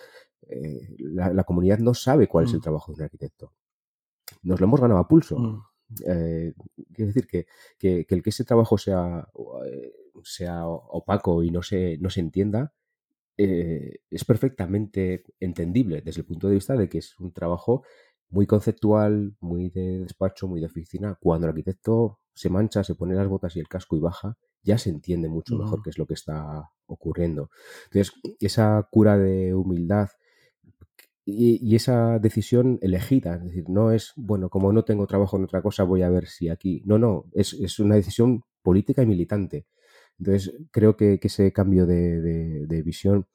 eh, 0.48 0.94
la, 0.98 1.44
comunidad 1.44 1.78
no 1.78 1.94
sabe 1.94 2.28
cuál 2.28 2.44
es 2.44 2.52
el 2.52 2.58
mm. 2.58 2.62
trabajo 2.62 2.92
de 2.92 2.96
un 2.96 3.04
arquitecto. 3.04 3.52
Nos 4.42 4.60
lo 4.60 4.66
hemos 4.66 4.80
ganado 4.80 5.00
a 5.00 5.08
pulso. 5.08 5.38
Mm. 5.38 5.62
Eh, 6.06 6.54
quiero 6.92 7.06
decir 7.06 7.26
que, 7.26 7.46
que, 7.78 8.06
el 8.08 8.22
que 8.22 8.30
ese 8.30 8.44
trabajo 8.44 8.76
sea 8.76 9.26
sea 10.24 10.66
opaco 10.66 11.42
y 11.42 11.50
no 11.50 11.62
se, 11.62 11.98
no 11.98 12.10
se 12.10 12.20
entienda, 12.20 12.72
eh, 13.36 14.00
es 14.10 14.24
perfectamente 14.24 15.24
entendible 15.40 16.00
desde 16.00 16.20
el 16.22 16.26
punto 16.26 16.48
de 16.48 16.54
vista 16.54 16.74
de 16.74 16.88
que 16.88 16.98
es 16.98 17.18
un 17.20 17.32
trabajo 17.32 17.82
muy 18.28 18.46
conceptual, 18.46 19.36
muy 19.40 19.70
de 19.70 20.00
despacho, 20.00 20.48
muy 20.48 20.60
de 20.60 20.66
oficina, 20.66 21.16
cuando 21.20 21.46
el 21.46 21.50
arquitecto 21.50 22.20
se 22.34 22.50
mancha, 22.50 22.82
se 22.84 22.94
pone 22.94 23.14
las 23.14 23.28
botas 23.28 23.56
y 23.56 23.60
el 23.60 23.68
casco 23.68 23.96
y 23.96 24.00
baja, 24.00 24.36
ya 24.62 24.78
se 24.78 24.90
entiende 24.90 25.28
mucho 25.28 25.56
mejor 25.56 25.80
qué 25.82 25.90
es 25.90 25.98
lo 25.98 26.06
que 26.06 26.14
está 26.14 26.70
ocurriendo. 26.86 27.50
Entonces, 27.84 28.12
esa 28.40 28.86
cura 28.90 29.16
de 29.16 29.54
humildad 29.54 30.08
y, 31.28 31.74
esa 31.74 32.20
decisión 32.20 32.78
elegida, 32.82 33.34
es 33.34 33.44
decir, 33.44 33.64
no 33.68 33.90
es, 33.90 34.12
bueno, 34.14 34.48
como 34.48 34.72
no 34.72 34.84
tengo 34.84 35.08
trabajo 35.08 35.36
en 35.36 35.44
otra 35.44 35.60
cosa, 35.60 35.82
voy 35.82 36.02
a 36.02 36.08
ver 36.08 36.28
si 36.28 36.48
aquí. 36.48 36.82
No, 36.84 36.98
no, 36.98 37.24
es, 37.32 37.80
una 37.80 37.96
decisión 37.96 38.44
política 38.62 39.02
y 39.02 39.06
militante. 39.06 39.66
Entonces, 40.18 40.54
creo 40.70 40.96
que, 40.96 41.18
ese 41.22 41.52
cambio 41.52 41.86
de 41.86 42.82
visión 42.84 43.26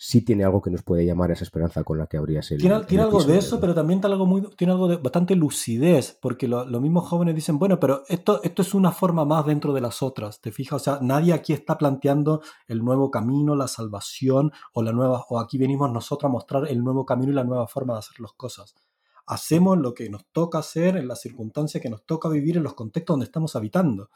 sí 0.00 0.22
tiene 0.22 0.44
algo 0.44 0.62
que 0.62 0.70
nos 0.70 0.84
puede 0.84 1.04
llamar 1.04 1.30
a 1.30 1.32
esa 1.32 1.42
esperanza 1.42 1.82
con 1.82 1.98
la 1.98 2.06
que 2.06 2.16
habría 2.16 2.40
el. 2.48 2.60
Tiene, 2.60 2.84
tiene 2.84 3.02
algo 3.02 3.22
de 3.24 3.36
eso, 3.36 3.60
pero 3.60 3.74
también 3.74 4.00
tiene 4.00 4.14
algo, 4.14 4.26
muy, 4.26 4.42
tiene 4.56 4.72
algo 4.72 4.86
de 4.86 4.96
bastante 4.96 5.34
lucidez, 5.34 6.16
porque 6.22 6.46
los 6.46 6.80
mismos 6.80 7.08
jóvenes 7.08 7.34
dicen, 7.34 7.58
bueno, 7.58 7.80
pero 7.80 8.04
esto, 8.08 8.40
esto 8.44 8.62
es 8.62 8.74
una 8.74 8.92
forma 8.92 9.24
más 9.24 9.44
dentro 9.44 9.72
de 9.72 9.80
las 9.80 10.00
otras, 10.00 10.40
¿te 10.40 10.52
fijas? 10.52 10.80
O 10.80 10.84
sea, 10.84 10.98
nadie 11.02 11.32
aquí 11.32 11.52
está 11.52 11.76
planteando 11.76 12.42
el 12.68 12.84
nuevo 12.84 13.10
camino, 13.10 13.56
la 13.56 13.66
salvación, 13.66 14.52
o 14.72 14.84
la 14.84 14.92
nueva, 14.92 15.24
o 15.28 15.40
aquí 15.40 15.58
venimos 15.58 15.90
nosotros 15.92 16.28
a 16.28 16.32
mostrar 16.32 16.68
el 16.68 16.82
nuevo 16.84 17.04
camino 17.04 17.32
y 17.32 17.34
la 17.34 17.44
nueva 17.44 17.66
forma 17.66 17.94
de 17.94 17.98
hacer 17.98 18.20
las 18.20 18.32
cosas. 18.32 18.76
Hacemos 19.26 19.78
lo 19.78 19.94
que 19.94 20.08
nos 20.08 20.26
toca 20.30 20.58
hacer 20.58 20.96
en 20.96 21.08
las 21.08 21.20
circunstancias 21.20 21.82
que 21.82 21.90
nos 21.90 22.06
toca 22.06 22.28
vivir 22.28 22.56
en 22.56 22.62
los 22.62 22.74
contextos 22.74 23.14
donde 23.14 23.26
estamos 23.26 23.56
habitando. 23.56 24.10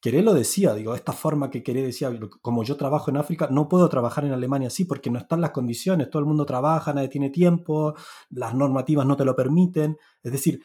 Queré 0.00 0.22
lo 0.22 0.32
decía, 0.32 0.74
digo, 0.74 0.94
esta 0.94 1.12
forma 1.12 1.50
que 1.50 1.62
Queré 1.62 1.82
decía, 1.82 2.10
como 2.40 2.64
yo 2.64 2.76
trabajo 2.76 3.10
en 3.10 3.18
África, 3.18 3.48
no 3.50 3.68
puedo 3.68 3.88
trabajar 3.88 4.24
en 4.24 4.32
Alemania 4.32 4.68
así 4.68 4.86
porque 4.86 5.10
no 5.10 5.18
están 5.18 5.42
las 5.42 5.50
condiciones, 5.50 6.08
todo 6.08 6.20
el 6.20 6.26
mundo 6.26 6.46
trabaja, 6.46 6.94
nadie 6.94 7.08
tiene 7.08 7.28
tiempo, 7.28 7.94
las 8.30 8.54
normativas 8.54 9.04
no 9.06 9.16
te 9.16 9.26
lo 9.26 9.36
permiten. 9.36 9.98
Es 10.22 10.32
decir, 10.32 10.62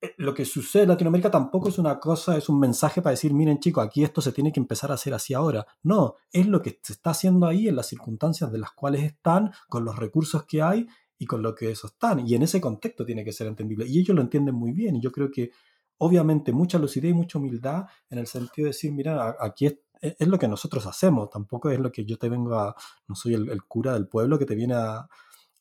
eh, 0.00 0.14
lo 0.18 0.34
que 0.34 0.44
sucede 0.44 0.84
en 0.84 0.90
Latinoamérica 0.90 1.30
tampoco 1.30 1.70
es 1.70 1.78
una 1.78 1.98
cosa, 1.98 2.36
es 2.36 2.48
un 2.48 2.60
mensaje 2.60 3.02
para 3.02 3.12
decir, 3.12 3.34
miren 3.34 3.58
chicos, 3.58 3.84
aquí 3.84 4.04
esto 4.04 4.20
se 4.20 4.32
tiene 4.32 4.52
que 4.52 4.60
empezar 4.60 4.90
a 4.90 4.94
hacer 4.94 5.14
así 5.14 5.34
ahora. 5.34 5.66
No, 5.82 6.14
es 6.30 6.46
lo 6.46 6.62
que 6.62 6.78
se 6.82 6.92
está 6.92 7.10
haciendo 7.10 7.46
ahí 7.46 7.68
en 7.68 7.76
las 7.76 7.86
circunstancias 7.88 8.52
de 8.52 8.58
las 8.58 8.72
cuales 8.72 9.02
están, 9.02 9.52
con 9.68 9.84
los 9.84 9.96
recursos 9.96 10.44
que 10.44 10.62
hay 10.62 10.86
y 11.18 11.26
con 11.26 11.42
lo 11.42 11.54
que 11.54 11.70
eso 11.70 11.88
están. 11.88 12.26
Y 12.26 12.34
en 12.34 12.42
ese 12.42 12.60
contexto 12.60 13.04
tiene 13.04 13.24
que 13.24 13.32
ser 13.32 13.46
entendible. 13.46 13.86
Y 13.88 13.98
ellos 13.98 14.14
lo 14.14 14.22
entienden 14.22 14.54
muy 14.54 14.72
bien. 14.72 14.96
Y 14.96 15.00
yo 15.00 15.10
creo 15.10 15.30
que 15.30 15.50
obviamente 15.98 16.52
mucha 16.52 16.78
lucidez 16.78 17.10
y 17.10 17.14
mucha 17.14 17.38
humildad 17.38 17.86
en 18.10 18.18
el 18.18 18.26
sentido 18.26 18.66
de 18.66 18.70
decir, 18.70 18.92
mira, 18.92 19.36
aquí 19.40 19.66
es, 19.66 19.78
es, 20.00 20.28
lo 20.28 20.38
que 20.38 20.48
nosotros 20.48 20.86
hacemos, 20.86 21.30
tampoco 21.30 21.70
es 21.70 21.78
lo 21.78 21.90
que 21.90 22.04
yo 22.04 22.18
te 22.18 22.28
vengo 22.28 22.54
a, 22.54 22.74
no 23.08 23.14
soy 23.14 23.34
el, 23.34 23.64
cura 23.64 23.94
del 23.94 24.08
pueblo 24.08 24.38
que 24.38 24.46
te 24.46 24.54
viene 24.54 24.74
a, 24.74 25.08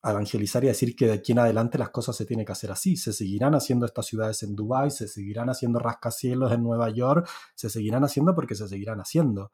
evangelizar 0.07 0.63
y 0.63 0.67
a 0.67 0.69
decir 0.69 0.95
que 0.95 1.07
de 1.07 1.13
aquí 1.13 1.31
en 1.31 1.39
adelante 1.39 1.79
las 1.79 1.89
cosas 1.89 2.15
se 2.15 2.27
tienen 2.27 2.45
que 2.45 2.51
hacer 2.51 2.71
así. 2.71 2.95
Se 2.95 3.11
seguirán 3.11 3.55
haciendo 3.55 3.87
estas 3.87 4.05
ciudades 4.05 4.43
en 4.43 4.55
Dubái, 4.55 4.91
se 4.91 5.07
seguirán 5.07 5.49
haciendo 5.49 5.79
rascacielos 5.79 6.51
en 6.51 6.61
Nueva 6.61 6.91
York, 6.91 7.27
se 7.55 7.71
seguirán 7.71 8.03
haciendo 8.03 8.35
porque 8.35 8.53
se 8.53 8.67
seguirán 8.67 8.99
haciendo. 8.99 9.51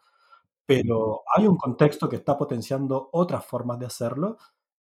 Pero 0.65 1.21
hay 1.33 1.47
un 1.47 1.55
contexto 1.55 2.09
que 2.09 2.17
está 2.17 2.37
potenciando 2.37 3.07
otras 3.13 3.45
formas 3.45 3.79
de 3.79 3.85
hacerlo 3.85 4.39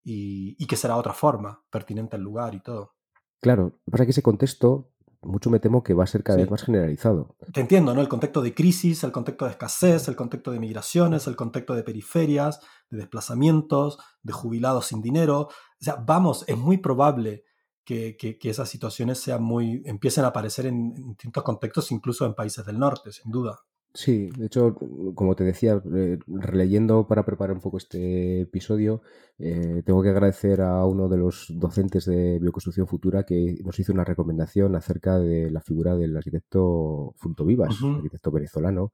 y, 0.04 0.54
y 0.56 0.66
que 0.68 0.76
será 0.76 0.96
otra 0.96 1.12
forma, 1.12 1.60
pertinente 1.68 2.14
al 2.14 2.22
lugar 2.22 2.54
y 2.54 2.60
todo. 2.60 2.94
Claro, 3.40 3.80
para 3.90 4.04
que 4.04 4.12
ese 4.12 4.22
contexto 4.22 4.92
mucho 5.26 5.50
me 5.50 5.60
temo 5.60 5.82
que 5.82 5.94
va 5.94 6.04
a 6.04 6.06
ser 6.06 6.22
cada 6.22 6.38
vez 6.38 6.50
más 6.50 6.62
generalizado. 6.62 7.36
Te 7.52 7.60
entiendo, 7.60 7.94
¿no? 7.94 8.00
El 8.00 8.08
contexto 8.08 8.42
de 8.42 8.54
crisis, 8.54 9.04
el 9.04 9.12
contexto 9.12 9.44
de 9.44 9.52
escasez, 9.52 10.08
el 10.08 10.16
contexto 10.16 10.50
de 10.50 10.60
migraciones, 10.60 11.26
el 11.26 11.36
contexto 11.36 11.74
de 11.74 11.82
periferias, 11.82 12.60
de 12.90 12.98
desplazamientos, 12.98 13.98
de 14.22 14.32
jubilados 14.32 14.86
sin 14.86 15.02
dinero. 15.02 15.40
O 15.40 15.50
sea, 15.78 15.96
vamos, 15.96 16.44
es 16.48 16.56
muy 16.56 16.78
probable 16.78 17.44
que, 17.84 18.38
esas 18.42 18.68
situaciones 18.68 19.18
sean 19.18 19.42
muy, 19.42 19.82
empiecen 19.86 20.24
a 20.24 20.28
aparecer 20.28 20.66
en 20.66 20.94
distintos 20.94 21.42
contextos, 21.42 21.92
incluso 21.92 22.26
en 22.26 22.34
países 22.34 22.64
del 22.66 22.78
norte, 22.78 23.12
sin 23.12 23.30
duda. 23.30 23.60
Sí, 23.96 24.28
de 24.36 24.46
hecho, 24.46 24.74
como 25.14 25.34
te 25.34 25.44
decía, 25.44 25.82
eh, 25.94 26.18
releyendo 26.26 27.06
para 27.08 27.24
preparar 27.24 27.56
un 27.56 27.62
poco 27.62 27.78
este 27.78 28.42
episodio, 28.42 29.00
eh, 29.38 29.82
tengo 29.86 30.02
que 30.02 30.10
agradecer 30.10 30.60
a 30.60 30.84
uno 30.84 31.08
de 31.08 31.16
los 31.16 31.46
docentes 31.54 32.04
de 32.04 32.38
Bioconstrucción 32.38 32.86
Futura 32.86 33.24
que 33.24 33.56
nos 33.64 33.78
hizo 33.80 33.94
una 33.94 34.04
recomendación 34.04 34.76
acerca 34.76 35.18
de 35.18 35.50
la 35.50 35.62
figura 35.62 35.96
del 35.96 36.14
arquitecto 36.14 37.14
Funto 37.16 37.46
Vivas, 37.46 37.74
arquitecto 37.82 38.30
venezolano, 38.30 38.92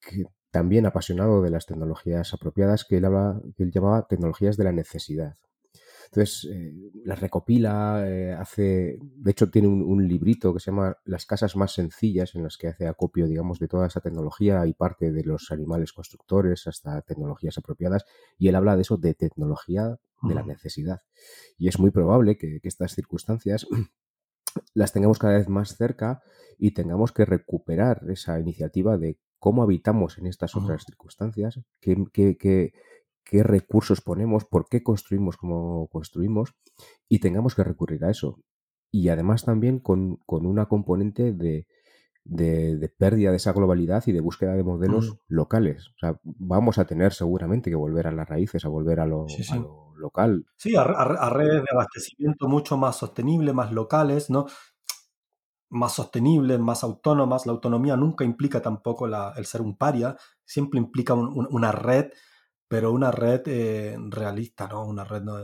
que 0.00 0.24
también 0.50 0.86
apasionado 0.86 1.40
de 1.40 1.50
las 1.50 1.66
tecnologías 1.66 2.34
apropiadas, 2.34 2.84
que 2.84 2.96
él, 2.96 3.04
habla, 3.04 3.40
que 3.56 3.62
él 3.62 3.70
llamaba 3.70 4.08
tecnologías 4.08 4.56
de 4.56 4.64
la 4.64 4.72
necesidad. 4.72 5.36
Entonces, 6.14 6.46
eh, 6.52 6.74
las 7.06 7.18
recopila, 7.20 8.04
eh, 8.06 8.34
hace, 8.34 8.98
de 9.00 9.30
hecho 9.30 9.50
tiene 9.50 9.68
un, 9.68 10.06
librito 10.06 10.52
que 10.52 10.60
se 10.60 10.70
llama 10.70 10.94
Las 11.06 11.24
casas 11.24 11.56
más 11.56 11.72
sencillas, 11.72 12.34
en 12.34 12.42
las 12.42 12.58
que 12.58 12.68
hace 12.68 12.86
acopio, 12.86 13.26
digamos, 13.26 13.58
de 13.58 13.66
toda 13.66 13.86
esa 13.86 14.02
tecnología 14.02 14.66
y 14.66 14.74
parte 14.74 15.10
de 15.10 15.24
los 15.24 15.50
animales 15.50 15.94
constructores 15.94 16.66
hasta 16.66 17.00
tecnologías 17.00 17.56
apropiadas, 17.56 18.04
y 18.36 18.48
él 18.48 18.56
habla 18.56 18.76
de 18.76 18.82
eso, 18.82 18.98
de 18.98 19.14
tecnología 19.14 19.96
de 20.20 20.34
la 20.34 20.42
necesidad. 20.42 21.00
Y 21.56 21.68
es 21.68 21.78
muy 21.78 21.90
probable 21.90 22.36
que, 22.36 22.60
estas 22.62 22.94
circunstancias 22.94 23.66
las 24.74 24.92
tengamos 24.92 25.18
cada 25.18 25.38
vez 25.38 25.48
más 25.48 25.78
cerca 25.78 26.20
y 26.58 26.72
tengamos 26.72 27.12
que 27.12 27.24
recuperar 27.24 28.02
esa 28.10 28.38
iniciativa 28.38 28.98
de 28.98 29.18
cómo 29.38 29.62
habitamos 29.62 30.18
en 30.18 30.26
estas 30.26 30.54
otras 30.56 30.84
circunstancias, 30.84 31.58
que, 31.80 32.04
qué 32.12 32.74
recursos 33.30 34.00
ponemos, 34.00 34.44
por 34.44 34.68
qué 34.68 34.82
construimos 34.82 35.36
como 35.36 35.88
construimos 35.88 36.54
y 37.08 37.20
tengamos 37.20 37.54
que 37.54 37.64
recurrir 37.64 38.04
a 38.04 38.10
eso. 38.10 38.38
Y 38.90 39.08
además 39.08 39.44
también 39.44 39.78
con, 39.78 40.20
una 40.26 40.66
componente 40.66 41.32
de, 41.32 41.66
pérdida 42.98 43.30
de 43.30 43.36
esa 43.36 43.52
globalidad 43.52 44.02
y 44.06 44.12
de 44.12 44.20
búsqueda 44.20 44.54
de 44.54 44.62
modelos 44.62 45.10
mm. 45.10 45.16
locales. 45.28 45.88
O 45.88 45.98
sea, 45.98 46.20
vamos 46.22 46.76
a 46.76 46.84
tener 46.84 47.14
seguramente 47.14 47.70
que 47.70 47.76
volver 47.76 48.06
a 48.06 48.12
las 48.12 48.28
raíces, 48.28 48.66
a 48.66 48.68
volver 48.68 49.00
a 49.00 49.06
lo, 49.06 49.26
local. 49.96 50.44
Sí, 50.56 50.76
a, 50.76 50.84
redes 51.30 51.62
de 51.62 51.68
abastecimiento 51.72 52.48
mucho 52.48 52.76
más 52.76 52.96
sostenibles, 52.96 53.54
más 53.54 53.72
locales, 53.72 54.28
¿no? 54.28 54.44
Más 55.70 55.94
sostenibles, 55.94 56.58
más 56.60 56.84
autónomas. 56.84 57.46
La 57.46 57.52
autonomía 57.52 57.96
nunca 57.96 58.24
implica 58.24 58.60
tampoco 58.60 59.06
el 59.06 59.46
ser 59.46 59.62
un 59.62 59.78
paria, 59.78 60.16
siempre 60.44 60.78
implica 60.78 61.14
una 61.14 61.72
red 61.72 62.10
pero 62.72 62.90
una 62.90 63.10
red 63.10 63.42
eh, 63.48 63.98
realista, 64.08 64.66
¿no? 64.66 64.86
Una 64.86 65.04
red 65.04 65.20
no, 65.20 65.36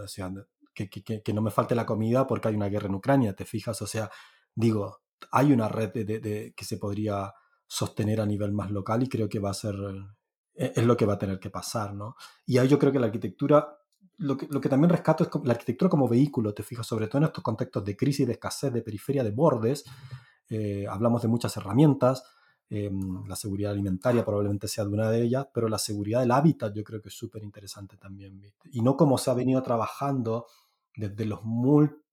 que, 0.72 0.89
que, 0.89 1.33
no 1.35 1.43
me 1.43 1.51
falte 1.51 1.74
la 1.74 1.85
comida 1.85 2.26
porque 2.26 2.49
hay 2.49 2.55
una 2.55 2.70
guerra 2.70 2.87
en 2.87 2.95
Ucrania, 2.95 3.35
¿te 3.35 3.45
fijas? 3.45 3.83
O 3.83 3.87
sea, 3.87 4.11
digo, 4.55 5.03
hay 5.31 5.53
una 5.53 5.68
red 5.68 5.93
de, 5.93 6.55
que 6.57 6.64
se 6.64 6.79
podría 6.79 7.35
sostener 7.66 8.22
a 8.22 8.24
nivel 8.24 8.53
más 8.53 8.70
local 8.70 9.03
y 9.03 9.11
creo 9.11 9.29
que 9.29 9.41
va 9.41 9.51
a 9.51 9.53
ser, 9.55 9.74
e, 10.55 10.72
es 10.74 10.87
lo 10.87 10.97
que 10.97 11.05
va 11.05 11.12
a 11.12 11.18
tener 11.18 11.39
que 11.39 11.51
pasar, 11.51 11.93
¿no? 11.93 12.16
Y 12.47 12.57
ahí 12.57 12.66
yo 12.66 12.79
creo 12.79 12.93
que 12.93 12.99
la 12.99 13.09
arquitectura, 13.09 13.76
lo 14.16 14.39
que, 14.39 14.47
lo 14.49 14.59
que 14.59 14.70
también 14.70 14.89
rescato 14.89 15.24
es 15.24 15.31
la 15.45 15.53
arquitectura 15.53 15.91
como 15.91 16.09
vehículo, 16.09 16.55
te 16.55 16.62
fijas, 16.62 16.87
sobre 16.87 17.09
todo 17.09 17.18
en 17.18 17.24
estos 17.24 17.45
contextos 17.45 17.85
de 17.85 17.95
crisis, 17.95 18.26
de 18.26 18.33
escasez, 18.33 18.72
de 18.72 18.81
periferia, 18.81 19.22
de 19.22 19.33
bordes, 19.33 19.85
eh, 20.49 20.87
hablamos 20.89 21.20
de 21.20 21.29
muchas 21.29 21.55
herramientas, 21.59 22.24
Em, 22.71 23.25
la 23.27 23.35
seguridad 23.35 23.73
alimentaria 23.73 24.25
probablemente 24.25 24.69
sea 24.69 24.85
de 24.85 24.91
una 24.91 25.11
de 25.11 25.23
ellas, 25.23 25.47
pero 25.53 25.69
la 25.69 25.79
seguridad 25.79 26.21
del 26.21 26.31
hábitat 26.31 26.75
yo 26.75 26.85
creo 26.85 27.01
que 27.01 27.09
es 27.09 27.14
súper 27.14 27.43
interesante 27.43 27.97
también. 27.97 28.43
Y 28.71 28.83
no 28.83 28.97
como 28.97 29.16
se 29.16 29.31
ha 29.31 29.35
venido 29.35 29.62
trabajando 29.62 30.47
desde 30.95 31.25
los 31.25 31.41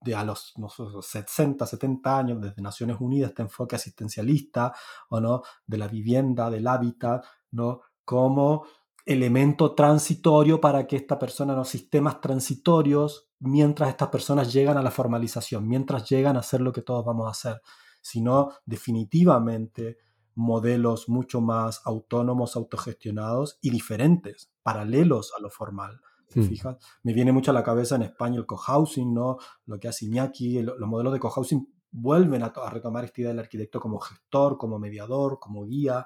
de 0.01 0.16
a 0.16 0.24
los 0.24 0.53
60, 1.01 1.66
70 1.66 2.18
años, 2.18 2.41
desde 2.41 2.62
Naciones 2.62 2.97
Unidas, 2.99 3.32
este 3.32 3.41
enfoque 3.41 3.76
asistencialista, 3.76 4.74
o 5.10 5.20
no, 5.20 5.41
de 5.66 5.78
la 5.78 5.88
vivienda, 5.88 6.49
del 6.49 6.68
hábitat, 6.68 7.26
¿no? 7.51 7.82
como 8.06 8.66
elemento 9.06 9.74
transitorio 9.74 10.62
para 10.62 10.86
que 10.88 10.95
esta 10.95 11.18
persona, 11.18 11.56
los 11.56 11.68
sistemas 11.68 12.22
transitorios, 12.22 13.28
mientras 13.39 13.89
estas 13.89 14.10
personas 14.10 14.53
llegan 14.53 14.78
a 14.78 14.84
la 14.84 14.91
formalización, 14.91 15.68
mientras 15.68 16.08
llegan 16.08 16.38
a 16.38 16.39
hacer 16.39 16.62
lo 16.62 16.72
que 16.72 16.82
todos 16.82 17.03
vamos 17.03 17.28
a 17.28 17.32
hacer, 17.32 17.62
sino 18.01 18.51
definitivamente 18.66 19.97
modelos 20.36 21.10
mucho 21.10 21.42
más 21.42 21.82
autónomos, 21.86 22.56
autogestionados 22.56 23.58
y 23.62 23.70
diferentes, 23.72 24.52
paralelos 24.64 25.34
a 25.38 25.42
lo 25.42 25.50
formal. 25.50 26.02
¿Te 26.30 26.42
hmm. 26.42 26.48
fijas? 26.48 26.78
Me 27.04 27.14
viene 27.14 27.32
mucho 27.32 27.52
a 27.52 27.54
la 27.54 27.64
cabeza 27.64 27.96
en 27.96 28.04
España 28.04 28.38
el 28.38 28.46
cohousing, 28.46 29.14
¿no? 29.14 29.38
Lo 29.66 29.80
que 29.80 29.88
hace 29.88 30.06
Iñaki, 30.06 30.62
los 30.62 30.88
modelos 30.88 31.14
de 31.14 31.20
cohousing 31.20 31.68
vuelven 31.92 32.44
a, 32.44 32.52
retomar 32.70 33.06
esta 33.06 33.22
idea 33.22 33.32
del 33.32 33.40
arquitecto 33.40 33.80
como 33.80 34.00
gestor, 34.00 34.58
como 34.58 34.78
mediador, 34.78 35.40
como 35.40 35.66
guía, 35.66 36.06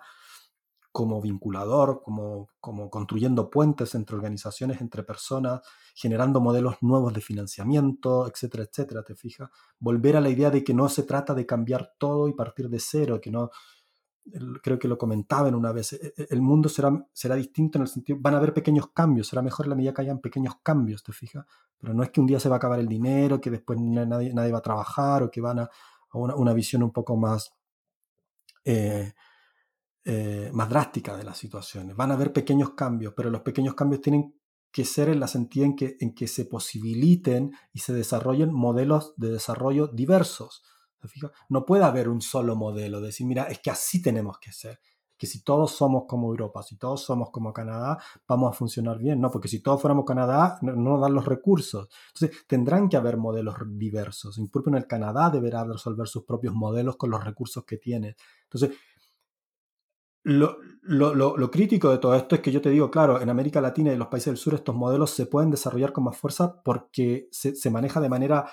como 0.91 1.21
vinculador, 1.21 2.01
como, 2.03 2.49
como 2.59 2.89
construyendo 2.89 3.49
puentes 3.49 3.95
entre 3.95 4.15
organizaciones, 4.15 4.81
entre 4.81 5.03
personas, 5.03 5.61
generando 5.95 6.41
modelos 6.41 6.75
nuevos 6.81 7.13
de 7.13 7.21
financiamiento, 7.21 8.27
etcétera, 8.27 8.63
etcétera, 8.63 9.03
¿te 9.03 9.15
fijas? 9.15 9.49
Volver 9.79 10.17
a 10.17 10.21
la 10.21 10.29
idea 10.29 10.51
de 10.51 10.63
que 10.63 10.73
no 10.73 10.89
se 10.89 11.03
trata 11.03 11.33
de 11.33 11.45
cambiar 11.45 11.93
todo 11.97 12.27
y 12.27 12.33
partir 12.33 12.69
de 12.69 12.79
cero, 12.79 13.19
que 13.21 13.31
no, 13.31 13.49
creo 14.61 14.79
que 14.79 14.87
lo 14.87 14.97
comentaban 14.97 15.55
una 15.55 15.71
vez, 15.71 15.93
e, 15.93 16.13
e, 16.17 16.27
el 16.29 16.41
mundo 16.41 16.69
será, 16.69 16.91
será 17.13 17.35
distinto 17.35 17.77
en 17.77 17.83
el 17.83 17.87
sentido, 17.87 18.19
van 18.21 18.33
a 18.33 18.37
haber 18.37 18.53
pequeños 18.53 18.91
cambios, 18.93 19.27
será 19.27 19.41
mejor 19.41 19.67
la 19.67 19.75
medida 19.75 19.93
que 19.93 20.01
hayan 20.01 20.19
pequeños 20.19 20.55
cambios, 20.63 21.03
¿te 21.03 21.13
fijas? 21.13 21.45
Pero 21.79 21.93
no 21.93 22.03
es 22.03 22.09
que 22.09 22.21
un 22.21 22.27
día 22.27 22.39
se 22.39 22.49
va 22.49 22.55
a 22.55 22.57
acabar 22.57 22.79
el 22.79 22.87
dinero, 22.87 23.39
que 23.39 23.49
después 23.49 23.79
nadie, 23.79 24.33
nadie 24.33 24.51
va 24.51 24.59
a 24.59 24.61
trabajar 24.61 25.23
o 25.23 25.31
que 25.31 25.41
van 25.41 25.59
a, 25.59 25.69
una, 26.13 26.53
visión 26.53 26.83
un 26.83 26.91
poco 26.91 27.15
más 27.15 27.53
eh, 28.65 29.13
eh, 30.05 30.49
más 30.53 30.69
drástica 30.69 31.15
de 31.15 31.23
las 31.23 31.37
situaciones. 31.37 31.95
Van 31.95 32.11
a 32.11 32.15
haber 32.15 32.33
pequeños 32.33 32.71
cambios, 32.71 33.13
pero 33.15 33.29
los 33.29 33.41
pequeños 33.41 33.75
cambios 33.75 34.01
tienen 34.01 34.33
que 34.71 34.85
ser 34.85 35.09
en 35.09 35.19
la 35.19 35.27
sentido 35.27 35.65
en 35.65 35.75
que, 35.75 35.97
en 35.99 36.15
que 36.15 36.27
se 36.27 36.45
posibiliten 36.45 37.51
y 37.73 37.79
se 37.79 37.93
desarrollen 37.93 38.53
modelos 38.53 39.13
de 39.17 39.29
desarrollo 39.29 39.87
diversos. 39.87 40.63
No 41.49 41.65
puede 41.65 41.83
haber 41.83 42.09
un 42.09 42.21
solo 42.21 42.55
modelo, 42.55 43.01
decir, 43.01 43.27
mira, 43.27 43.43
es 43.43 43.59
que 43.59 43.71
así 43.71 44.01
tenemos 44.01 44.37
que 44.39 44.51
ser 44.51 44.79
que 45.19 45.27
si 45.27 45.43
todos 45.43 45.71
somos 45.75 46.05
como 46.07 46.29
Europa, 46.29 46.63
si 46.63 46.77
todos 46.77 47.03
somos 47.03 47.29
como 47.29 47.51
Canadá, 47.51 47.99
vamos 48.25 48.51
a 48.51 48.57
funcionar 48.57 48.97
bien. 48.97 49.19
No, 49.19 49.29
porque 49.29 49.49
si 49.49 49.59
todos 49.59 49.81
fuéramos 49.81 50.05
Canadá, 50.05 50.57
no, 50.61 50.73
nos 50.75 51.01
dan 51.01 51.13
los 51.13 51.25
recursos. 51.25 51.89
Entonces, 52.13 52.47
tendrán 52.47 52.87
que 52.87 52.95
haber 52.95 53.17
modelos 53.17 53.55
diversos. 53.67 54.37
En 54.37 54.49
en 54.67 54.75
el 54.75 54.87
Canadá 54.87 55.29
deberá 55.29 55.65
resolver 55.65 56.07
sus 56.07 56.23
propios 56.23 56.53
modelos 56.53 56.95
con 56.95 57.09
los 57.09 57.23
recursos 57.23 57.65
que 57.65 57.77
tiene. 57.77 58.15
Entonces, 58.43 58.71
lo, 60.23 60.57
lo, 60.83 61.51
crítico 61.51 61.89
de 61.89 61.97
todo 61.97 62.15
esto 62.15 62.35
es 62.35 62.41
que 62.41 62.51
yo 62.51 62.61
te 62.61 62.69
digo, 62.69 62.89
claro, 62.89 63.19
en 63.21 63.29
América 63.29 63.61
Latina 63.61 63.89
y 63.89 63.93
en 63.93 63.99
los 63.99 64.09
países 64.09 64.27
del 64.27 64.37
sur 64.37 64.53
estos 64.53 64.75
modelos 64.75 65.11
se 65.11 65.25
pueden 65.25 65.49
desarrollar 65.49 65.91
con 65.91 66.03
más 66.03 66.17
fuerza 66.17 66.61
porque 66.63 67.27
se, 67.31 67.55
se 67.55 67.69
maneja 67.69 67.99
de 67.99 68.09
manera 68.09 68.49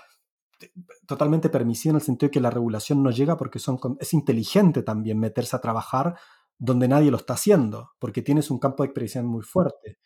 totalmente 1.06 1.48
permisiva 1.48 1.90
en 1.90 1.96
el 1.96 2.02
sentido 2.02 2.28
de 2.28 2.32
que 2.32 2.40
la 2.40 2.50
regulación 2.50 3.02
no 3.02 3.10
llega 3.10 3.36
porque 3.36 3.58
son, 3.58 3.78
es 4.00 4.12
inteligente 4.14 4.82
también 4.82 5.18
meterse 5.18 5.56
a 5.56 5.60
trabajar 5.60 6.16
donde 6.58 6.88
nadie 6.88 7.10
lo 7.10 7.18
está 7.18 7.34
haciendo, 7.34 7.90
porque 7.98 8.22
tienes 8.22 8.50
un 8.50 8.58
campo 8.58 8.82
de 8.82 8.88
expresión 8.88 9.26
muy 9.26 9.42
fuerte. 9.42 9.98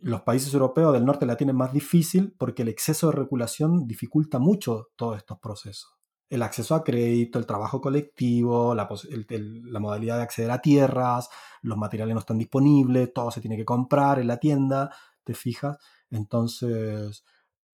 Los 0.00 0.22
países 0.22 0.54
europeos 0.54 0.92
del 0.92 1.04
norte 1.04 1.26
la 1.26 1.36
tienen 1.36 1.56
más 1.56 1.72
difícil 1.72 2.34
porque 2.38 2.62
el 2.62 2.68
exceso 2.68 3.08
de 3.08 3.16
regulación 3.16 3.86
dificulta 3.86 4.38
mucho 4.38 4.88
todos 4.94 5.16
estos 5.16 5.38
procesos. 5.40 5.96
El 6.30 6.42
acceso 6.42 6.74
a 6.74 6.84
crédito, 6.84 7.38
el 7.38 7.46
trabajo 7.46 7.80
colectivo, 7.80 8.74
la, 8.74 8.88
la 9.28 9.80
modalidad 9.80 10.18
de 10.18 10.22
acceder 10.22 10.50
a 10.50 10.60
tierras, 10.60 11.28
los 11.62 11.78
materiales 11.78 12.14
no 12.14 12.20
están 12.20 12.38
disponibles, 12.38 13.12
todo 13.12 13.30
se 13.30 13.40
tiene 13.40 13.56
que 13.56 13.64
comprar 13.64 14.20
en 14.20 14.28
la 14.28 14.36
tienda, 14.36 14.94
¿te 15.24 15.34
fijas? 15.34 15.78
Entonces, 16.10 17.24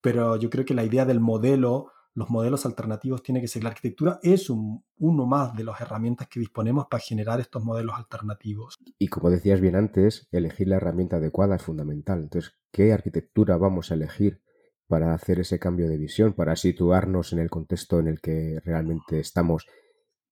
pero 0.04 0.36
yo 0.36 0.50
creo 0.50 0.66
que 0.66 0.74
la 0.74 0.84
idea 0.84 1.06
del 1.06 1.18
modelo 1.18 1.86
los 2.12 2.28
modelos 2.30 2.64
alternativos 2.66 3.22
tiene 3.22 3.40
que 3.40 3.48
ser. 3.48 3.64
La 3.64 3.70
arquitectura 3.70 4.20
es 4.22 4.48
uno 4.50 5.26
más 5.26 5.56
de 5.56 5.64
las 5.64 5.80
herramientas 5.80 6.28
que 6.28 6.38
disponemos 6.38 6.86
para 6.88 7.02
generar 7.02 7.40
estos 7.40 7.64
modelos 7.64 7.96
alternativos. 7.96 8.76
Y 8.98 9.08
como 9.08 9.30
decías 9.30 9.60
bien 9.60 9.74
antes, 9.74 10.28
elegir 10.30 10.68
la 10.68 10.76
herramienta 10.76 11.16
adecuada 11.16 11.56
es 11.56 11.62
fundamental. 11.62 12.20
Entonces, 12.20 12.52
¿qué 12.70 12.92
arquitectura 12.92 13.56
vamos 13.56 13.90
a 13.90 13.94
elegir 13.94 14.42
para 14.86 15.14
hacer 15.14 15.40
ese 15.40 15.58
cambio 15.58 15.88
de 15.88 15.96
visión, 15.96 16.34
para 16.34 16.54
situarnos 16.54 17.32
en 17.32 17.38
el 17.40 17.50
contexto 17.50 17.98
en 17.98 18.06
el 18.06 18.20
que 18.20 18.60
realmente 18.62 19.18
estamos 19.18 19.66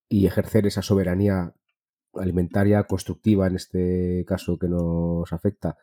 y 0.09 0.27
ejercer 0.27 0.67
esa 0.67 0.83
soberanía 0.83 1.55
alimentaria 2.15 2.85
constructiva 2.85 3.47
en 3.47 3.57
este 3.57 4.25
caso 4.29 4.59
que 4.59 4.69
nos 4.69 5.33
afecta? 5.33 5.79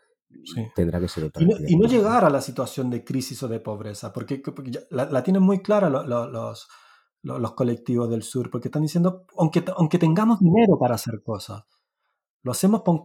Tendrá 0.75 0.99
que 0.99 1.07
ser 1.07 1.25
otra. 1.25 1.43
Y 1.67 1.75
no, 1.75 1.87
llegar 1.87 2.25
a 2.25 2.29
la 2.29 2.41
situación 2.41 2.89
de 2.89 3.03
crisis 3.03 3.41
o 3.43 3.47
de 3.47 3.59
pobreza, 3.59 4.13
porque, 4.13 4.41
la, 4.89 5.23
tienen 5.23 5.43
muy 5.43 5.61
clara 5.61 5.89
los, 5.89 6.67
los, 7.21 7.53
colectivos 7.53 8.09
del 8.09 8.23
sur, 8.23 8.49
porque 8.49 8.67
están 8.67 8.83
diciendo, 8.83 9.25
aunque, 9.37 9.63
aunque 9.75 9.99
tengamos 9.99 10.39
dinero 10.39 10.77
para 10.79 10.95
hacer 10.95 11.21
cosas, 11.23 11.63
lo 12.43 12.51
hacemos 12.51 12.83
con, 12.83 13.03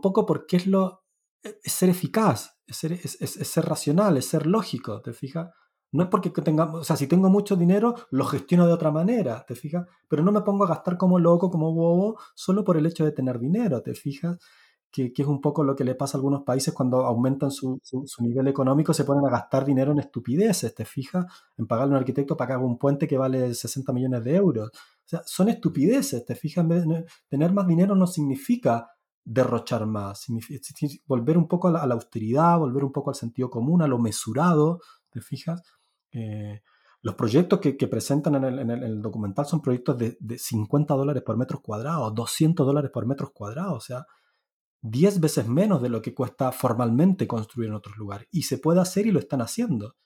poco 0.00 0.26
porque 0.26 0.56
es, 0.56 0.66
lo, 0.66 1.04
es 1.42 1.72
ser 1.72 1.88
eficaz, 1.88 2.58
es 2.66 2.76
ser, 2.76 2.92
es, 2.92 3.18
ser 3.18 3.64
racional, 3.64 4.16
es 4.16 4.26
ser 4.26 4.46
lógico, 4.46 5.00
¿te 5.02 5.12
fijas? 5.12 5.50
No 5.92 6.04
es 6.04 6.08
porque 6.08 6.30
tengamos, 6.30 6.80
o 6.80 6.84
sea, 6.84 6.96
si 6.96 7.06
tengo 7.06 7.28
mucho 7.28 7.54
dinero, 7.54 7.94
lo 8.10 8.24
gestiono 8.24 8.66
de 8.66 8.72
otra 8.72 8.90
manera, 8.90 9.44
¿te 9.46 9.54
fijas? 9.54 9.86
Pero 10.08 10.22
no 10.22 10.32
me 10.32 10.40
pongo 10.40 10.64
a 10.64 10.68
gastar 10.68 10.96
como 10.96 11.18
loco, 11.18 11.50
como 11.50 11.74
bobo, 11.74 12.18
solo 12.34 12.64
por 12.64 12.78
el 12.78 12.86
hecho 12.86 13.04
de 13.04 13.12
tener 13.12 13.38
dinero, 13.38 13.82
¿te 13.82 13.94
fijas? 13.94 14.38
Que, 14.92 15.12
es 15.16 15.26
un 15.26 15.40
poco 15.40 15.64
lo 15.64 15.74
que 15.74 15.84
le 15.84 15.94
pasa 15.94 16.16
a 16.16 16.18
algunos 16.18 16.42
países 16.42 16.74
cuando 16.74 17.06
aumentan 17.06 17.50
su, 17.50 17.80
nivel 18.20 18.46
económico, 18.46 18.92
se 18.92 19.04
ponen 19.04 19.26
a 19.26 19.30
gastar 19.30 19.64
dinero 19.64 19.90
en 19.92 19.98
estupideces, 19.98 20.74
¿te 20.74 20.84
fijas? 20.84 21.24
En 21.56 21.66
pagarle 21.66 21.94
a 21.94 21.96
un 21.96 22.00
arquitecto 22.00 22.36
para 22.36 22.48
que 22.48 22.52
haga 22.54 22.64
un 22.64 22.78
puente 22.78 23.08
que 23.08 23.16
vale 23.16 23.54
60 23.54 23.90
millones 23.92 24.22
de 24.22 24.36
euros. 24.36 24.68
O 24.68 25.08
sea, 25.08 25.22
son 25.24 25.48
estupideces, 25.48 26.26
¿te 26.26 26.34
fijas? 26.34 26.66
Tener 27.28 27.52
más 27.52 27.66
dinero 27.66 27.94
no 27.94 28.06
significa 28.06 28.90
derrochar 29.24 29.86
más, 29.86 30.26
volver 31.06 31.38
un 31.38 31.48
poco 31.48 31.68
a 31.68 31.86
la, 31.86 31.94
austeridad, 31.94 32.58
volver 32.58 32.84
un 32.84 32.92
poco 32.92 33.10
al 33.10 33.16
sentido 33.16 33.48
común, 33.48 33.80
a 33.80 33.86
lo 33.86 33.98
mesurado, 33.98 34.80
¿te 35.10 35.20
fijas? 35.22 35.62
Eh, 36.10 36.60
los 37.00 37.14
proyectos 37.14 37.60
que, 37.60 37.88
presentan 37.88 38.44
en 38.44 38.70
el, 38.70 39.00
documental 39.00 39.46
son 39.46 39.62
proyectos 39.62 39.96
de, 39.96 40.16
de 40.20 40.38
50 40.38 40.94
dólares 40.94 41.22
por 41.24 41.36
metro 41.36 41.62
cuadrado, 41.62 42.10
200 42.10 42.66
dólares 42.66 42.90
por 42.92 43.06
metro 43.06 43.32
cuadrado, 43.32 43.74
o 43.74 43.80
sea, 43.80 44.06
10 44.82 45.20
veces 45.20 45.46
menos 45.46 45.80
de 45.80 45.88
lo 45.88 46.02
que 46.02 46.12
cuesta 46.12 46.50
formalmente 46.52 47.26
construir 47.26 47.68
en 47.68 47.74
otros 47.74 47.96
lugares. 47.96 48.28
Y 48.30 48.42
se 48.42 48.58
puede 48.58 48.80
hacer 48.80 49.06
y 49.06 49.12
lo 49.12 49.20
están 49.20 49.40
haciendo. 49.40 49.96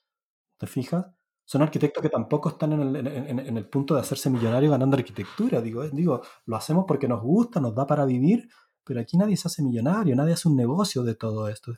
¿Te 0.58 0.66
fijas? 0.66 1.06
Son 1.44 1.62
arquitectos 1.62 2.02
que 2.02 2.10
tampoco 2.10 2.50
están 2.50 2.72
en 2.72 3.56
el, 3.56 3.68
punto 3.68 3.94
de 3.94 4.00
hacerse 4.00 4.28
millonarios 4.28 4.72
ganando 4.72 4.96
arquitectura. 4.96 5.60
Digo, 5.60 5.84
eh, 5.84 5.90
digo, 5.92 6.20
lo 6.44 6.56
hacemos 6.56 6.84
porque 6.86 7.08
nos 7.08 7.22
gusta, 7.22 7.60
nos 7.60 7.74
da 7.74 7.86
para 7.86 8.04
vivir, 8.04 8.48
pero 8.84 9.00
aquí 9.00 9.16
nadie 9.16 9.36
se 9.36 9.48
hace 9.48 9.62
millonario, 9.62 10.14
nadie 10.16 10.34
hace 10.34 10.48
un 10.48 10.56
negocio 10.56 11.04
de 11.04 11.14
todo 11.14 11.48
esto. 11.48 11.72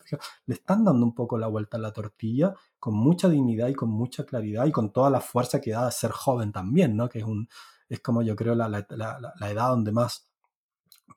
Le 0.47 0.55
están 0.55 0.85
dando 0.85 1.05
un 1.05 1.15
poco 1.15 1.39
la 1.39 1.49
vuelta 1.49 1.77
a 1.77 1.81
la 1.81 1.93
tortilla 1.93 2.55
con 2.81 2.95
mucha 2.95 3.29
dignidad 3.29 3.69
y 3.69 3.75
con 3.75 3.91
mucha 3.91 4.25
claridad 4.25 4.67
y 4.67 4.73
con 4.73 4.91
toda 4.91 5.11
la 5.11 5.21
fuerza 5.21 5.61
que 5.61 5.73
da 5.73 5.91
ser 5.91 6.13
joven 6.13 6.51
también, 6.51 6.97
¿no? 6.97 7.09
Que 7.09 7.19
es, 7.19 7.25
un, 7.25 7.47
es 7.91 8.01
como 8.01 8.23
yo 8.23 8.35
creo 8.37 8.55
la, 8.55 8.69
la 8.69 9.51
edad 9.51 9.69
donde 9.69 9.93
más 9.93 10.28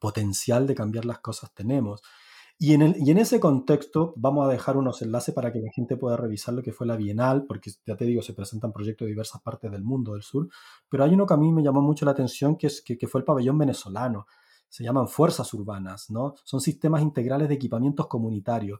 potencial 0.02 0.66
de 0.68 0.76
cambiar 0.76 1.06
las 1.06 1.20
cosas 1.20 1.54
tenemos. 1.54 2.02
Y 2.58 2.74
en, 2.74 2.95
y 2.99 3.10
en, 3.10 3.18
ese 3.18 3.39
contexto 3.39 4.14
vamos 4.18 4.47
a 4.47 4.52
dejar 4.52 4.78
unos 4.78 5.02
enlaces 5.02 5.34
para 5.34 5.52
que 5.52 5.62
la 5.62 5.72
gente 5.72 5.95
pueda 5.95 6.18
revisar 6.18 6.54
lo 6.54 6.62
que 6.62 6.74
fue 6.74 6.86
la 6.86 6.95
Bienal, 6.95 7.45
porque 7.47 7.72
ya 7.86 7.95
te 7.95 8.06
digo, 8.06 8.22
se 8.22 8.34
presentan 8.34 8.74
proyectos 8.74 9.06
de 9.06 9.12
diversas 9.12 9.41
partes 9.41 9.72
del 9.72 9.84
mundo 9.84 10.14
del 10.14 10.24
sur, 10.24 10.47
pero 10.89 11.04
hay 11.04 11.14
uno 11.14 11.26
que 11.26 11.34
a 11.34 11.38
mí 11.38 11.52
me 11.52 11.64
llamó 11.64 11.82
mucho 11.82 12.06
la 12.06 12.12
atención, 12.12 12.58
que, 12.58 12.68
es, 12.68 12.82
que, 12.82 12.97
que 12.97 13.08
fue 13.08 13.22
el 13.22 13.26
pabellón 13.26 13.58
venezolano. 13.58 14.28
Se 14.70 14.84
llaman 14.84 15.08
fuerzas 15.08 15.54
urbanas, 15.54 16.10
¿no? 16.10 16.36
Son 16.43 16.62
sistemas 16.62 17.02
integrales 17.02 17.47
de 17.47 17.56
equipamientos 17.56 18.08
comunitarios. 18.08 18.80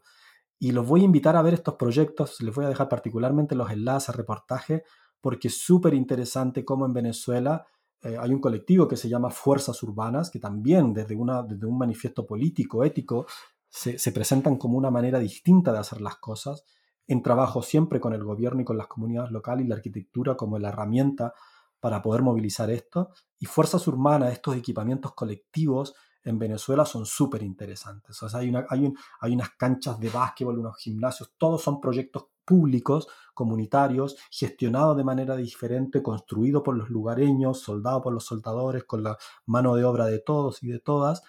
Y 0.60 0.72
los 0.72 0.88
voy 0.88 1.02
a 1.02 1.06
invitar 1.06 1.36
a 1.36 1.42
ver 1.42 1.56
estos 1.56 1.76
proyectos, 1.76 2.40
les 2.42 2.54
voy 2.54 2.66
a 2.66 2.70
dejar 2.70 2.88
particularmente 2.88 3.56
los 3.56 3.72
enlaces, 3.72 4.16
reportajes, 4.16 4.84
porque 5.22 5.48
es 5.48 5.60
súper 5.60 5.94
interesante 5.94 6.64
cómo 6.66 6.86
en 6.86 6.94
Venezuela 6.94 7.66
eh, 8.04 8.18
hay 8.20 8.34
un 8.34 8.42
colectivo 8.42 8.88
que 8.88 8.98
se 8.98 9.10
llama 9.10 9.30
Fuerzas 9.30 9.82
Urbanas, 9.84 10.32
que 10.32 10.40
también 10.40 10.94
desde, 10.94 11.16
una, 11.16 11.44
desde 11.44 11.68
un 11.68 11.78
manifiesto 11.78 12.26
político, 12.26 12.84
ético, 12.84 13.28
se, 13.70 14.00
se, 14.00 14.12
presentan 14.12 14.58
como 14.58 14.78
una 14.78 14.90
manera 14.90 15.20
distinta 15.20 15.72
de 15.72 15.80
hacer 15.80 16.02
las 16.02 16.18
cosas, 16.18 16.66
en 17.08 17.22
trabajo 17.22 17.62
siempre 17.62 18.00
con 18.00 18.14
el 18.14 18.24
gobierno 18.24 18.62
y 18.62 18.66
con 18.66 18.78
las 18.78 18.88
comunidades 18.88 19.32
locales 19.32 19.66
y 19.66 19.70
la 19.70 19.76
arquitectura 19.76 20.36
como 20.36 20.58
la 20.58 20.70
herramienta 20.70 21.34
para 21.80 22.02
poder 22.02 22.22
movilizar 22.22 22.70
esto. 22.70 23.10
Y 23.40 23.46
Fuerzas 23.46 23.88
Urbanas, 23.88 24.34
estos 24.34 24.56
equipamientos 24.56 25.14
colectivos 25.14 25.94
en 26.24 26.40
Venezuela 26.40 26.86
son 26.86 27.06
súper 27.06 27.44
interesantes. 27.44 28.22
O 28.22 28.30
sea, 28.30 28.40
hay, 28.40 28.50
una, 28.50 28.66
hay, 28.70 28.94
hay 29.20 29.34
unas 29.34 29.50
canchas 29.52 30.00
de 30.00 30.10
básquetbol, 30.10 30.60
unos 30.60 30.78
gimnasios, 30.78 31.34
todos 31.38 31.62
son 31.62 31.82
proyectos 31.82 32.28
públicos, 32.46 33.08
comunitarios, 33.34 34.18
gestionados 34.30 34.98
de 34.98 35.04
manera 35.04 35.36
diferente, 35.36 36.04
construidos 36.04 36.64
por 36.64 36.78
los 36.78 36.90
lugareños, 36.90 37.62
soldados 37.62 38.02
por 38.02 38.14
los 38.14 38.26
soldadores, 38.26 38.84
con 38.84 39.04
la 39.04 39.18
mano 39.46 39.76
de 39.76 39.84
obra 39.84 40.06
de 40.06 40.20
todos 40.20 40.62
y 40.64 40.68
de 40.70 40.80
todas. 40.80 41.24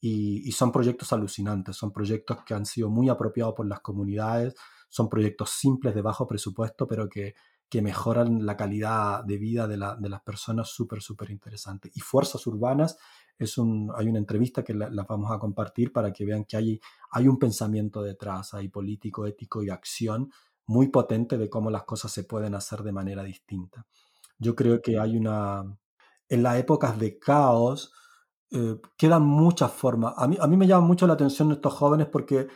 Y, 0.00 0.50
son 0.52 0.72
proyectos 0.72 1.12
alucinantes, 1.12 1.76
son 1.76 1.92
proyectos 1.92 2.38
que 2.44 2.54
han 2.54 2.66
sido 2.66 2.90
muy 2.90 3.08
apropiados 3.08 3.54
por 3.54 3.66
las 3.66 3.80
comunidades, 3.80 4.54
son 4.88 5.08
proyectos 5.08 5.50
simples 5.50 5.94
de 5.94 6.02
bajo 6.02 6.26
presupuesto, 6.26 6.86
pero 6.88 7.08
que, 7.08 7.34
que 7.72 7.80
mejoran 7.80 8.44
la 8.44 8.54
calidad 8.54 9.24
de 9.24 9.38
vida 9.38 9.66
de, 9.66 9.78
la, 9.78 9.96
de 9.96 10.10
las 10.10 10.20
personas 10.20 10.68
súper, 10.68 11.00
súper 11.00 11.30
interesantes. 11.30 11.90
Y 11.94 12.00
Fuerzas 12.00 12.46
Urbanas 12.46 12.98
es 13.38 13.56
un, 13.56 13.90
hay 13.96 14.08
una 14.08 14.18
entrevista 14.18 14.62
que 14.62 14.74
la, 14.74 14.90
vamos 15.08 15.32
a 15.32 15.38
compartir 15.38 15.90
para 15.90 16.12
que 16.12 16.26
vean 16.26 16.44
que 16.44 16.58
hay, 16.58 16.80
hay 17.12 17.28
un 17.28 17.38
pensamiento 17.38 18.02
detrás, 18.02 18.52
hay 18.52 18.68
político, 18.68 19.26
ético 19.26 19.62
y 19.62 19.70
acción 19.70 20.30
muy 20.66 20.88
potente 20.88 21.38
de 21.38 21.48
cómo 21.48 21.70
las 21.70 21.84
cosas 21.84 22.12
se 22.12 22.24
pueden 22.24 22.54
hacer 22.54 22.82
de 22.82 22.92
manera 22.92 23.24
distinta. 23.24 23.86
Yo 24.36 24.54
creo 24.54 24.82
que 24.82 24.98
hay 24.98 25.16
una... 25.16 25.64
En 26.28 26.42
las 26.42 26.58
épocas 26.58 26.98
de 26.98 27.18
caos 27.18 27.90
eh, 28.50 28.76
quedan 28.98 29.24
muchas 29.24 29.72
formas. 29.72 30.12
A 30.18 30.28
mí, 30.28 30.36
a 30.38 30.46
mí 30.46 30.58
me 30.58 30.66
llama 30.66 30.86
mucho 30.86 31.06
la 31.06 31.14
atención 31.14 31.50
estos 31.52 31.72
jóvenes 31.72 32.08
porque 32.08 32.48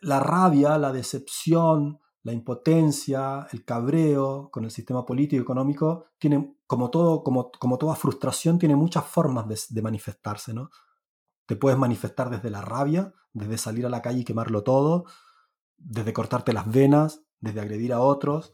la 0.00 0.20
rabia, 0.20 0.76
la 0.76 0.92
decepción, 0.92 2.00
la 2.28 2.34
impotencia, 2.34 3.48
el 3.52 3.64
cabreo 3.64 4.50
con 4.50 4.64
el 4.64 4.70
sistema 4.70 5.04
político 5.04 5.40
y 5.40 5.42
económico, 5.42 6.06
tiene, 6.18 6.56
como, 6.66 6.90
todo, 6.90 7.24
como, 7.24 7.50
como 7.52 7.78
toda 7.78 7.96
frustración, 7.96 8.58
tiene 8.58 8.76
muchas 8.76 9.04
formas 9.04 9.46
de, 9.70 9.82
manifestarse, 9.82 10.52
¿no? 10.52 10.70
Te 11.46 11.56
puedes 11.56 11.78
manifestar 11.78 12.28
desde 12.28 12.50
la 12.50 12.60
rabia, 12.60 13.14
desde 13.32 13.56
salir 13.56 13.86
a 13.86 13.88
la 13.88 14.02
calle 14.02 14.20
y 14.20 14.24
quemarlo 14.24 14.62
todo, 14.62 15.06
desde 15.78 16.12
cortarte 16.12 16.52
las 16.52 16.70
venas, 16.70 17.22
desde 17.40 17.60
agredir 17.60 17.94
a 17.94 18.00
otros. 18.00 18.52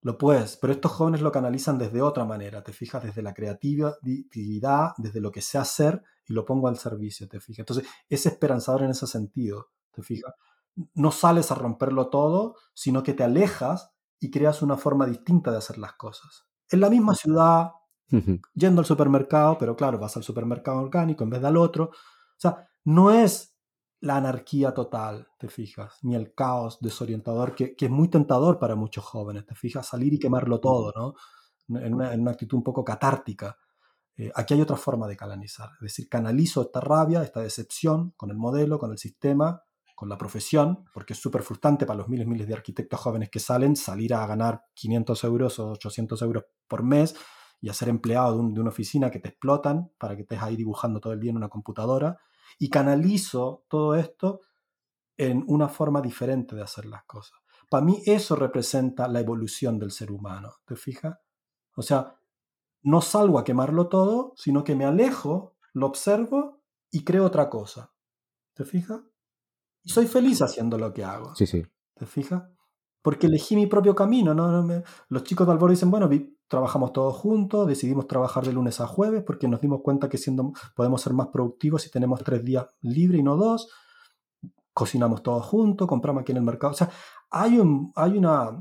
Lo 0.00 0.16
puedes, 0.16 0.56
pero 0.56 0.72
estos 0.72 0.92
jóvenes 0.92 1.20
lo 1.20 1.30
canalizan 1.30 1.78
desde 1.78 2.00
otra 2.00 2.24
manera, 2.24 2.64
te 2.64 2.72
fijas, 2.72 3.02
desde 3.02 3.20
la 3.20 3.34
creatividad, 3.34 4.94
desde 4.96 5.20
lo 5.20 5.30
que 5.30 5.42
sé 5.42 5.58
hacer 5.58 6.02
y 6.26 6.32
lo 6.32 6.46
pongo 6.46 6.68
al 6.68 6.78
servicio, 6.78 7.28
te 7.28 7.38
fijas. 7.38 7.60
Entonces, 7.60 7.86
es 8.08 8.24
esperanzador 8.24 8.82
en 8.82 8.90
ese 8.90 9.06
sentido, 9.06 9.68
te 9.92 10.02
fijas. 10.02 10.32
No 10.94 11.10
sales 11.10 11.50
a 11.50 11.54
romperlo 11.54 12.08
todo, 12.08 12.56
sino 12.74 13.02
que 13.02 13.14
te 13.14 13.22
alejas 13.22 13.92
y 14.20 14.30
creas 14.30 14.62
una 14.62 14.76
forma 14.76 15.06
distinta 15.06 15.50
de 15.50 15.58
hacer 15.58 15.78
las 15.78 15.94
cosas. 15.94 16.46
En 16.70 16.80
la 16.80 16.90
misma 16.90 17.14
ciudad, 17.14 17.72
yendo 18.54 18.80
al 18.80 18.86
supermercado, 18.86 19.58
pero 19.58 19.76
claro, 19.76 19.98
vas 19.98 20.16
al 20.16 20.22
supermercado 20.22 20.78
orgánico 20.78 21.24
en 21.24 21.30
vez 21.30 21.42
del 21.42 21.56
otro. 21.56 21.84
O 21.86 22.38
sea, 22.38 22.68
no 22.84 23.10
es 23.10 23.54
la 24.00 24.16
anarquía 24.16 24.74
total, 24.74 25.28
te 25.38 25.48
fijas, 25.48 25.98
ni 26.02 26.14
el 26.14 26.34
caos 26.34 26.78
desorientador, 26.80 27.54
que, 27.54 27.74
es 27.78 27.90
muy 27.90 28.08
tentador 28.08 28.58
para 28.58 28.74
muchos 28.74 29.02
jóvenes, 29.02 29.46
te 29.46 29.54
fijas, 29.54 29.86
salir 29.86 30.12
y 30.12 30.18
quemarlo 30.18 30.60
todo, 30.60 30.92
¿no? 30.94 31.14
En 31.80 31.94
una, 31.94 32.30
actitud 32.30 32.58
un 32.58 32.62
poco 32.62 32.84
catártica. 32.84 33.56
Eh, 34.16 34.30
aquí 34.34 34.52
hay 34.52 34.60
otra 34.60 34.76
forma 34.76 35.08
de 35.08 35.16
canalizar, 35.16 35.70
es 35.76 35.80
decir, 35.80 36.08
canalizo 36.10 36.60
esta 36.60 36.80
rabia, 36.80 37.22
esta 37.22 37.40
decepción 37.40 38.12
con 38.16 38.30
el 38.30 38.36
modelo, 38.36 38.78
con 38.78 38.92
el 38.92 38.98
sistema, 38.98 39.62
con 39.94 40.08
la 40.08 40.18
profesión, 40.18 40.84
porque 40.92 41.12
es 41.12 41.20
súper 41.20 41.42
frustrante 41.42 41.86
para 41.86 41.98
los 41.98 42.08
miles 42.08 42.26
y 42.26 42.30
miles 42.30 42.48
de 42.48 42.54
arquitectos 42.54 43.00
jóvenes 43.00 43.30
que 43.30 43.40
salen 43.40 43.76
salir 43.76 44.14
a 44.14 44.26
ganar 44.26 44.64
500 44.74 45.24
euros 45.24 45.58
o 45.58 45.70
800 45.70 46.20
euros 46.22 46.44
por 46.66 46.82
mes 46.82 47.14
y 47.60 47.68
a 47.68 47.74
ser 47.74 47.88
empleado 47.88 48.36
de, 48.36 48.60
una 48.60 48.70
oficina 48.70 49.10
que 49.10 49.20
te 49.20 49.28
explotan 49.28 49.90
para 49.98 50.16
que 50.16 50.22
estés 50.22 50.42
ahí 50.42 50.56
dibujando 50.56 51.00
todo 51.00 51.12
el 51.12 51.20
día 51.20 51.30
en 51.30 51.36
una 51.36 51.48
computadora 51.48 52.18
y 52.58 52.68
canalizo 52.68 53.64
todo 53.68 53.94
esto 53.94 54.42
en 55.16 55.44
una 55.46 55.68
forma 55.68 56.00
diferente 56.00 56.56
de 56.56 56.62
hacer 56.62 56.86
las 56.86 57.04
cosas. 57.04 57.38
Para 57.70 57.84
mí 57.84 58.02
eso 58.04 58.36
representa 58.36 59.08
la 59.08 59.20
evolución 59.20 59.78
del 59.78 59.92
ser 59.92 60.10
humano, 60.10 60.56
¿te 60.66 60.76
fijas? 60.76 61.18
O 61.76 61.82
sea, 61.82 62.16
no 62.82 63.00
salgo 63.00 63.38
a 63.38 63.44
quemarlo 63.44 63.88
todo, 63.88 64.34
sino 64.36 64.62
que 64.62 64.74
me 64.74 64.84
alejo, 64.84 65.56
lo 65.72 65.86
observo 65.86 66.60
y 66.90 67.02
creo 67.04 67.24
otra 67.24 67.48
cosa. 67.48 67.92
¿Te 68.52 68.64
fijas? 68.64 69.00
Y 69.84 69.90
soy 69.90 70.06
feliz 70.06 70.40
haciendo 70.40 70.78
lo 70.78 70.92
que 70.92 71.04
hago. 71.04 71.34
Sí, 71.34 71.46
sí. 71.46 71.62
¿Te 71.94 72.06
fijas? 72.06 72.42
Porque 73.02 73.26
elegí 73.26 73.54
mi 73.54 73.66
propio 73.66 73.94
camino. 73.94 74.34
¿no? 74.34 74.66
Los 75.08 75.24
chicos 75.24 75.46
de 75.46 75.52
Albor 75.52 75.70
dicen, 75.70 75.90
bueno, 75.90 76.08
trabajamos 76.48 76.92
todos 76.92 77.14
juntos, 77.14 77.66
decidimos 77.66 78.06
trabajar 78.06 78.44
de 78.44 78.52
lunes 78.52 78.80
a 78.80 78.86
jueves 78.86 79.22
porque 79.26 79.46
nos 79.46 79.60
dimos 79.60 79.82
cuenta 79.82 80.08
que 80.08 80.16
siendo, 80.16 80.52
podemos 80.74 81.02
ser 81.02 81.12
más 81.12 81.28
productivos 81.28 81.82
si 81.82 81.90
tenemos 81.90 82.24
tres 82.24 82.42
días 82.42 82.66
libres 82.80 83.20
y 83.20 83.22
no 83.22 83.36
dos. 83.36 83.68
Cocinamos 84.72 85.22
todos 85.22 85.44
juntos, 85.44 85.86
compramos 85.86 86.22
aquí 86.22 86.32
en 86.32 86.38
el 86.38 86.44
mercado. 86.44 86.72
O 86.72 86.76
sea, 86.76 86.90
hay, 87.30 87.60
un, 87.60 87.92
hay, 87.94 88.16
una, 88.16 88.58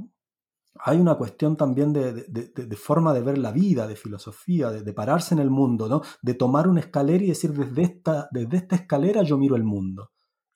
hay 0.76 1.00
una 1.00 1.16
cuestión 1.16 1.56
también 1.56 1.94
de, 1.94 2.12
de, 2.14 2.76
forma 2.76 3.14
de 3.14 3.22
ver 3.22 3.38
la 3.38 3.52
vida, 3.52 3.88
de 3.88 3.96
filosofía, 3.96 4.70
de, 4.72 4.94
pararse 4.94 5.34
en 5.34 5.40
el 5.40 5.50
mundo, 5.50 5.88
¿no? 5.88 6.02
de 6.22 6.34
tomar 6.34 6.68
una 6.68 6.82
escalera 6.82 7.24
y 7.24 7.30
decir, 7.30 7.54
desde 7.54 7.82
esta, 7.82 8.28
desde 8.32 8.58
esta 8.58 8.76
escalera 8.76 9.24
yo 9.24 9.38
miro 9.38 9.56
el 9.56 9.64
mundo 9.64 10.13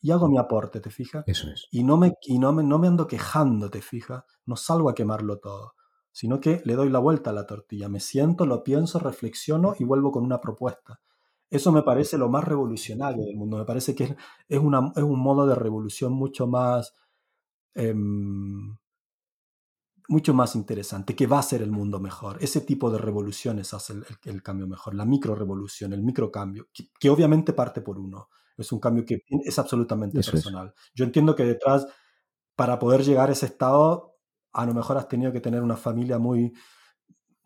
y 0.07 0.11
hago 0.11 0.29
mi 0.29 0.37
aporte, 0.37 0.79
¿te 0.79 0.89
fijas? 0.89 1.23
Eso 1.27 1.49
es. 1.49 1.67
Y 1.71 1.83
no 1.83 1.97
me, 1.97 2.13
y 2.21 2.39
no 2.39 2.53
me, 2.53 2.63
no 2.63 2.79
me 2.79 2.87
ando 2.87 3.07
quejando, 3.07 3.69
¿te 3.69 3.81
fijas? 3.81 4.23
No 4.45 4.55
salgo 4.55 4.89
a 4.89 4.95
quemarlo 4.95 5.39
todo 5.39 5.73
sino 6.17 6.39
que 6.39 6.63
le 6.65 6.73
doy 6.73 6.89
la 6.89 6.97
vuelta 6.97 7.29
a 7.29 7.33
la 7.33 7.45
tortilla, 7.45 7.89
me 7.89 7.99
siento, 7.99 8.47
lo 8.47 8.63
pienso, 8.63 8.97
reflexiono 8.97 9.75
y 9.77 9.83
vuelvo 9.83 10.11
con 10.11 10.23
una 10.23 10.41
propuesta. 10.41 10.99
Eso 11.47 11.71
me 11.71 11.83
parece 11.83 12.17
lo 12.17 12.27
más 12.27 12.43
revolucionario 12.43 13.23
del 13.23 13.35
mundo, 13.35 13.57
me 13.57 13.65
parece 13.65 13.93
que 13.93 14.15
es, 14.49 14.59
una, 14.59 14.91
es 14.95 15.03
un 15.03 15.19
modo 15.19 15.45
de 15.45 15.53
revolución 15.53 16.13
mucho 16.13 16.47
más, 16.47 16.95
em, 17.75 18.75
mucho 20.07 20.33
más 20.33 20.55
interesante, 20.55 21.15
que 21.15 21.27
va 21.27 21.37
a 21.37 21.43
ser 21.43 21.61
el 21.61 21.69
mundo 21.69 21.99
mejor. 21.99 22.37
Ese 22.41 22.61
tipo 22.61 22.89
de 22.89 22.97
revoluciones 22.97 23.75
hace 23.75 23.93
el, 24.23 24.41
cambio 24.41 24.65
mejor, 24.65 24.95
la 24.95 25.05
micro 25.05 25.35
revolución, 25.35 25.93
el 25.93 26.01
micro 26.01 26.31
cambio, 26.31 26.67
que, 26.99 27.09
obviamente 27.11 27.53
parte 27.53 27.81
por 27.81 27.99
uno. 27.99 28.29
Es 28.57 28.71
un 28.71 28.79
cambio 28.79 29.05
que 29.05 29.21
es 29.45 29.59
absolutamente 29.59 30.21
personal. 30.21 30.73
Yo 30.95 31.05
entiendo 31.05 31.35
que 31.35 31.43
detrás, 31.43 31.85
para 32.55 32.79
poder 32.79 33.03
llegar 33.03 33.29
a 33.29 33.33
ese 33.33 33.45
estado, 33.45 34.15
a 34.53 34.65
lo 34.65 34.73
mejor 34.73 34.97
has 34.97 35.07
tenido 35.07 35.31
que 35.31 35.41
tener 35.41 35.61
una 35.61 35.77
familia 35.77 36.17
muy, 36.17 36.53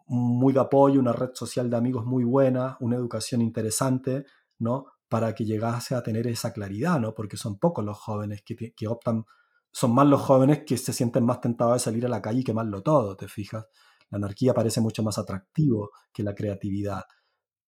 muy 0.08 0.54
de 0.54 0.60
apoyo, 0.60 1.00
una 1.00 1.14
red 1.14 1.32
social 1.34 1.70
de 1.70 1.78
amigos 1.78 2.06
muy 2.06 2.24
buena, 2.24 2.78
una 2.80 2.96
educación 2.96 3.42
interesante, 3.42 4.26
¿no? 4.60 4.86
Para 5.10 5.34
que 5.36 5.46
llegase 5.46 5.96
a 5.96 6.04
tener 6.04 6.28
esa 6.28 6.54
claridad, 6.54 7.00
¿no? 7.00 7.14
Porque 7.14 7.38
son 7.38 7.60
pocos 7.60 7.84
los 7.84 7.98
jóvenes 7.98 8.42
que, 8.44 8.74
que 8.74 8.88
optan, 8.88 9.26
son 9.72 9.94
más 9.94 10.08
los 10.08 10.22
jóvenes 10.22 10.64
que 10.66 10.78
se 10.78 10.94
sienten 10.94 11.26
más 11.26 11.42
tentados 11.42 11.74
de 11.74 11.80
salir 11.80 12.06
a 12.06 12.10
la 12.10 12.22
calle 12.22 12.42
y 12.42 12.44
quemarlo 12.44 12.82
todo, 12.82 13.16
¿te 13.16 13.28
fijas? 13.28 13.66
La 14.10 14.18
anarquía 14.18 14.54
parece 14.54 14.82
mucho 14.82 15.04
más 15.04 15.18
atractivo 15.18 15.92
que 16.14 16.24
la 16.24 16.36
creatividad, 16.36 17.04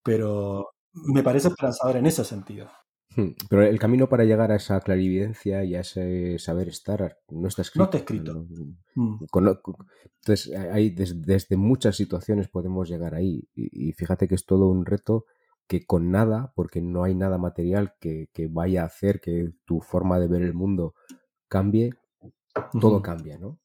pero 0.02 0.74
me 0.92 1.22
parece 1.22 1.48
esperanzador 1.48 1.96
en 1.96 2.06
ese 2.06 2.24
sentido. 2.24 2.70
Hmm, 3.16 3.30
pero 3.48 3.62
el 3.62 3.78
camino 3.78 4.08
para 4.08 4.24
llegar 4.24 4.50
a 4.50 4.56
esa 4.56 4.80
clarividencia 4.80 5.62
y 5.64 5.74
a 5.74 5.80
ese 5.80 6.38
saber 6.38 6.68
estar 6.68 7.18
no 7.30 7.48
está 7.48 7.62
escrito. 7.62 7.78
No 7.78 7.84
está 7.84 7.98
escrito. 7.98 8.46
Hmm. 8.94 9.18
Entonces, 10.20 10.54
hay, 10.56 10.90
desde, 10.90 11.56
muchas 11.56 11.96
situaciones 11.96 12.48
podemos 12.48 12.88
llegar 12.88 13.14
ahí. 13.14 13.48
Y, 13.54 13.92
fíjate 13.92 14.26
que 14.26 14.34
es 14.34 14.46
todo 14.46 14.68
un 14.68 14.86
reto 14.86 15.26
que 15.66 15.84
con 15.86 16.10
nada, 16.10 16.52
porque 16.56 16.80
no 16.82 17.04
hay 17.04 17.14
nada 17.14 17.38
material 17.38 17.94
que, 18.00 18.28
vaya 18.50 18.82
a 18.82 18.86
hacer 18.86 19.20
que 19.20 19.52
tu 19.64 19.80
forma 19.80 20.18
de 20.18 20.28
ver 20.28 20.42
el 20.42 20.54
mundo 20.54 20.94
cambie, 21.48 21.94
todo 22.80 23.02
cambia, 23.02 23.38
¿no? 23.38 23.60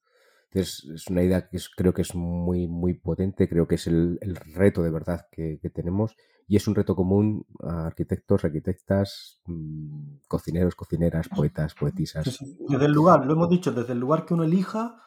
Entonces, 0.52 0.84
es 0.96 1.08
una 1.08 1.24
idea 1.24 1.48
que 1.48 1.60
creo 1.76 1.94
que 1.94 2.02
es 2.02 2.16
muy, 2.16 2.68
muy 2.68 2.96
potente, 2.96 3.48
creo 3.48 3.68
que 3.68 3.76
es 3.76 3.88
el, 3.88 4.20
reto 4.54 4.82
de 4.82 4.90
verdad 4.90 5.28
que, 5.32 5.60
tenemos 5.74 6.16
y 6.50 6.56
es 6.56 6.68
un 6.68 6.74
reto 6.74 6.96
común 6.96 7.46
a 7.62 7.86
arquitectos, 7.86 8.44
arquitectas, 8.44 9.40
mm, 9.46 10.16
cocineros, 10.28 10.74
cocineras, 10.74 11.30
poetas, 11.30 11.76
poetisas. 11.76 12.40
Desde 12.68 12.86
el 12.86 12.92
lugar, 12.92 13.24
lo 13.24 13.34
hemos 13.34 13.50
dicho, 13.50 13.72
desde 13.72 13.94
el 13.94 14.00
lugar 14.00 14.26
que 14.26 14.34
uno 14.34 14.44
elija, 14.44 15.00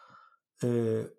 eh, 0.62 1.12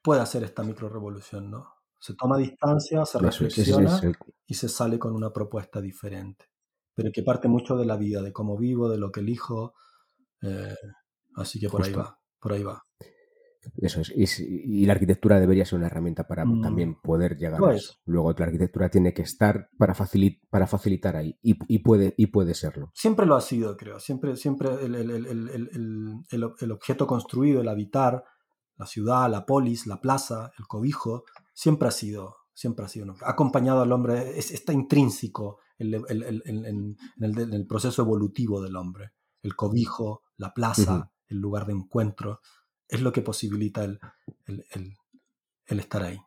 puede 0.00 0.20
hacer 0.20 0.44
esta 0.44 0.62
micro 0.62 0.88
revolución, 0.88 1.50
¿no? 1.50 1.74
Se 1.98 2.14
toma 2.14 2.38
distancia, 2.38 3.04
se 3.04 3.18
reflexiona 3.18 4.00
y 4.46 4.54
se 4.54 4.68
sale 4.68 4.96
con 4.96 5.12
una 5.12 5.32
propuesta 5.32 5.80
diferente, 5.80 6.44
pero 6.94 7.10
que 7.12 7.24
parte 7.24 7.48
mucho 7.48 7.76
de 7.76 7.84
la 7.84 7.96
vida, 7.96 8.22
de 8.22 8.32
cómo 8.32 8.56
vivo, 8.56 8.88
de 8.88 8.98
lo 8.98 9.10
que 9.10 9.20
elijo, 9.20 9.74
eh, 10.40 10.76
así 11.34 11.58
que 11.58 11.68
por 11.68 11.84
ahí 11.84 11.92
va, 11.92 12.16
por 12.38 12.52
ahí 12.52 12.62
va. 12.62 12.80
Eso 13.76 14.00
es. 14.00 14.40
Y, 14.40 14.86
la 14.86 14.94
arquitectura 14.94 15.38
debería 15.40 15.64
ser 15.64 15.78
una 15.78 15.86
herramienta 15.86 16.26
para 16.26 16.44
mm. 16.44 16.62
también 16.62 17.00
poder 17.00 17.36
llegar 17.36 17.62
a 17.62 17.74
eso. 17.74 17.94
Luego 18.04 18.32
la 18.32 18.46
arquitectura 18.46 18.88
tiene 18.88 19.12
que 19.14 19.22
estar 19.22 19.70
para, 19.78 19.94
para 20.50 20.66
facilitar 20.66 21.16
ahí. 21.16 21.38
Y, 21.42 21.78
puede, 21.80 22.14
y 22.16 22.26
puede 22.28 22.54
serlo. 22.54 22.90
Siempre 22.94 23.26
lo 23.26 23.36
ha 23.36 23.40
sido, 23.40 23.76
creo. 23.76 24.00
Siempre, 24.00 24.36
siempre 24.36 24.70
el, 24.84 26.72
objeto 26.72 27.06
construido, 27.06 27.60
el 27.60 27.68
habitar, 27.68 28.24
la 28.76 28.86
ciudad, 28.86 29.30
la 29.30 29.44
polis, 29.44 29.86
la 29.86 30.00
plaza, 30.00 30.52
el 30.58 30.66
cobijo, 30.66 31.24
siempre 31.52 31.88
ha 31.88 31.92
sido, 31.92 32.36
siempre 32.54 32.84
ha 32.84 32.88
sido. 32.88 33.14
acompañado 33.24 33.82
al 33.82 33.92
hombre, 33.92 34.38
está 34.38 34.72
intrínseco 34.72 35.58
en, 35.78 35.94
el, 35.94 37.66
proceso 37.66 38.02
evolutivo 38.02 38.60
del 38.62 38.76
hombre. 38.76 39.12
El 39.42 39.54
cobijo, 39.54 40.22
la 40.36 40.52
plaza, 40.52 41.12
el 41.28 41.38
lugar 41.38 41.66
de 41.66 41.74
encuentro 41.74 42.40
es 42.88 43.00
lo 43.00 43.12
que 43.12 43.22
posibilita 43.22 43.84
el, 43.84 44.00
estar 45.66 46.02
ahí. 46.02 46.18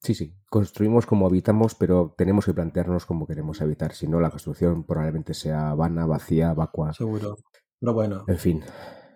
Sí, 0.00 0.14
sí, 0.14 0.34
construimos 0.50 1.06
como 1.06 1.26
habitamos, 1.26 1.74
pero 1.74 2.14
tenemos 2.18 2.44
que 2.44 2.54
plantearnos 2.54 3.06
cómo 3.06 3.26
queremos 3.26 3.60
habitar. 3.62 3.94
Si 3.94 4.08
no, 4.08 4.20
la 4.20 4.30
construcción 4.30 4.84
probablemente 4.84 5.32
sea 5.32 5.74
vana, 5.74 6.06
vacía, 6.06 6.54
vacua. 6.54 6.92
Seguro. 6.92 7.36
Pero 7.78 7.94
bueno. 7.94 8.24
En 8.26 8.38
fin, 8.38 8.64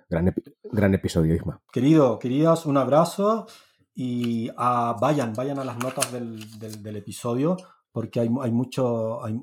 gran, 0.09 0.33
gran 0.63 0.95
episodio, 0.95 1.35
Isma. 1.35 1.61
Querido, 1.73 2.19
queridas, 2.19 2.67
un 2.67 2.77
abrazo 2.77 3.47
y 3.95 4.51
ah, 4.57 4.97
vayan, 5.01 5.33
vayan 5.33 5.59
a 5.59 5.65
las 5.65 5.79
notas 5.79 6.13
del, 6.13 6.97
episodio 6.97 7.57
porque 7.91 8.21
hay, 8.21 8.31
hay 8.43 8.53
mucho, 8.53 9.25
hay, 9.25 9.41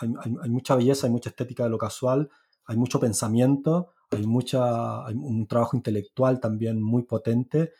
hay, 0.00 0.50
mucha 0.50 0.74
belleza, 0.74 1.06
hay 1.06 1.12
mucha 1.12 1.30
estética 1.30 1.62
de 1.62 1.70
lo 1.70 1.78
casual, 1.78 2.28
hay 2.66 2.76
mucho 2.76 2.98
pensamiento 3.00 3.93
hay, 4.10 4.26
mucha, 4.26 5.06
hay 5.06 5.14
un 5.14 5.46
trabajo 5.46 5.76
intelectual 5.76 6.40
también 6.40 6.80
muy 6.82 7.02
potente, 7.04 7.72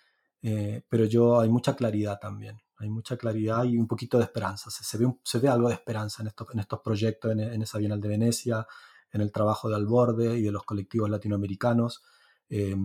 eh, 0.43 0.83
pero 0.89 1.05
yo 1.05 1.41
hay 1.41 1.49
mucha 1.49 1.75
claridad 1.75 2.19
también. 2.21 2.59
Hay 2.77 2.91
mucha 2.91 3.17
claridad 3.17 3.65
y 3.65 3.79
un 3.79 3.87
poquito 3.87 4.19
de 4.19 4.25
esperanza. 4.25 4.71
Se, 4.71 4.99
ve, 4.99 5.07
se 5.23 5.39
ve 5.39 5.49
algo 5.49 5.69
de 5.69 5.75
esperanza 5.75 6.23
en 6.23 6.29
estos, 6.29 6.49
en 6.53 6.59
estos 6.59 6.81
proyectos, 6.81 7.33
en, 7.33 7.63
esa 7.63 7.79
Bienal 7.79 8.01
de 8.01 8.09
Venecia, 8.09 8.67
en 9.13 9.21
el 9.21 9.31
trabajo 9.31 9.69
de 9.69 9.77
Alborde 9.77 10.37
y 10.37 10.43
de 10.43 10.53
los 10.53 10.65
colectivos 10.65 11.09
latinoamericanos. 11.09 12.03
Eh, 12.49 12.77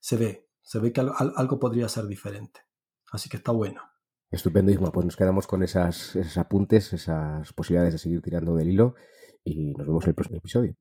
se 0.00 0.16
ve, 0.16 0.48
se 0.60 0.80
ve 0.80 0.92
que 0.92 1.00
algo, 1.00 1.58
podría 1.58 1.88
ser 1.88 2.06
diferente. 2.06 2.60
Así 3.12 3.28
que 3.28 3.38
está 3.38 3.52
bueno. 3.52 3.80
Estupendo, 4.30 4.70
Isma. 4.70 4.90
Pues 4.92 5.06
nos 5.06 5.16
quedamos 5.16 5.46
con 5.46 5.62
esas, 5.62 6.16
esos 6.16 6.36
apuntes, 6.36 6.92
esas 6.92 7.52
posibilidades 7.52 7.94
de 7.94 7.98
seguir 7.98 8.20
tirando 8.20 8.54
del 8.54 8.68
hilo 8.68 8.96
y 9.44 9.72
nos 9.74 9.86
vemos 9.86 10.04
en 10.04 10.10
el 10.10 10.14
próximo 10.14 10.38
episodio. 10.38 10.76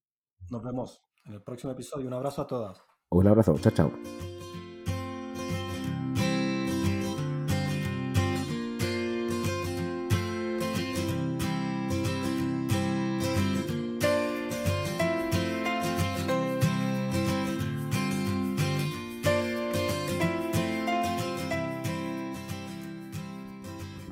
Nos 0.49 0.63
vemos 0.63 1.06
en 1.27 1.33
el 1.33 1.41
próximo 1.41 1.71
episodio. 1.73 2.07
Un 2.07 2.13
abrazo 2.13 2.41
a 2.41 2.47
todas. 2.47 2.81
Un 3.09 3.27
abrazo. 3.27 3.55
Chao, 3.59 3.71
chao. 3.71 3.91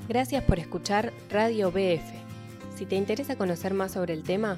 Gracias 0.07 0.43
por 0.45 0.59
escuchar 0.59 1.11
Radio 1.30 1.72
BF. 1.72 2.13
Si 2.78 2.86
te 2.86 2.95
interesa 2.95 3.36
conocer 3.36 3.74
más 3.74 3.91
sobre 3.91 4.13
el 4.13 4.24
tema, 4.24 4.57